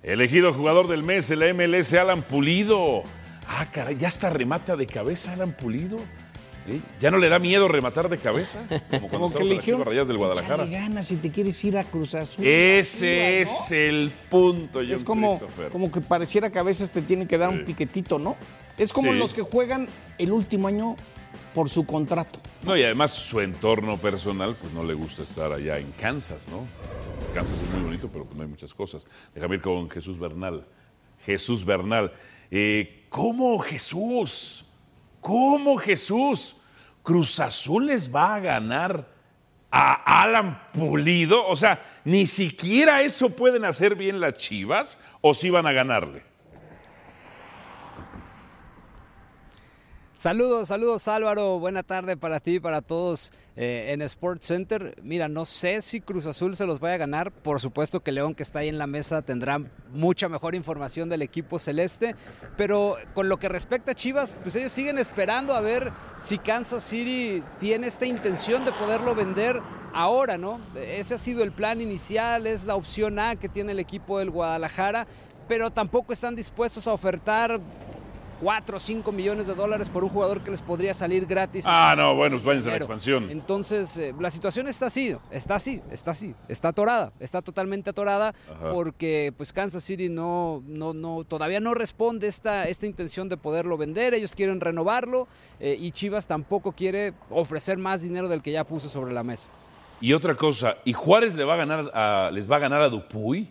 Elegido 0.03 0.53
jugador 0.53 0.87
del 0.87 1.03
mes 1.03 1.31
en 1.31 1.39
la 1.39 1.55
MLS, 1.55 1.95
Alan 1.95 2.21
Pulido. 2.21 3.05
Ah, 3.47 3.69
caray, 3.73 3.97
ya 3.97 4.09
está 4.09 4.29
remata 4.29 4.77
de 4.77 4.87
cabeza 4.87 5.33
Alan 5.33 5.53
Pulido. 5.53 5.97
¿Eh? 6.69 6.79
¿Ya 7.01 7.11
no 7.11 7.17
le 7.17 7.31
da 7.31 7.39
miedo 7.39 7.69
rematar 7.69 8.11
de 8.11 8.19
cabeza? 8.19 8.63
Como 8.91 9.09
cuando 9.09 9.29
que 9.39 9.61
Chivas 9.61 9.87
Rayadas 9.87 10.09
del 10.09 10.19
Guadalajara. 10.19 10.65
"Échale 10.65 10.79
ganas 10.79 11.07
si 11.07 11.17
te 11.17 11.31
quieres 11.31 11.65
ir 11.65 11.79
a 11.79 11.85
Cruz 11.85 12.15
Azul. 12.17 12.47
Ese 12.47 13.41
es 13.41 13.51
¿no?". 13.51 13.77
el 13.77 14.13
punto, 14.29 14.81
John 14.81 14.93
Es 14.93 15.05
como, 15.05 15.41
como 15.73 15.91
que 15.91 16.03
pareciera 16.03 16.51
que 16.51 16.59
a 16.59 16.63
veces 16.63 16.91
te 16.91 17.01
tienen 17.01 17.27
que 17.27 17.39
dar 17.39 17.49
un 17.49 17.65
piquetito, 17.65 18.19
¿no? 18.19 18.37
Es 18.79 18.93
como 18.93 19.13
Sí. 19.13 19.19
los 19.19 19.35
que 19.35 19.43
juegan 19.43 19.89
el 20.19 20.33
último 20.33 20.69
año 20.69 20.97
por 21.55 21.69
su 21.69 21.85
contrato. 21.85 22.39
No, 22.63 22.77
y 22.77 22.83
además 22.85 23.13
su 23.13 23.41
entorno 23.41 23.97
personal, 23.97 24.55
pues 24.61 24.73
no 24.73 24.85
le 24.85 24.95
gusta 24.95 25.23
estar 25.23 25.53
allá 25.53 25.79
en 25.79 25.91
Kansas, 25.93 26.49
¿no? 26.49 26.67
Kansas 27.35 27.61
es 27.63 27.71
muy 27.71 27.83
bonito, 27.83 28.09
pero 28.13 28.25
pues 28.25 28.37
no 28.37 28.43
hay 28.43 28.49
muchas 28.49 28.73
cosas. 28.75 29.07
Déjame 29.35 29.57
ir 29.57 29.63
con 29.63 29.91
Jesús 29.91 30.19
Bernal. 30.19 30.65
Jesús 31.27 31.65
Bernal. 31.65 32.13
Eh, 32.51 33.07
¿Cómo 33.09 33.59
Jesús? 33.59 34.65
¿Cómo 35.21 35.77
Jesús? 35.77 36.55
¿Cruz 37.03 37.41
Azul 37.41 37.87
les 37.87 38.15
va 38.15 38.37
a 38.37 38.41
ganar 38.41 39.09
a 39.71 40.23
Alan 40.23 40.61
Pulido? 40.73 41.47
O 41.47 41.57
sea, 41.57 41.83
ni 42.05 42.27
siquiera 42.27 43.03
eso 43.03 43.31
pueden 43.31 43.65
hacer 43.65 43.95
bien 43.97 44.21
las 44.21 44.35
Chivas 44.35 44.99
o 45.21 45.35
si 45.35 45.51
van 45.51 45.67
a 45.67 45.73
ganarle. 45.73 46.23
Saludos, 50.19 50.67
saludos 50.67 51.07
Álvaro, 51.07 51.61
buena 51.61 51.85
tarde 51.85 52.17
para 52.17 52.41
ti 52.41 52.57
y 52.57 52.59
para 52.59 52.83
todos 52.83 53.33
eh, 53.55 53.91
en 53.93 54.03
Sports 54.03 54.47
Center. 54.47 55.01
Mira, 55.01 55.29
no 55.29 55.45
sé 55.45 55.81
si 55.81 56.01
Cruz 56.01 56.27
Azul 56.27 56.57
se 56.57 56.67
los 56.67 56.81
vaya 56.81 56.97
a 56.97 56.99
ganar, 56.99 57.31
por 57.31 57.61
supuesto 57.61 58.01
que 58.01 58.11
León 58.11 58.35
que 58.35 58.43
está 58.43 58.59
ahí 58.59 58.69
en 58.69 58.79
la 58.79 58.89
mesa 58.89 59.23
tendrá 59.23 59.61
mucha 59.93 60.29
mejor 60.29 60.57
información 60.57 61.09
del 61.09 61.23
equipo 61.23 61.61
celeste, 61.61 62.17
pero 62.57 62.97
con 63.15 63.29
lo 63.29 63.37
que 63.37 63.49
respecta 63.49 63.93
a 63.93 63.95
Chivas, 63.95 64.37
pues 64.43 64.57
ellos 64.57 64.73
siguen 64.73 64.99
esperando 64.99 65.55
a 65.55 65.61
ver 65.61 65.93
si 66.19 66.39
Kansas 66.39 66.83
City 66.83 67.45
tiene 67.61 67.87
esta 67.87 68.05
intención 68.05 68.65
de 68.65 68.73
poderlo 68.73 69.15
vender 69.15 69.63
ahora, 69.95 70.37
¿no? 70.37 70.59
Ese 70.75 71.15
ha 71.15 71.19
sido 71.19 71.45
el 71.45 71.53
plan 71.53 71.81
inicial, 71.81 72.49
es 72.49 72.65
la 72.65 72.75
opción 72.75 73.21
A 73.21 73.37
que 73.37 73.49
tiene 73.49 73.71
el 73.71 73.79
equipo 73.79 74.19
del 74.19 74.31
Guadalajara, 74.31 75.07
pero 75.47 75.71
tampoco 75.71 76.13
están 76.13 76.35
dispuestos 76.35 76.89
a 76.89 76.93
ofertar 76.93 77.61
4 78.41 78.77
o 78.77 78.81
5 78.81 79.11
millones 79.13 79.47
de 79.47 79.55
dólares 79.55 79.89
por 79.89 80.05
un 80.05 80.11
jugador 80.11 80.43
que 80.43 80.51
les 80.51 80.63
podría 80.63 80.95
salir 80.95 81.27
gratis. 81.27 81.65
Ah, 81.67 81.95
no, 81.97 82.15
bueno, 82.15 82.37
pues 82.37 82.45
váyanse 82.45 82.69
a 82.69 82.73
la 82.73 82.77
expansión. 82.79 83.29
Entonces, 83.31 83.97
eh, 83.99 84.15
la 84.19 84.31
situación 84.31 84.69
está 84.69 84.87
así, 84.87 85.17
está 85.31 85.57
así, 85.57 85.81
está 85.91 86.13
así, 86.13 86.35
está 86.49 86.69
atorada, 86.69 87.13
está 87.19 87.43
totalmente 87.43 87.91
atorada 87.91 88.35
Ajá. 88.51 88.71
porque 88.73 89.33
pues 89.37 89.53
Kansas 89.53 89.83
City 89.83 90.09
no, 90.09 90.63
no, 90.67 90.93
no, 90.95 91.25
todavía 91.25 91.61
no 91.61 91.75
responde 91.75 92.29
esta, 92.29 92.69
esta 92.69 92.87
intención 92.87 93.29
de 93.29 93.37
poderlo 93.37 93.77
vender, 93.77 94.15
ellos 94.15 94.35
quieren 94.35 94.61
renovarlo 94.61 95.27
eh, 95.61 95.77
y 95.79 95.91
Chivas 95.91 96.27
tampoco 96.27 96.73
quiere 96.73 97.15
ofrecer 97.31 97.79
más 97.79 98.03
dinero 98.03 98.29
del 98.29 98.43
que 98.43 98.53
ya 98.53 98.65
puso 98.65 98.89
sobre 98.89 99.13
la 99.13 99.23
mesa. 99.25 99.51
Y 100.01 100.13
otra 100.13 100.37
cosa, 100.37 100.77
¿y 100.85 100.93
Juárez 100.93 101.35
le 101.35 101.43
va 101.43 101.55
a 101.55 101.57
ganar 101.57 101.91
a- 101.93 102.31
les 102.33 102.49
va 102.49 102.57
a 102.57 102.61
ganar 102.61 102.83
a 102.83 102.89
Dupuy? 102.89 103.49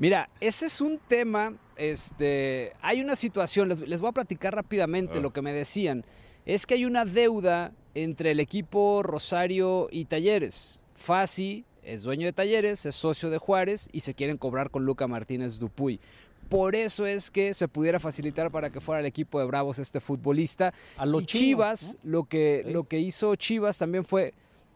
Mira, 0.00 0.30
ese 0.40 0.64
es 0.64 0.80
un 0.80 0.98
tema, 1.08 1.52
este, 1.76 2.72
hay 2.80 3.02
una 3.02 3.16
situación, 3.16 3.68
les, 3.68 3.80
les 3.80 4.00
voy 4.00 4.08
a 4.08 4.12
platicar 4.12 4.54
rápidamente 4.54 5.18
Ah. 5.18 5.20
lo 5.20 5.30
que 5.30 5.42
me 5.42 5.52
decían, 5.52 6.06
es 6.46 6.64
que 6.64 6.72
hay 6.72 6.86
una 6.86 7.04
deuda 7.04 7.72
entre 7.94 8.30
el 8.30 8.40
equipo 8.40 9.02
Rosario 9.02 9.88
y 9.92 10.06
Talleres. 10.06 10.80
Fasi 10.94 11.66
es 11.82 12.02
dueño 12.02 12.26
de 12.26 12.32
Talleres, 12.32 12.86
es 12.86 12.94
socio 12.94 13.28
de 13.28 13.36
Juárez 13.36 13.90
y 13.92 14.00
se 14.00 14.14
quieren 14.14 14.38
cobrar 14.38 14.70
con 14.70 14.86
Luca 14.86 15.06
Martínez 15.06 15.58
Dupuy. 15.58 16.00
Por 16.48 16.74
eso 16.76 17.04
es 17.04 17.30
que 17.30 17.52
se 17.52 17.68
pudiera 17.68 18.00
facilitar 18.00 18.50
para 18.50 18.70
que 18.70 18.80
fuera 18.80 19.00
el 19.00 19.06
equipo 19.06 19.38
de 19.38 19.44
Bravos 19.44 19.78
este 19.78 20.00
futbolista. 20.00 20.72
A 20.96 21.04
lo 21.04 21.20
y 21.20 21.26
chino, 21.26 21.40
Chivas, 21.44 21.98
lo, 22.04 22.24
que, 22.24 22.64
lo 22.66 22.84
que 22.84 23.00
hizo 23.00 23.36
Chivas 23.36 23.76
también 23.76 24.06
fue, 24.06 24.32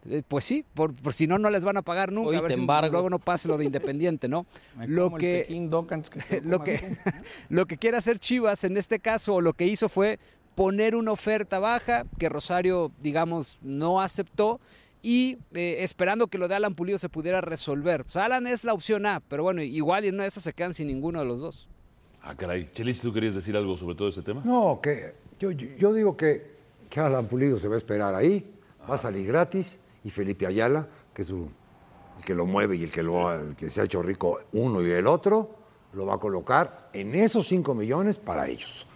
eh, 0.08 0.22
pues 0.26 0.44
sí, 0.44 0.64
por, 0.74 0.94
por 0.94 1.12
si 1.12 1.26
no, 1.26 1.38
no 1.38 1.50
les 1.50 1.64
van 1.64 1.76
a 1.76 1.82
pagar 1.82 2.12
nunca. 2.12 2.30
Hoy 2.30 2.36
a 2.36 2.40
ver 2.40 2.50
te 2.50 2.56
si 2.56 2.66
luego 2.66 3.10
no 3.10 3.18
pase 3.18 3.48
lo 3.48 3.56
de 3.58 3.64
Independiente, 3.64 4.28
¿no? 4.28 4.46
Me 4.76 4.86
lo 4.88 5.04
como 5.06 5.18
que, 5.18 5.46
lo 6.44 6.60
que, 6.62 6.96
lo 7.48 7.66
que 7.66 7.76
quiere 7.78 7.96
hacer 7.96 8.18
Chivas 8.18 8.64
en 8.64 8.76
este 8.76 8.98
caso, 8.98 9.34
o 9.36 9.40
lo 9.40 9.52
que 9.54 9.66
hizo 9.66 9.88
fue 9.88 10.18
poner 10.54 10.94
una 10.94 11.10
oferta 11.12 11.58
baja 11.58 12.04
que 12.18 12.28
Rosario, 12.28 12.92
digamos, 13.02 13.58
no 13.62 14.00
aceptó 14.00 14.60
y 15.02 15.38
eh, 15.52 15.78
esperando 15.80 16.28
que 16.28 16.38
lo 16.38 16.48
de 16.48 16.54
Alan 16.54 16.74
Pulido 16.74 16.96
se 16.98 17.08
pudiera 17.08 17.40
resolver. 17.40 18.04
Pues 18.04 18.16
Alan 18.16 18.46
es 18.46 18.64
la 18.64 18.72
opción 18.72 19.04
A, 19.06 19.20
pero 19.20 19.42
bueno, 19.42 19.62
igual 19.62 20.04
y 20.04 20.08
en 20.08 20.14
una 20.14 20.22
de 20.24 20.28
esas 20.28 20.44
se 20.44 20.52
quedan 20.52 20.72
sin 20.74 20.86
ninguno 20.86 21.18
de 21.20 21.26
los 21.26 21.40
dos. 21.40 21.68
Ah, 22.22 22.34
caray. 22.34 22.70
Chelis, 22.72 23.00
¿tú 23.00 23.12
querías 23.12 23.34
decir 23.34 23.54
algo 23.56 23.76
sobre 23.76 23.96
todo 23.96 24.08
ese 24.08 24.22
tema? 24.22 24.40
No, 24.44 24.80
que 24.82 25.14
yo, 25.38 25.50
yo- 25.50 25.68
yo 25.76 25.92
digo 25.92 26.16
que, 26.16 26.46
que 26.88 27.00
Alan 27.00 27.26
Pulido 27.26 27.58
se 27.58 27.68
va 27.68 27.74
a 27.74 27.78
esperar 27.78 28.14
ahí, 28.14 28.46
va 28.88 28.94
a 28.94 28.98
salir 28.98 29.26
gratis 29.26 29.78
y 30.04 30.10
Felipe 30.10 30.46
Ayala, 30.46 30.86
que 31.12 31.22
es 31.22 31.30
el 31.30 31.48
que 32.24 32.34
lo 32.34 32.46
mueve 32.46 32.76
y 32.76 32.84
el 32.84 32.90
que, 32.92 33.02
lo, 33.02 33.28
ha- 33.28 33.36
el 33.36 33.56
que 33.56 33.68
se 33.70 33.80
ha 33.80 33.84
hecho 33.84 34.02
rico 34.02 34.38
uno 34.52 34.80
y 34.82 34.90
el 34.90 35.06
otro, 35.06 35.56
lo 35.94 36.06
va 36.06 36.14
a 36.14 36.18
colocar 36.18 36.90
en 36.92 37.14
esos 37.14 37.46
5 37.48 37.74
millones 37.74 38.18
para 38.18 38.46
ellos. 38.48 38.86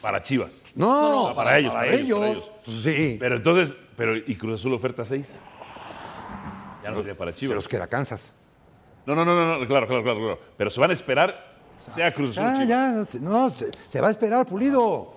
Para 0.00 0.22
Chivas. 0.22 0.62
No, 0.74 1.32
para, 1.36 1.58
ellos, 1.58 1.72
para 1.74 1.86
para 1.90 1.94
ellos, 1.98 2.18
para 2.18 2.30
ellos. 2.30 2.44
ellos. 2.66 2.82
Sí. 2.84 3.16
Pero 3.20 3.36
entonces, 3.36 3.76
pero 3.96 4.16
¿y 4.16 4.34
Cruz 4.36 4.58
Azul 4.60 4.72
oferta 4.72 5.04
6? 5.04 5.38
Ya 6.82 6.90
no 6.90 6.96
sería 6.96 7.16
para 7.16 7.30
Se 7.32 7.38
Chivas. 7.40 7.56
los 7.56 7.68
queda 7.68 7.86
Kansas. 7.86 8.32
No, 9.04 9.14
no, 9.14 9.24
no, 9.24 9.34
no, 9.34 9.58
no, 9.58 9.66
claro, 9.66 9.86
claro, 9.86 10.02
claro, 10.02 10.18
claro. 10.18 10.38
Pero 10.56 10.70
se 10.70 10.80
van 10.80 10.90
a 10.90 10.94
esperar, 10.94 11.58
sea 11.86 12.12
Cruz 12.14 12.30
Azul 12.38 12.44
Ah, 12.44 12.52
Chivas. 12.54 12.68
ya, 12.68 12.88
no, 12.88 13.04
se- 13.04 13.20
no, 13.20 13.50
se, 13.50 13.70
se 13.88 14.00
va 14.00 14.08
a 14.08 14.10
esperar 14.10 14.46
Pulido. 14.46 15.14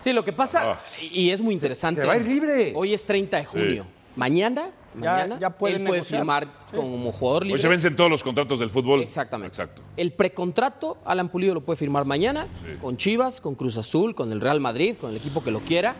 Sí, 0.00 0.12
lo 0.12 0.24
que 0.24 0.32
pasa, 0.32 0.72
Ah. 0.72 0.78
y 1.12 1.30
es 1.30 1.40
muy 1.40 1.54
interesante. 1.54 2.00
se 2.00 2.06
va 2.06 2.14
a 2.14 2.16
ir 2.16 2.26
libre. 2.26 2.72
Hoy 2.74 2.92
es 2.92 3.04
30 3.04 3.36
de 3.38 3.44
junio. 3.46 3.86
Mañana, 4.16 4.70
Ya- 4.94 5.10
mañana 5.12 5.38
ya 5.38 5.50
puede 5.50 5.76
él 5.76 5.82
puede 5.84 5.92
negociar. 5.98 6.20
firmar 6.20 6.48
como 6.74 7.12
jugador 7.12 7.42
libre. 7.44 7.54
Hoy 7.54 7.60
se 7.62 7.68
vencen 7.68 7.94
todos 7.96 8.10
los 8.10 8.22
contratos 8.22 8.58
del 8.58 8.70
fútbol. 8.70 9.02
Exactamente. 9.02 9.48
Exacto. 9.54 9.82
El 9.96 10.12
precontrato, 10.12 10.98
Alan 11.04 11.28
Pulido 11.28 11.54
lo 11.54 11.60
puede 11.60 11.76
firmar 11.76 12.04
mañana 12.06 12.46
con 12.80 12.96
Chivas, 12.96 13.40
con 13.40 13.54
Cruz 13.54 13.76
Azul, 13.78 14.14
con 14.14 14.32
el 14.32 14.40
Real 14.40 14.58
Madrid, 14.60 14.96
con 15.00 15.10
el 15.10 15.16
equipo 15.16 15.44
que 15.44 15.50
lo 15.50 15.60
quiera. 15.60 15.94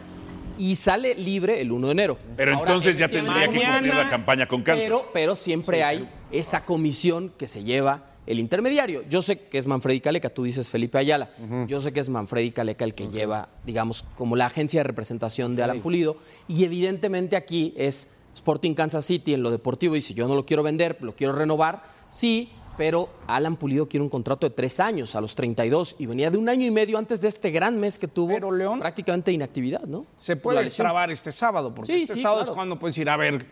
Y 0.59 0.77
sale 0.77 1.15
libre 1.15 1.61
el 1.61 1.71
1 1.71 1.89
de 1.89 1.93
enero. 1.93 2.19
Pero 2.35 2.55
Ahora, 2.55 2.71
entonces 2.71 2.97
ya 2.97 3.09
tendría 3.09 3.47
que 3.51 3.59
cumplir 3.59 3.95
la 3.95 4.09
campaña 4.09 4.49
con 4.49 4.63
Kansas. 4.63 4.85
Pero, 4.85 5.03
pero 5.13 5.37
siempre 5.37 5.85
hay 5.85 6.09
esa 6.33 6.65
comisión 6.65 7.31
que 7.37 7.47
se 7.47 7.63
lleva 7.63 8.05
el 8.27 8.41
intermediario. 8.41 9.03
Yo 9.09 9.23
sé 9.23 9.39
que 9.39 9.59
es 9.59 9.67
Manfredi 9.67 10.01
Caleca, 10.01 10.31
tú 10.31 10.43
dices 10.45 10.69
Felipe 10.69 10.99
Ayala. 10.99 11.31
Yo 11.69 11.81
sé 11.81 11.93
que 11.93 12.01
es 12.01 12.09
Manfredi 12.09 12.51
Caleca 12.51 12.85
el 12.85 12.95
que 12.95 13.09
lleva, 13.09 13.49
digamos, 13.65 14.05
como 14.17 14.37
la 14.37 14.47
agencia 14.47 14.81
de 14.81 14.85
representación 14.85 15.57
de 15.57 15.63
Alan 15.63 15.81
Pulido. 15.81 16.17
Y 16.49 16.65
evidentemente 16.65 17.37
aquí 17.37 17.73
es 17.77 18.09
Sporting 18.35 18.75
Kansas 18.75 19.05
City 19.05 19.35
en 19.35 19.43
lo 19.43 19.51
deportivo. 19.51 19.97
Y 19.97 20.01
si 20.01 20.15
yo 20.15 20.27
no 20.29 20.35
lo 20.35 20.45
quiero 20.45 20.63
vender, 20.63 20.99
lo 21.01 21.15
quiero 21.15 21.33
renovar, 21.33 21.83
sí. 22.11 22.51
Pero 22.77 23.09
Alan 23.27 23.57
Pulido 23.57 23.89
quiere 23.89 24.05
un 24.05 24.11
contrato 24.11 24.47
de 24.47 24.55
tres 24.55 24.81
años 24.81 25.15
a 25.15 25.23
los 25.23 25.35
32 25.35 25.97
y 25.99 26.05
venía 26.05 26.31
de 26.31 26.37
un 26.37 26.47
año 26.51 26.67
y 26.67 26.71
medio 26.71 26.99
antes 26.99 27.23
de 27.23 27.29
este 27.29 27.51
gran 27.51 27.81
mes 27.81 27.99
que 27.99 28.07
tuvo 28.07 28.35
Pero, 28.35 28.53
León, 28.53 28.81
prácticamente 28.81 29.33
inactividad, 29.33 29.85
¿no? 29.85 30.05
Se 30.17 30.37
puede 30.37 30.69
trabar 30.69 31.11
este 31.11 31.33
sábado, 31.33 31.75
porque 31.75 31.95
Sí, 31.95 32.03
este 32.03 32.17
sí, 32.17 32.23
sábado 32.23 32.41
claro. 32.41 32.53
es 32.53 32.55
cuando 32.55 32.79
puedes 32.79 32.99
ir 32.99 33.09
a 33.09 33.17
ver 33.17 33.47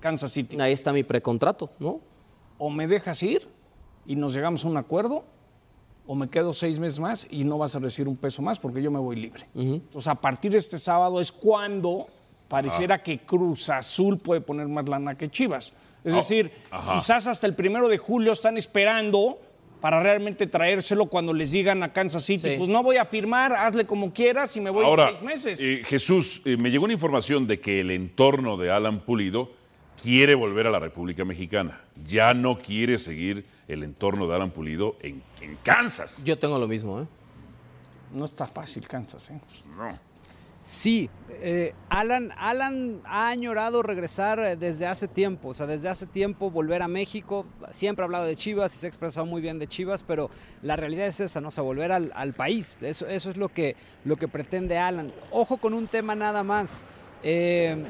Kansas 0.00 0.32
City. 0.32 0.58
Ahí 0.58 0.72
está 0.72 0.94
mi 0.94 1.02
precontrato, 1.02 1.70
¿no? 1.78 2.00
O 2.56 2.70
me 2.70 2.86
dejas 2.86 3.22
ir 3.22 3.46
y 4.06 4.16
nos 4.16 4.34
llegamos 4.34 4.64
a 4.64 4.68
un 4.68 4.76
acuerdo, 4.76 5.24
o 6.06 6.14
me 6.14 6.28
quedo 6.28 6.52
seis 6.52 6.78
meses 6.78 7.00
más 7.00 7.26
y 7.30 7.42
no 7.44 7.58
vas 7.58 7.74
a 7.74 7.80
recibir 7.80 8.08
un 8.08 8.16
peso 8.16 8.40
más 8.42 8.58
porque 8.60 8.80
yo 8.82 8.90
me 8.90 8.98
voy 9.00 9.16
libre. 9.16 9.46
Entonces, 9.54 10.06
a 10.08 10.14
partir 10.14 10.52
de 10.52 10.58
este 10.58 10.78
sábado 10.78 11.20
es 11.20 11.32
cuando 11.32 12.06
pareciera 12.48 13.02
que 13.02 13.18
Cruz 13.18 13.68
Azul 13.70 14.18
puede 14.18 14.40
poner 14.40 14.68
más 14.68 14.88
lana 14.88 15.16
que 15.18 15.28
Chivas. 15.28 15.72
Es 16.04 16.14
Ah, 16.14 16.18
decir, 16.18 16.52
ajá. 16.70 16.94
quizás 16.94 17.26
hasta 17.26 17.46
el 17.48 17.54
primero 17.56 17.88
de 17.88 17.98
julio 17.98 18.30
están 18.32 18.56
esperando 18.56 19.40
para 19.80 20.00
realmente 20.00 20.46
traérselo 20.46 21.06
cuando 21.06 21.32
les 21.32 21.50
digan 21.50 21.82
a 21.82 21.92
Kansas 21.92 22.24
City, 22.24 22.50
Sí. 22.50 22.54
pues 22.56 22.68
no 22.68 22.82
voy 22.84 22.96
a 22.98 23.04
firmar, 23.04 23.52
hazle 23.52 23.84
como 23.84 24.12
quieras 24.12 24.56
y 24.56 24.60
me 24.60 24.70
voy 24.70 24.84
Ahora, 24.84 25.08
en 25.08 25.16
seis 25.16 25.22
meses. 25.22 25.60
eh, 25.60 25.82
Jesús, 25.84 26.40
eh, 26.44 26.56
me 26.56 26.70
llegó 26.70 26.84
una 26.84 26.94
información 26.94 27.46
de 27.48 27.58
que 27.60 27.80
el 27.80 27.90
entorno 27.90 28.56
de 28.56 28.70
Alan 28.70 29.00
Pulido 29.00 29.50
quiere 30.00 30.34
volver 30.34 30.66
a 30.66 30.70
la 30.70 30.78
República 30.78 31.24
Mexicana. 31.24 31.80
Ya 32.04 32.34
no 32.34 32.58
quiere 32.58 32.98
seguir 32.98 33.46
el 33.68 33.82
entorno 33.82 34.26
de 34.26 34.34
Alan 34.36 34.50
Pulido 34.50 34.96
en, 35.00 35.22
en 35.40 35.56
Kansas. 35.62 36.24
Yo 36.24 36.38
tengo 36.38 36.58
lo 36.58 36.68
mismo, 36.68 37.00
¿eh? 37.00 37.06
No 38.12 38.24
está 38.24 38.46
fácil 38.46 38.86
Kansas, 38.86 39.30
¿eh? 39.30 39.40
No. 39.76 39.98
Sí, 40.58 41.08
eh, 41.28 41.74
Alan, 41.90 42.32
Alan 42.36 43.00
ha 43.04 43.28
añorado 43.28 43.82
regresar 43.82 44.40
eh, 44.40 44.56
desde 44.56 44.86
hace 44.86 45.06
tiempo, 45.06 45.48
o 45.48 45.54
sea, 45.54 45.66
desde 45.66 45.88
hace 45.88 46.06
tiempo 46.06 46.50
volver 46.50 46.82
a 46.82 46.88
México. 46.88 47.46
Siempre 47.70 48.02
ha 48.02 48.06
hablado 48.06 48.24
de 48.24 48.34
Chivas 48.34 48.74
y 48.74 48.78
se 48.78 48.86
ha 48.86 48.88
expresado 48.88 49.26
muy 49.26 49.40
bien 49.40 49.58
de 49.58 49.68
Chivas, 49.68 50.02
pero 50.02 50.30
la 50.62 50.74
realidad 50.74 51.06
es 51.06 51.20
esa, 51.20 51.40
¿no? 51.40 51.48
O 51.48 51.50
sea, 51.50 51.62
volver 51.62 51.92
al, 51.92 52.10
al 52.16 52.32
país. 52.32 52.76
Eso, 52.80 53.06
eso 53.06 53.30
es 53.30 53.36
lo 53.36 53.48
que, 53.48 53.76
lo 54.04 54.16
que 54.16 54.28
pretende 54.28 54.78
Alan. 54.78 55.12
Ojo 55.30 55.58
con 55.58 55.72
un 55.74 55.86
tema 55.86 56.14
nada 56.14 56.42
más. 56.42 56.84
Eh, 57.22 57.84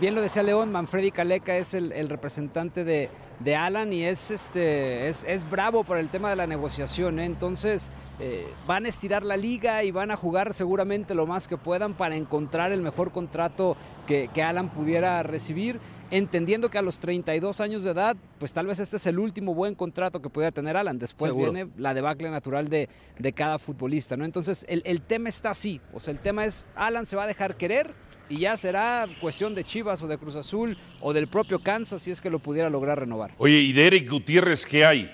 bien 0.00 0.14
lo 0.14 0.20
decía 0.20 0.42
León, 0.42 0.72
Manfredi 0.72 1.10
Caleca 1.10 1.56
es 1.56 1.74
el, 1.74 1.92
el 1.92 2.08
representante 2.08 2.84
de, 2.84 3.10
de 3.40 3.56
Alan 3.56 3.92
y 3.92 4.04
es, 4.04 4.30
este, 4.30 5.08
es, 5.08 5.24
es 5.24 5.48
bravo 5.48 5.84
por 5.84 5.98
el 5.98 6.08
tema 6.08 6.30
de 6.30 6.36
la 6.36 6.46
negociación. 6.46 7.18
¿eh? 7.18 7.24
Entonces 7.24 7.90
eh, 8.20 8.46
van 8.66 8.86
a 8.86 8.88
estirar 8.88 9.24
la 9.24 9.36
liga 9.36 9.84
y 9.84 9.90
van 9.90 10.10
a 10.10 10.16
jugar 10.16 10.52
seguramente 10.52 11.14
lo 11.14 11.26
más 11.26 11.48
que 11.48 11.56
puedan 11.56 11.94
para 11.94 12.16
encontrar 12.16 12.72
el 12.72 12.82
mejor 12.82 13.12
contrato 13.12 13.76
que, 14.06 14.28
que 14.32 14.42
Alan 14.42 14.68
pudiera 14.70 15.22
recibir. 15.22 15.80
Entendiendo 16.08 16.70
que 16.70 16.78
a 16.78 16.82
los 16.82 17.00
32 17.00 17.60
años 17.60 17.82
de 17.82 17.90
edad, 17.90 18.16
pues 18.38 18.52
tal 18.52 18.66
vez 18.66 18.78
este 18.78 18.96
es 18.96 19.06
el 19.08 19.18
último 19.18 19.54
buen 19.54 19.74
contrato 19.74 20.22
que 20.22 20.30
pudiera 20.30 20.52
tener 20.52 20.76
Alan. 20.76 21.00
Después 21.00 21.32
Seguro. 21.32 21.52
viene 21.52 21.72
la 21.76 21.94
debacle 21.94 22.30
natural 22.30 22.68
de, 22.68 22.88
de 23.18 23.32
cada 23.32 23.58
futbolista, 23.58 24.16
¿no? 24.16 24.24
Entonces 24.24 24.64
el, 24.68 24.82
el 24.84 25.02
tema 25.02 25.28
está 25.28 25.50
así. 25.50 25.80
O 25.92 25.98
sea, 25.98 26.12
el 26.12 26.20
tema 26.20 26.44
es, 26.44 26.64
Alan 26.76 27.06
se 27.06 27.16
va 27.16 27.24
a 27.24 27.26
dejar 27.26 27.56
querer 27.56 28.05
y 28.28 28.38
ya 28.38 28.56
será 28.56 29.06
cuestión 29.20 29.54
de 29.54 29.64
Chivas 29.64 30.02
o 30.02 30.08
de 30.08 30.18
Cruz 30.18 30.36
Azul 30.36 30.76
o 31.00 31.12
del 31.12 31.28
propio 31.28 31.60
Kansas 31.60 32.02
si 32.02 32.10
es 32.10 32.20
que 32.20 32.30
lo 32.30 32.38
pudiera 32.38 32.70
lograr 32.70 33.00
renovar. 33.00 33.32
Oye, 33.38 33.58
¿y 33.58 33.72
de 33.72 33.86
Eric 33.86 34.10
Gutiérrez 34.10 34.66
qué 34.66 34.84
hay? 34.84 35.10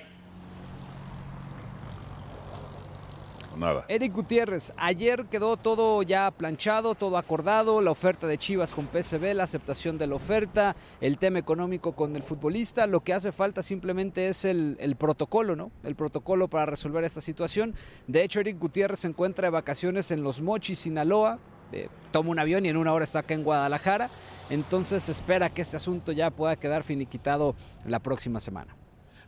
Nada. 3.56 3.84
Eric 3.86 4.12
Gutiérrez, 4.14 4.72
ayer 4.76 5.26
quedó 5.26 5.56
todo 5.56 6.02
ya 6.02 6.30
planchado, 6.30 6.94
todo 6.94 7.16
acordado, 7.16 7.80
la 7.80 7.90
oferta 7.90 8.26
de 8.26 8.38
Chivas 8.38 8.72
con 8.72 8.88
PSV, 8.88 9.34
la 9.34 9.44
aceptación 9.44 9.98
de 9.98 10.06
la 10.06 10.14
oferta, 10.14 10.74
el 11.00 11.18
tema 11.18 11.38
económico 11.38 11.92
con 11.92 12.16
el 12.16 12.22
futbolista, 12.22 12.86
lo 12.86 13.00
que 13.00 13.12
hace 13.12 13.30
falta 13.30 13.62
simplemente 13.62 14.28
es 14.28 14.44
el, 14.46 14.76
el 14.80 14.96
protocolo, 14.96 15.54
¿no? 15.54 15.70
El 15.84 15.94
protocolo 15.94 16.48
para 16.48 16.66
resolver 16.66 17.04
esta 17.04 17.20
situación. 17.20 17.74
De 18.06 18.24
hecho, 18.24 18.40
Eric 18.40 18.58
Gutiérrez 18.58 19.00
se 19.00 19.08
encuentra 19.08 19.46
de 19.46 19.50
vacaciones 19.50 20.10
en 20.10 20.22
Los 20.22 20.40
Mochis, 20.40 20.80
Sinaloa, 20.80 21.38
eh, 21.72 21.88
toma 22.10 22.30
un 22.30 22.38
avión 22.38 22.64
y 22.66 22.68
en 22.68 22.76
una 22.76 22.92
hora 22.92 23.04
está 23.04 23.20
acá 23.20 23.34
en 23.34 23.42
Guadalajara, 23.42 24.10
entonces 24.50 25.02
se 25.02 25.12
espera 25.12 25.50
que 25.50 25.62
este 25.62 25.76
asunto 25.76 26.12
ya 26.12 26.30
pueda 26.30 26.56
quedar 26.56 26.82
finiquitado 26.82 27.54
la 27.86 27.98
próxima 28.00 28.38
semana. 28.40 28.74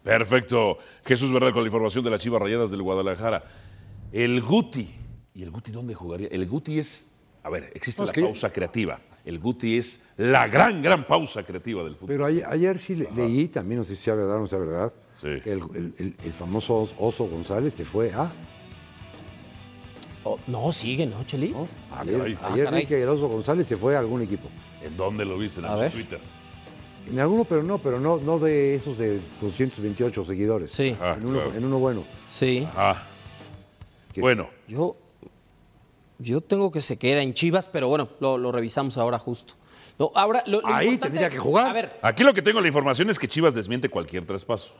Perfecto. 0.03 0.79
Jesús 1.07 1.33
Verdad 1.33 1.53
con 1.53 1.63
la 1.63 1.69
información 1.69 2.05
de 2.05 2.11
las 2.11 2.21
Chivas 2.21 2.43
Rayadas 2.43 2.71
del 2.71 2.83
Guadalajara. 2.83 3.45
El 4.13 4.43
Guti. 4.43 4.95
¿Y 5.35 5.43
el 5.43 5.51
Guti 5.51 5.73
dónde 5.73 5.95
jugaría? 5.95 6.29
El 6.31 6.47
Guti 6.47 6.79
es. 6.79 7.11
A 7.43 7.51
ver, 7.51 7.71
existe 7.75 8.03
No, 8.03 8.07
la 8.07 8.13
pausa 8.13 8.53
creativa. 8.53 9.01
El 9.25 9.39
Guti 9.39 9.79
es 9.79 10.03
la 10.19 10.47
gran, 10.47 10.83
gran 10.83 11.07
pausa 11.07 11.43
creativa 11.43 11.83
del 11.83 11.95
fútbol. 11.97 12.09
Pero 12.09 12.27
ayer, 12.27 12.45
ayer 12.47 12.79
sí 12.79 12.95
le- 12.97 13.11
leí, 13.13 13.49
también 13.49 13.79
no 13.79 13.85
sé 13.85 13.97
si 13.97 14.03
sea 14.03 14.15
verdad 14.15 14.37
o 14.37 14.41
no 14.41 14.47
sea 14.47 14.59
verdad, 14.59 14.93
que 15.21 15.53
el, 15.53 15.61
el- 15.75 15.95
el- 15.99 16.17
el 16.23 16.33
famoso 16.35 16.77
Os- 16.81 16.95
Oso 16.99 17.25
González 17.25 17.73
se 17.75 17.85
fue 17.87 18.13
a... 18.13 18.31
Oh, 20.25 20.39
no, 20.47 20.72
sigue, 20.72 21.07
¿no, 21.07 21.22
Chelis? 21.25 21.55
Ayer. 21.93 22.37
Ah, 22.43 22.53
ayer 22.53 22.64
caray. 22.64 22.81
vi 22.81 22.87
que 22.87 23.03
el 23.03 23.09
Oso 23.09 23.29
González 23.29 23.66
se 23.66 23.77
fue 23.77 23.95
a 23.95 23.99
algún 23.99 24.22
equipo. 24.22 24.49
¿En 24.83 24.97
dónde 24.97 25.25
lo 25.25 25.37
viste? 25.39 25.61
En 25.61 25.66
A 25.66 25.75
el 25.75 25.81
ver. 25.81 25.93
Twitter. 25.93 26.20
En 27.11 27.20
alguno, 27.20 27.45
pero 27.45 27.62
no, 27.62 27.77
pero 27.79 28.01
no, 28.01 28.16
no 28.16 28.39
de 28.39 28.75
esos 28.75 28.97
de 28.97 29.20
228 29.43 30.25
seguidores. 30.25 30.72
Sí. 30.72 30.97
Ah, 31.01 31.14
en, 31.18 31.27
uno, 31.27 31.41
claro. 31.41 31.55
en 31.55 31.64
uno 31.66 31.79
bueno. 31.79 32.05
Sí. 32.31 32.66
Ah. 32.75 33.03
Bueno, 34.16 34.49
Yo, 34.68 34.97
yo 36.18 36.41
tengo 36.41 36.70
que 36.70 36.81
se 36.81 36.97
queda 36.97 37.20
en 37.20 37.35
Chivas, 37.35 37.68
pero 37.68 37.89
bueno, 37.89 38.09
lo, 38.20 38.39
lo 38.39 38.53
revisamos 38.53 38.97
ahora 38.97 39.18
justo. 39.18 39.55
No, 39.99 40.11
ahora, 40.14 40.43
lo- 40.47 40.61
lo 40.62 40.68
Ahí 40.75 40.97
tendría 40.97 41.29
que 41.29 41.39
jugar. 41.39 41.68
A 41.68 41.72
ver, 41.72 41.99
aquí 42.01 42.22
lo 42.22 42.33
que 42.33 42.41
tengo 42.41 42.61
la 42.61 42.68
información 42.68 43.11
es 43.11 43.18
que 43.18 43.29
Chivas 43.29 43.55
desmiente 43.55 43.89
cualquier 43.89 44.25
traspaso. 44.27 44.72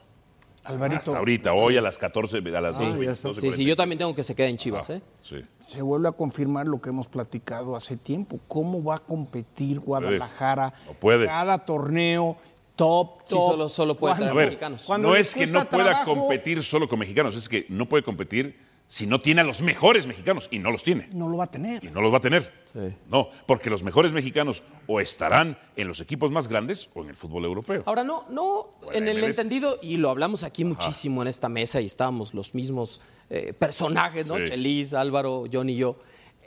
Alvarito, 0.65 0.97
Hasta 0.99 1.17
ahorita, 1.17 1.53
hoy 1.53 1.77
a 1.77 1.81
las 1.81 1.97
14, 1.97 2.37
a 2.37 2.61
las 2.61 2.75
Sí. 2.75 2.85
12, 2.85 3.05
ya 3.05 3.11
está. 3.11 3.33
sí, 3.33 3.51
sí, 3.51 3.65
yo 3.65 3.75
también 3.75 3.99
tengo 3.99 4.15
que 4.15 4.23
se 4.23 4.35
queda 4.35 4.47
en 4.47 4.57
Chivas, 4.57 4.89
¿eh? 4.89 5.01
Sí. 5.21 5.37
se 5.59 5.81
vuelve 5.81 6.09
a 6.09 6.11
confirmar 6.11 6.67
lo 6.67 6.81
que 6.81 6.89
hemos 6.89 7.07
platicado 7.07 7.75
hace 7.75 7.97
tiempo. 7.97 8.39
¿Cómo 8.47 8.83
va 8.83 8.95
a 8.95 8.99
competir 8.99 9.79
Guadalajara 9.79 10.73
No 10.87 10.93
puede. 10.93 11.25
cada 11.27 11.59
torneo 11.65 12.37
top, 12.75 13.19
Sí, 13.25 13.35
top? 13.35 13.51
solo- 13.51 13.69
solo 13.69 13.95
puede 13.95 14.15
traer 14.15 14.33
ver, 14.33 14.45
mexicanos. 14.47 14.83
Cuando 14.85 15.09
no 15.09 15.15
es 15.15 15.33
que 15.33 15.45
no 15.47 15.65
pueda 15.69 15.85
trabajo- 15.85 16.13
competir 16.15 16.61
solo 16.63 16.87
con 16.89 16.99
mexicanos, 16.99 17.35
es 17.35 17.47
que 17.47 17.65
no 17.69 17.87
puede 17.87 18.03
competir 18.03 18.57
si 18.87 19.07
no 19.07 19.19
tiene 19.19 19.41
a 19.41 19.43
los 19.43 19.61
mejores 19.61 20.05
mexicanos 20.05 20.47
y 20.51 20.59
no 20.59 20.71
los 20.71 20.83
tiene. 20.83 21.07
No 21.11 21.27
lo 21.27 21.37
va 21.37 21.45
a 21.45 21.47
tener. 21.47 21.83
Y 21.83 21.87
no 21.87 22.01
los 22.01 22.13
va 22.13 22.17
a 22.17 22.21
tener. 22.21 22.51
Sí. 22.71 22.93
No, 23.09 23.29
porque 23.47 23.69
los 23.69 23.83
mejores 23.83 24.13
mexicanos 24.13 24.63
o 24.87 24.99
estarán 24.99 25.57
en 25.75 25.87
los 25.87 26.01
equipos 26.01 26.31
más 26.31 26.47
grandes 26.47 26.89
o 26.93 27.01
en 27.01 27.09
el 27.09 27.15
fútbol 27.15 27.45
europeo. 27.45 27.83
Ahora, 27.85 28.03
no, 28.03 28.25
no, 28.29 28.75
en 28.93 29.07
el 29.07 29.17
MLS. 29.17 29.39
entendido, 29.39 29.79
y 29.81 29.97
lo 29.97 30.09
hablamos 30.09 30.43
aquí 30.43 30.63
muchísimo 30.63 31.21
en 31.21 31.27
esta 31.27 31.49
mesa 31.49 31.81
y 31.81 31.85
estábamos 31.85 32.33
los 32.33 32.53
mismos 32.53 33.01
eh, 33.29 33.53
personajes, 33.53 34.27
¿no? 34.27 34.37
Sí. 34.37 34.45
Chelis, 34.45 34.93
Álvaro, 34.93 35.45
John 35.51 35.69
y 35.69 35.77
yo. 35.77 35.97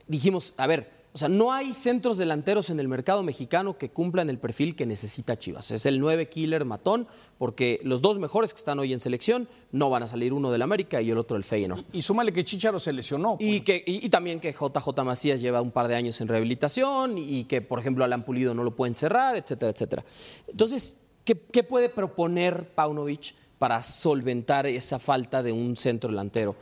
Dijimos, 0.06 0.54
a 0.56 0.66
ver, 0.66 0.97
o 1.12 1.18
sea, 1.18 1.28
no 1.28 1.52
hay 1.52 1.72
centros 1.72 2.18
delanteros 2.18 2.68
en 2.70 2.78
el 2.80 2.86
mercado 2.86 3.22
mexicano 3.22 3.78
que 3.78 3.90
cumplan 3.90 4.28
el 4.28 4.38
perfil 4.38 4.76
que 4.76 4.84
necesita 4.84 5.38
Chivas. 5.38 5.70
Es 5.70 5.86
el 5.86 6.00
9 6.00 6.28
killer 6.28 6.64
matón, 6.64 7.08
porque 7.38 7.80
los 7.82 8.02
dos 8.02 8.18
mejores 8.18 8.52
que 8.52 8.58
están 8.58 8.78
hoy 8.78 8.92
en 8.92 9.00
selección 9.00 9.48
no 9.72 9.88
van 9.88 10.02
a 10.02 10.06
salir 10.06 10.32
uno 10.32 10.52
del 10.52 10.62
América 10.62 11.00
y 11.00 11.10
el 11.10 11.18
otro 11.18 11.36
del 11.36 11.44
Feyenoord. 11.44 11.82
Y 11.92 12.02
súmale 12.02 12.32
que 12.32 12.44
Chicharo 12.44 12.78
se 12.78 12.92
lesionó. 12.92 13.36
Y, 13.40 13.62
que, 13.62 13.82
y, 13.86 14.04
y 14.04 14.08
también 14.10 14.38
que 14.38 14.52
JJ 14.52 15.02
Macías 15.02 15.40
lleva 15.40 15.62
un 15.62 15.70
par 15.70 15.88
de 15.88 15.96
años 15.96 16.20
en 16.20 16.28
rehabilitación 16.28 17.16
y 17.16 17.44
que, 17.44 17.62
por 17.62 17.78
ejemplo, 17.78 18.04
Alan 18.04 18.24
Pulido 18.24 18.52
no 18.54 18.62
lo 18.62 18.76
pueden 18.76 18.94
cerrar, 18.94 19.34
etcétera, 19.36 19.72
etcétera. 19.72 20.04
Entonces, 20.46 20.98
¿qué, 21.24 21.40
qué 21.40 21.64
puede 21.64 21.88
proponer 21.88 22.68
Paunovic 22.74 23.34
para 23.58 23.82
solventar 23.82 24.66
esa 24.66 24.98
falta 24.98 25.42
de 25.42 25.52
un 25.52 25.76
centro 25.76 26.10
delantero? 26.10 26.54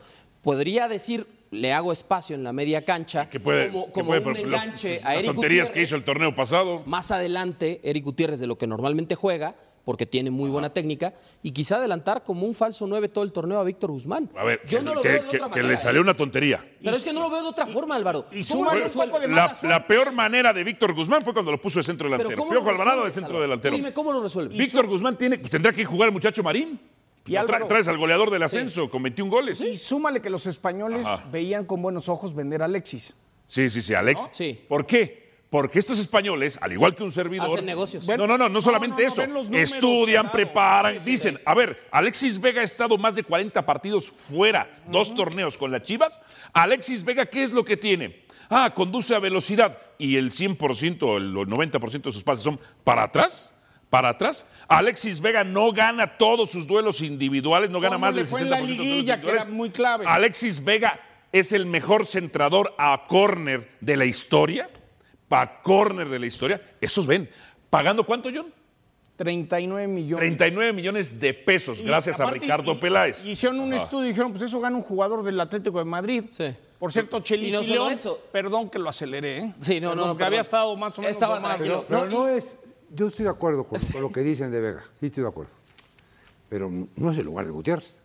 Podría 0.42 0.86
decir, 0.86 1.26
le 1.50 1.72
hago 1.72 1.92
espacio 1.92 2.34
en 2.34 2.42
la 2.44 2.52
media 2.52 2.84
cancha 2.84 3.30
Que 3.30 3.40
puede, 3.40 3.70
como, 3.70 3.86
que 3.86 3.92
como 3.92 4.06
puede- 4.08 4.26
un 4.26 4.50
lo- 4.50 4.56
enganche 4.56 5.00
a 5.02 5.14
las 5.14 5.22
Eric 5.24 5.26
tonterías 5.34 5.70
que 5.70 5.82
hizo 5.82 5.94
el 5.96 6.04
torneo 6.04 6.34
pasado. 6.34 6.82
Más 6.86 7.10
adelante, 7.10 7.80
Eric 7.84 8.04
Gutiérrez, 8.04 8.40
de 8.40 8.46
lo 8.46 8.58
que 8.58 8.66
normalmente 8.66 9.14
juega, 9.14 9.54
porque 9.84 10.04
tiene 10.04 10.32
muy 10.32 10.50
buena 10.50 10.70
técnica, 10.70 11.14
y 11.44 11.52
quizá 11.52 11.76
adelantar 11.76 12.24
como 12.24 12.44
un 12.44 12.54
falso 12.54 12.88
9 12.88 13.08
todo 13.08 13.22
el 13.22 13.30
torneo 13.30 13.60
a 13.60 13.62
Víctor 13.62 13.92
Guzmán. 13.92 14.28
A 14.36 14.42
ver, 14.42 14.60
Yo 14.66 14.78
que, 14.78 14.84
no 14.84 14.94
lo 14.96 15.00
que- 15.02 15.08
veo 15.10 15.22
de 15.22 15.28
que- 15.28 15.36
otra 15.36 15.48
que 15.48 15.60
manera, 15.60 15.68
le 15.68 15.76
salió 15.78 16.00
¿eh? 16.00 16.02
una 16.02 16.14
tontería. 16.14 16.68
Pero 16.82 16.96
es 16.96 17.04
que 17.04 17.12
no 17.12 17.20
lo 17.20 17.30
veo 17.30 17.42
de 17.42 17.48
otra 17.50 17.66
forma, 17.68 17.94
Álvaro. 17.94 18.26
¿Cómo 18.50 18.64
lo 18.64 18.70
Fue- 18.70 18.80
resuelves? 18.80 19.30
la, 19.30 19.56
la 19.62 19.86
peor 19.86 20.10
manera 20.10 20.52
de 20.52 20.64
Víctor 20.64 20.92
Guzmán 20.92 21.22
fue 21.22 21.32
cuando 21.32 21.52
lo 21.52 21.60
puso 21.60 21.78
de 21.78 21.84
centro 21.84 22.08
delantero. 22.10 22.36
¿cómo 22.36 22.50
Piojo 22.50 22.68
Alvarado 22.70 23.04
de 23.04 23.12
centro 23.12 23.28
Álvaro? 23.36 23.42
delantero. 23.42 23.76
Dime, 23.76 23.92
¿cómo 23.92 24.10
lo 24.10 24.20
resuelves? 24.20 24.58
Víctor 24.58 24.88
Guzmán 24.88 25.16
tiene, 25.16 25.38
pues, 25.38 25.52
tendrá 25.52 25.70
que 25.72 25.84
jugar 25.84 26.08
el 26.08 26.12
muchacho 26.12 26.42
Marín. 26.42 26.80
Y 27.26 27.36
Álvaro- 27.36 27.66
traes 27.66 27.88
al 27.88 27.98
goleador 27.98 28.30
del 28.30 28.42
ascenso 28.42 28.88
con 28.90 29.02
21 29.02 29.30
goles. 29.30 29.60
Y 29.60 29.76
súmale 29.76 30.20
que 30.20 30.30
los 30.30 30.46
españoles 30.46 31.06
Ajá. 31.06 31.24
veían 31.30 31.64
con 31.64 31.82
buenos 31.82 32.08
ojos 32.08 32.34
vender 32.34 32.62
a 32.62 32.66
Alexis. 32.66 33.14
Sí, 33.46 33.68
sí, 33.70 33.80
sí, 33.82 33.94
Alex. 33.94 34.22
¿No? 34.22 34.28
Sí. 34.32 34.60
¿Por 34.68 34.86
qué? 34.86 35.26
Porque 35.48 35.78
estos 35.78 35.98
españoles, 36.00 36.58
al 36.60 36.72
igual 36.72 36.94
que 36.94 37.04
un 37.04 37.12
servidor. 37.12 37.46
Hacen 37.48 37.64
negocios. 37.66 38.06
No, 38.08 38.16
no, 38.16 38.26
no, 38.26 38.36
no, 38.36 38.48
No, 38.48 38.60
solamente 38.60 39.02
no, 39.06 39.08
no, 39.08 39.12
eso. 39.12 39.26
números, 39.26 39.72
Estudian, 39.72 40.22
claro. 40.24 40.32
preparan, 40.32 40.98
dicen. 41.04 41.40
A 41.44 41.54
ver, 41.54 41.86
Alexis 41.92 42.40
Vega 42.40 42.60
ha 42.60 42.64
estado 42.64 42.98
más 42.98 43.14
de 43.14 43.22
40 43.22 43.64
partidos 43.64 44.10
fuera, 44.10 44.68
dos 44.88 45.14
torneos 45.14 45.56
con 45.56 45.70
las 45.70 45.82
Chivas. 45.82 46.20
Alexis 46.52 47.04
Vega, 47.04 47.26
¿qué 47.26 47.44
es 47.44 47.52
lo 47.52 47.64
que 47.64 47.76
tiene? 47.76 48.24
Ah, 48.50 48.72
conduce 48.74 49.14
a 49.14 49.18
velocidad 49.20 49.78
y 49.98 50.16
el 50.16 50.30
100%, 50.30 51.16
el 51.16 51.32
90% 51.34 52.02
de 52.10 52.12
sus 52.12 52.24
pases 52.24 52.42
son 52.44 52.58
para 52.84 53.04
atrás. 53.04 53.52
Para 53.90 54.08
atrás, 54.10 54.44
Alexis 54.68 55.20
Vega 55.20 55.44
no 55.44 55.72
gana 55.72 56.18
todos 56.18 56.50
sus 56.50 56.66
duelos 56.66 57.00
individuales, 57.02 57.70
no 57.70 57.78
gana 57.80 57.94
¿Cómo 57.96 58.06
más 58.06 58.14
del 58.14 58.26
60% 58.26 58.30
fue 58.30 58.40
en 58.42 58.50
la 58.50 58.56
de 58.56 58.62
los 58.62 58.68
duelos 58.76 58.86
liguilla, 58.86 59.20
que 59.20 59.30
era 59.30 59.44
muy 59.46 59.70
clave? 59.70 60.04
Alexis 60.06 60.62
Vega 60.64 60.98
es 61.32 61.52
el 61.52 61.66
mejor 61.66 62.04
centrador 62.06 62.74
a 62.78 63.04
córner 63.08 63.70
de 63.80 63.96
la 63.96 64.04
historia. 64.04 64.68
Pa' 65.28 65.60
córner 65.62 66.08
de 66.08 66.18
la 66.20 66.26
historia. 66.26 66.60
Esos 66.80 67.06
ven. 67.06 67.28
¿Pagando 67.70 68.04
cuánto, 68.06 68.28
John? 68.34 68.52
39 69.16 69.88
millones. 69.88 70.20
39 70.20 70.72
millones 70.72 71.18
de 71.18 71.32
pesos, 71.34 71.80
Y 71.80 71.84
gracias 71.84 72.20
a 72.20 72.26
Ricardo 72.30 72.72
y- 72.72 72.76
Peláez. 72.76 73.24
Hicieron 73.24 73.60
un 73.60 73.72
Ajá. 73.72 73.82
estudio 73.84 74.04
y 74.06 74.08
dijeron, 74.10 74.30
pues 74.32 74.42
eso 74.42 74.60
gana 74.60 74.76
un 74.76 74.82
jugador 74.82 75.22
del 75.22 75.40
Atlético 75.40 75.78
de 75.78 75.84
Madrid. 75.84 76.24
Por 76.78 76.92
cierto, 76.92 77.20
Chelis 77.20 77.54
no 77.54 77.62
León, 77.62 77.92
eso. 77.92 78.20
perdón 78.30 78.68
que 78.68 78.78
lo 78.78 78.88
aceleré, 78.90 79.38
¿eh? 79.38 79.54
Sí, 79.58 79.80
no, 79.80 79.88
no, 79.88 79.94
Perdón, 79.94 80.06
no, 80.08 80.12
que 80.14 80.18
perdón. 80.18 80.26
había 80.26 80.40
estado 80.42 80.76
más 80.76 80.98
o 80.98 81.00
menos 81.02 81.16
Estaba 81.16 81.42
tranquilo. 81.42 81.84
Pero 81.88 82.04
No, 82.04 82.10
no, 82.10 82.28
es. 82.28 82.58
Yo 82.96 83.06
estoy 83.08 83.24
de 83.24 83.30
acuerdo 83.30 83.64
con, 83.64 83.78
con 83.80 84.00
lo 84.02 84.10
que 84.10 84.20
dicen 84.22 84.50
de 84.50 84.60
Vega. 84.60 84.82
Sí, 84.98 85.06
estoy 85.06 85.22
de 85.22 85.28
acuerdo. 85.28 85.52
Pero 86.48 86.70
no 86.96 87.10
es 87.12 87.18
el 87.18 87.24
lugar 87.24 87.44
de 87.46 87.52
Gutiérrez. 87.52 87.98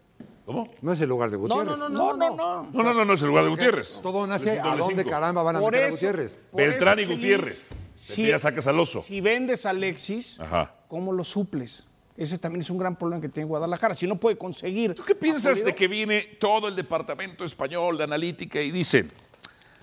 ¿Cómo? 0.46 0.70
No 0.82 0.92
es 0.92 1.00
el 1.00 1.08
lugar 1.10 1.30
de 1.30 1.38
No, 1.38 1.44
Gutiérrez. 1.44 1.78
no, 1.78 1.90
no, 1.90 2.14
no, 2.14 2.36
no. 2.36 2.64
No, 2.74 2.84
no, 2.84 2.94
no, 2.94 3.06
no 3.06 3.14
es 3.14 3.22
el 3.22 3.28
lugar 3.28 3.44
de 3.46 3.50
Gutiérrez. 3.52 4.00
Todo 4.02 4.28
nace 4.28 4.60
a 4.60 4.76
dónde 4.76 5.06
caramba 5.06 5.44
van 5.44 5.56
a 5.56 5.60
Por 5.60 5.72
meter 5.72 5.88
a 5.88 5.92
Gutiérrez. 5.92 6.40
Beltrán 6.52 7.00
y 7.00 7.06
Gutiérrez. 7.06 7.68
si- 7.96 8.28
ya 8.28 8.38
sacas 8.40 8.68
al 8.68 8.80
oso. 8.80 9.02
Si 9.02 9.22
vendes 9.22 9.66
a 9.66 9.70
Alexis, 9.70 10.40
Ajá. 10.40 10.74
¿cómo 10.88 11.14
lo 11.14 11.24
suples? 11.24 11.86
Ese 12.18 12.38
también 12.38 12.62
es 12.62 12.70
un 12.70 12.78
gran 12.78 12.98
problema 12.98 13.22
que 13.22 13.30
tiene 13.30 13.48
Guadalajara. 13.48 13.94
Si 13.96 14.06
no 14.06 14.20
puede 14.20 14.38
conseguir. 14.38 14.94
¿Tú 14.96 15.04
qué 15.04 15.16
piensas 15.16 15.64
de 15.64 15.74
que 15.74 15.88
viene 15.88 16.22
todo 16.40 16.68
el 16.68 16.76
departamento 16.76 17.46
español 17.46 17.98
de 17.98 18.04
analítica 18.04 18.60
y 18.62 18.72
dicen, 18.72 19.10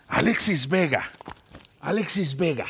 Alexis 0.08 0.68
Vega, 0.68 1.10
Alexis 1.80 2.36
Vega, 2.36 2.66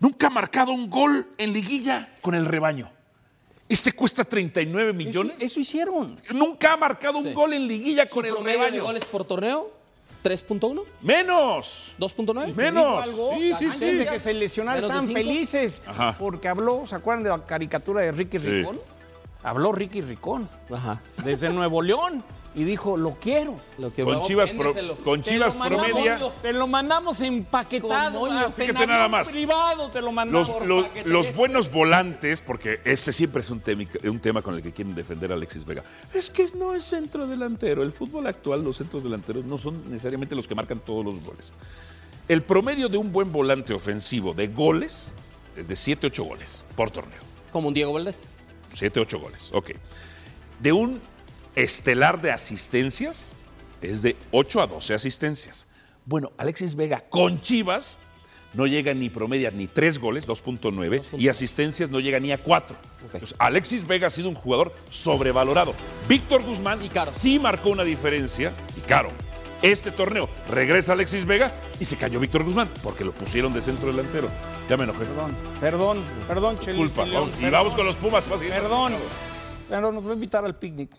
nunca 0.00 0.26
ha 0.26 0.30
marcado 0.30 0.72
un 0.72 0.90
gol 0.90 1.28
en 1.38 1.52
liguilla 1.52 2.08
con 2.20 2.34
el 2.34 2.46
rebaño. 2.46 2.90
Este 3.68 3.92
cuesta 3.92 4.24
39 4.24 4.92
millones. 4.92 5.36
Eso, 5.36 5.44
eso 5.46 5.60
hicieron. 5.60 6.16
Nunca 6.32 6.72
ha 6.72 6.76
marcado 6.76 7.18
un 7.18 7.24
Sí. 7.24 7.32
gol 7.32 7.52
en 7.52 7.68
liguilla 7.68 8.06
¿Su 8.08 8.14
con 8.16 8.26
el 8.26 8.32
promedio 8.32 8.58
de 8.58 8.64
rebaño. 8.66 8.82
goles 8.84 9.04
por 9.04 9.24
torneo? 9.24 9.70
¿3.1? 10.24 10.82
Menos. 11.00 11.92
¿2.9? 11.98 12.52
Menos. 12.54 13.02
Algo, 13.04 13.30
Sí, 13.38 13.52
sí, 13.54 13.64
antes 13.66 13.78
sí. 13.78 13.94
de 13.94 14.06
que 14.06 14.18
se 14.18 14.34
lesionara 14.34 14.80
estaban 14.80 15.06
felices. 15.06 15.80
Ajá. 15.86 16.16
Porque 16.18 16.48
habló, 16.48 16.84
¿se 16.86 16.96
acuerdan 16.96 17.22
de 17.22 17.30
la 17.30 17.46
caricatura 17.46 18.00
de 18.02 18.12
Ricky 18.12 18.38
Sí. 18.38 18.46
Ricón? 18.46 18.78
Habló 19.42 19.72
Ricky 19.72 20.02
Ricón 20.02 20.48
Ajá. 20.74 21.00
desde 21.24 21.48
Nuevo 21.48 21.80
León 21.80 22.22
y 22.54 22.64
dijo, 22.64 22.96
lo 22.96 23.12
quiero. 23.20 23.58
Lo 23.78 23.92
que 23.94 24.02
Con 24.02 24.22
Chivas, 24.22 24.50
pro- 24.50 24.74
con 25.04 25.22
Chivas 25.22 25.52
Te 25.52 25.58
lo 25.58 25.64
mandamos- 25.64 25.86
promedia. 25.92 26.32
Te 26.42 26.52
lo 26.52 26.66
mandamos 26.66 27.20
empaquetado. 27.20 28.48
Fíjate 28.50 28.86
nada 28.86 29.08
más. 29.08 29.30
privado 29.30 29.90
te 29.90 30.00
lo 30.00 30.10
mandamos. 30.12 30.48
Los, 30.66 30.86
los- 31.04 31.34
buenos 31.36 31.70
volantes, 31.70 32.40
porque 32.40 32.80
este 32.84 33.12
siempre 33.12 33.42
es 33.42 33.50
un 33.50 33.60
tema, 33.60 33.84
un 34.04 34.18
tema 34.18 34.42
con 34.42 34.54
el 34.54 34.62
que 34.62 34.72
quieren 34.72 34.94
defender 34.94 35.30
a 35.30 35.34
Alexis 35.34 35.64
Vega. 35.64 35.84
Es 36.12 36.28
que 36.30 36.46
no 36.56 36.74
es 36.74 36.84
centro 36.84 37.26
delantero. 37.26 37.82
El 37.82 37.92
fútbol 37.92 38.26
actual, 38.26 38.64
los 38.64 38.76
centros 38.76 39.04
delanteros 39.04 39.44
no 39.44 39.56
son 39.56 39.88
necesariamente 39.90 40.34
los 40.34 40.48
que 40.48 40.54
marcan 40.54 40.80
todos 40.80 41.04
los 41.04 41.22
goles. 41.22 41.52
El 42.28 42.42
promedio 42.42 42.88
de 42.88 42.96
un 42.98 43.12
buen 43.12 43.32
volante 43.32 43.72
ofensivo 43.74 44.34
de 44.34 44.48
goles 44.48 45.12
es 45.56 45.68
de 45.68 45.76
7, 45.76 46.08
8 46.08 46.24
goles 46.24 46.64
por 46.76 46.90
torneo. 46.90 47.18
Como 47.52 47.68
un 47.68 47.74
Diego 47.74 47.92
Valdés. 47.92 48.26
7, 48.74 49.00
8 49.00 49.18
goles, 49.18 49.50
ok. 49.52 49.70
De 50.60 50.72
un 50.72 51.00
estelar 51.56 52.20
de 52.20 52.30
asistencias 52.32 53.32
es 53.82 54.02
de 54.02 54.16
8 54.30 54.60
a 54.62 54.66
12 54.66 54.94
asistencias. 54.94 55.66
Bueno, 56.04 56.32
Alexis 56.38 56.74
Vega 56.74 57.04
con 57.08 57.40
Chivas 57.40 57.98
no 58.52 58.66
llega 58.66 58.92
ni 58.94 59.10
promedia 59.10 59.50
ni 59.50 59.66
3 59.68 59.98
goles, 59.98 60.26
2.9, 60.26 61.18
y 61.18 61.28
asistencias 61.28 61.88
no 61.90 62.00
llega 62.00 62.18
ni 62.18 62.32
a 62.32 62.42
4. 62.42 62.76
Entonces, 63.04 63.34
Alexis 63.38 63.86
Vega 63.86 64.08
ha 64.08 64.10
sido 64.10 64.28
un 64.28 64.34
jugador 64.34 64.74
sobrevalorado. 64.90 65.74
Víctor 66.08 66.42
Guzmán 66.42 66.80
sí 67.10 67.38
marcó 67.38 67.70
una 67.70 67.84
diferencia, 67.84 68.52
y 68.76 68.80
caro. 68.80 69.10
Este 69.62 69.90
torneo 69.90 70.28
regresa 70.48 70.94
Alexis 70.94 71.26
Vega 71.26 71.52
y 71.78 71.84
se 71.84 71.96
cayó 71.96 72.18
Víctor 72.18 72.44
Guzmán 72.44 72.70
porque 72.82 73.04
lo 73.04 73.12
pusieron 73.12 73.52
de 73.52 73.60
centro 73.60 73.88
delantero. 73.88 74.30
Ya 74.70 74.76
me 74.78 74.84
enojé. 74.84 75.04
Perdón, 75.04 75.36
perdón, 75.60 76.04
perdón, 76.26 76.58
Chelis 76.60 76.78
Culpa. 76.78 77.06
y 77.06 77.12
Vamos- 77.12 77.28
y 77.28 77.32
perdón. 77.34 77.52
vamos 77.52 77.74
con 77.74 77.86
los 77.86 77.96
Pumas. 77.96 78.24
Perdón. 78.24 78.94
Pero 79.68 79.92
nos 79.92 80.04
va 80.06 80.10
a 80.10 80.14
invitar 80.14 80.44
al 80.46 80.56
picnic. 80.58 80.90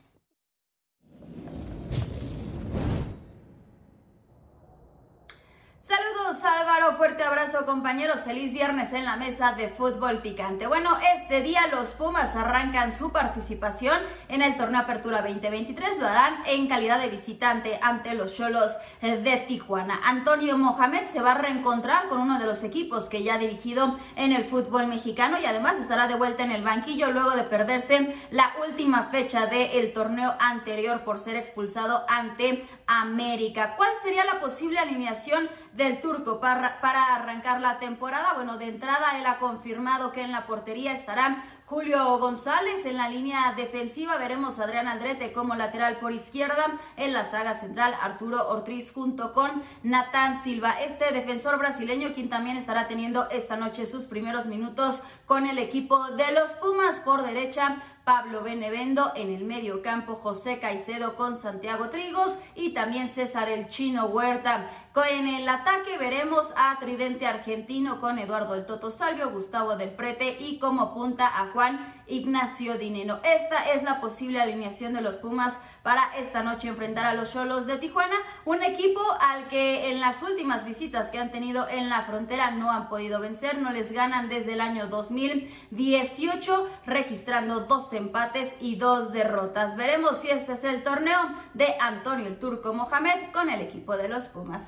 Saludos 5.91 6.41
Álvaro, 6.45 6.95
fuerte 6.95 7.21
abrazo 7.21 7.65
compañeros, 7.65 8.21
feliz 8.21 8.53
viernes 8.53 8.93
en 8.93 9.03
la 9.03 9.17
mesa 9.17 9.51
de 9.51 9.67
fútbol 9.67 10.19
picante. 10.19 10.65
Bueno, 10.65 10.89
este 11.17 11.41
día 11.41 11.67
los 11.67 11.89
Pumas 11.95 12.33
arrancan 12.37 12.93
su 12.93 13.11
participación 13.11 13.99
en 14.29 14.41
el 14.41 14.55
torneo 14.55 14.79
Apertura 14.79 15.21
2023, 15.21 15.99
lo 15.99 16.07
harán 16.07 16.35
en 16.45 16.69
calidad 16.69 17.01
de 17.01 17.09
visitante 17.09 17.77
ante 17.81 18.13
los 18.13 18.33
Cholos 18.37 18.71
de 19.01 19.43
Tijuana. 19.49 19.99
Antonio 20.05 20.57
Mohamed 20.57 21.07
se 21.07 21.19
va 21.19 21.31
a 21.31 21.41
reencontrar 21.41 22.07
con 22.07 22.21
uno 22.21 22.39
de 22.39 22.45
los 22.45 22.63
equipos 22.63 23.09
que 23.09 23.23
ya 23.23 23.33
ha 23.33 23.37
dirigido 23.37 23.99
en 24.15 24.31
el 24.31 24.45
fútbol 24.45 24.87
mexicano 24.87 25.39
y 25.41 25.45
además 25.45 25.77
estará 25.77 26.07
de 26.07 26.15
vuelta 26.15 26.45
en 26.45 26.51
el 26.51 26.63
banquillo 26.63 27.11
luego 27.11 27.31
de 27.31 27.43
perderse 27.43 28.15
la 28.29 28.53
última 28.65 29.09
fecha 29.11 29.47
del 29.47 29.91
torneo 29.91 30.35
anterior 30.39 31.01
por 31.01 31.19
ser 31.19 31.35
expulsado 31.35 32.05
ante 32.07 32.65
América. 32.99 33.75
¿Cuál 33.77 33.91
sería 34.03 34.25
la 34.25 34.39
posible 34.39 34.79
alineación 34.79 35.49
del 35.73 36.01
turco 36.01 36.41
para, 36.41 36.81
para 36.81 37.15
arrancar 37.15 37.61
la 37.61 37.79
temporada? 37.79 38.33
Bueno, 38.33 38.57
de 38.57 38.67
entrada 38.67 39.17
él 39.17 39.25
ha 39.25 39.39
confirmado 39.39 40.11
que 40.11 40.21
en 40.21 40.31
la 40.31 40.45
portería 40.45 40.91
estarán 40.91 41.43
Julio 41.71 42.17
González 42.17 42.85
en 42.85 42.97
la 42.97 43.07
línea 43.07 43.53
defensiva. 43.55 44.17
Veremos 44.17 44.59
a 44.59 44.65
Adrián 44.65 44.89
Aldrete 44.89 45.31
como 45.31 45.55
lateral 45.55 45.99
por 45.99 46.11
izquierda. 46.11 46.65
En 46.97 47.13
la 47.13 47.23
saga 47.23 47.53
central, 47.53 47.95
Arturo 48.01 48.49
Ortiz 48.49 48.91
junto 48.91 49.31
con 49.31 49.63
Natán 49.81 50.43
Silva. 50.43 50.81
Este 50.81 51.13
defensor 51.13 51.57
brasileño, 51.57 52.11
quien 52.13 52.27
también 52.27 52.57
estará 52.57 52.89
teniendo 52.89 53.29
esta 53.29 53.55
noche 53.55 53.85
sus 53.85 54.05
primeros 54.05 54.47
minutos 54.47 54.99
con 55.25 55.47
el 55.47 55.59
equipo 55.59 56.11
de 56.11 56.33
los 56.33 56.51
Pumas 56.51 56.99
por 56.99 57.23
derecha. 57.23 57.77
Pablo 58.03 58.41
Benevendo 58.41 59.11
en 59.15 59.33
el 59.33 59.45
medio 59.45 59.83
campo, 59.83 60.15
José 60.15 60.59
Caicedo 60.59 61.15
con 61.15 61.35
Santiago 61.35 61.89
Trigos 61.89 62.35
y 62.55 62.71
también 62.71 63.07
César 63.07 63.47
el 63.47 63.69
Chino 63.69 64.07
Huerta. 64.07 64.67
En 64.93 65.25
el 65.25 65.47
ataque 65.47 65.97
veremos 65.97 66.53
a 66.57 66.77
Tridente 66.79 67.25
Argentino 67.25 68.01
con 68.01 68.19
Eduardo 68.19 68.55
el 68.55 68.65
Toto 68.65 68.91
Salvio, 68.91 69.31
Gustavo 69.31 69.77
del 69.77 69.91
Prete 69.91 70.35
y 70.37 70.59
como 70.59 70.93
punta 70.93 71.27
a 71.27 71.51
Juan 71.53 72.03
Ignacio 72.07 72.77
Dineno. 72.77 73.21
Esta 73.23 73.71
es 73.71 73.83
la 73.83 74.01
posible 74.01 74.41
alineación 74.41 74.93
de 74.93 74.99
los 74.99 75.15
Pumas 75.17 75.59
para 75.81 76.03
esta 76.17 76.43
noche 76.43 76.67
enfrentar 76.67 77.05
a 77.05 77.13
los 77.13 77.31
Cholos 77.31 77.67
de 77.67 77.77
Tijuana, 77.77 78.17
un 78.43 78.63
equipo 78.63 79.01
al 79.21 79.47
que 79.47 79.91
en 79.91 80.01
las 80.01 80.21
últimas 80.23 80.65
visitas 80.65 81.09
que 81.09 81.19
han 81.19 81.31
tenido 81.31 81.69
en 81.69 81.89
la 81.89 82.01
frontera 82.01 82.51
no 82.51 82.69
han 82.69 82.89
podido 82.89 83.21
vencer, 83.21 83.59
no 83.59 83.71
les 83.71 83.93
ganan 83.93 84.27
desde 84.27 84.53
el 84.53 84.61
año 84.61 84.87
2018, 84.87 86.69
registrando 86.85 87.61
dos 87.61 87.93
empates 87.93 88.53
y 88.59 88.75
dos 88.75 89.13
derrotas. 89.13 89.77
Veremos 89.77 90.17
si 90.17 90.29
este 90.29 90.53
es 90.53 90.63
el 90.65 90.83
torneo 90.83 91.19
de 91.53 91.75
Antonio 91.79 92.27
el 92.27 92.39
Turco 92.39 92.73
Mohamed 92.73 93.31
con 93.31 93.49
el 93.49 93.61
equipo 93.61 93.95
de 93.95 94.09
los 94.09 94.27
Pumas. 94.27 94.65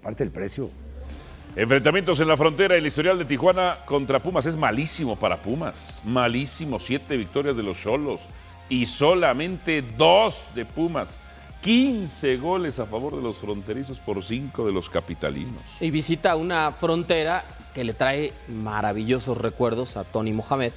Aparte 0.00 0.24
el 0.24 0.30
precio. 0.30 0.70
Enfrentamientos 1.54 2.18
en 2.20 2.28
la 2.28 2.36
frontera. 2.36 2.76
El 2.76 2.86
historial 2.86 3.18
de 3.18 3.24
Tijuana 3.24 3.76
contra 3.84 4.18
Pumas 4.20 4.46
es 4.46 4.56
malísimo 4.56 5.16
para 5.16 5.36
Pumas. 5.36 6.00
Malísimo. 6.04 6.80
Siete 6.80 7.16
victorias 7.16 7.56
de 7.56 7.62
los 7.62 7.78
Cholos 7.80 8.22
y 8.68 8.86
solamente 8.86 9.82
dos 9.82 10.48
de 10.54 10.64
Pumas. 10.64 11.16
15 11.60 12.38
goles 12.38 12.78
a 12.80 12.86
favor 12.86 13.14
de 13.14 13.22
los 13.22 13.36
fronterizos 13.38 14.00
por 14.00 14.24
cinco 14.24 14.66
de 14.66 14.72
los 14.72 14.88
capitalinos. 14.90 15.62
Y 15.80 15.90
visita 15.92 16.34
una 16.34 16.72
frontera 16.72 17.44
que 17.74 17.84
le 17.84 17.94
trae 17.94 18.32
maravillosos 18.48 19.38
recuerdos 19.38 19.96
a 19.96 20.02
Tony 20.02 20.32
Mohamed, 20.32 20.72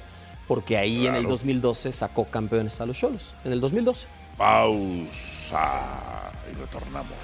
porque 0.46 0.76
ahí 0.76 1.06
en 1.08 1.14
el 1.16 1.22
Claro. 1.22 1.30
2012 1.30 1.90
sacó 1.90 2.26
campeones 2.26 2.80
a 2.80 2.86
los 2.86 2.96
Cholos. 2.98 3.32
En 3.44 3.52
el 3.52 3.60
2012. 3.60 4.06
Pausa 4.36 6.30
y 6.52 6.54
retornamos. 6.54 7.16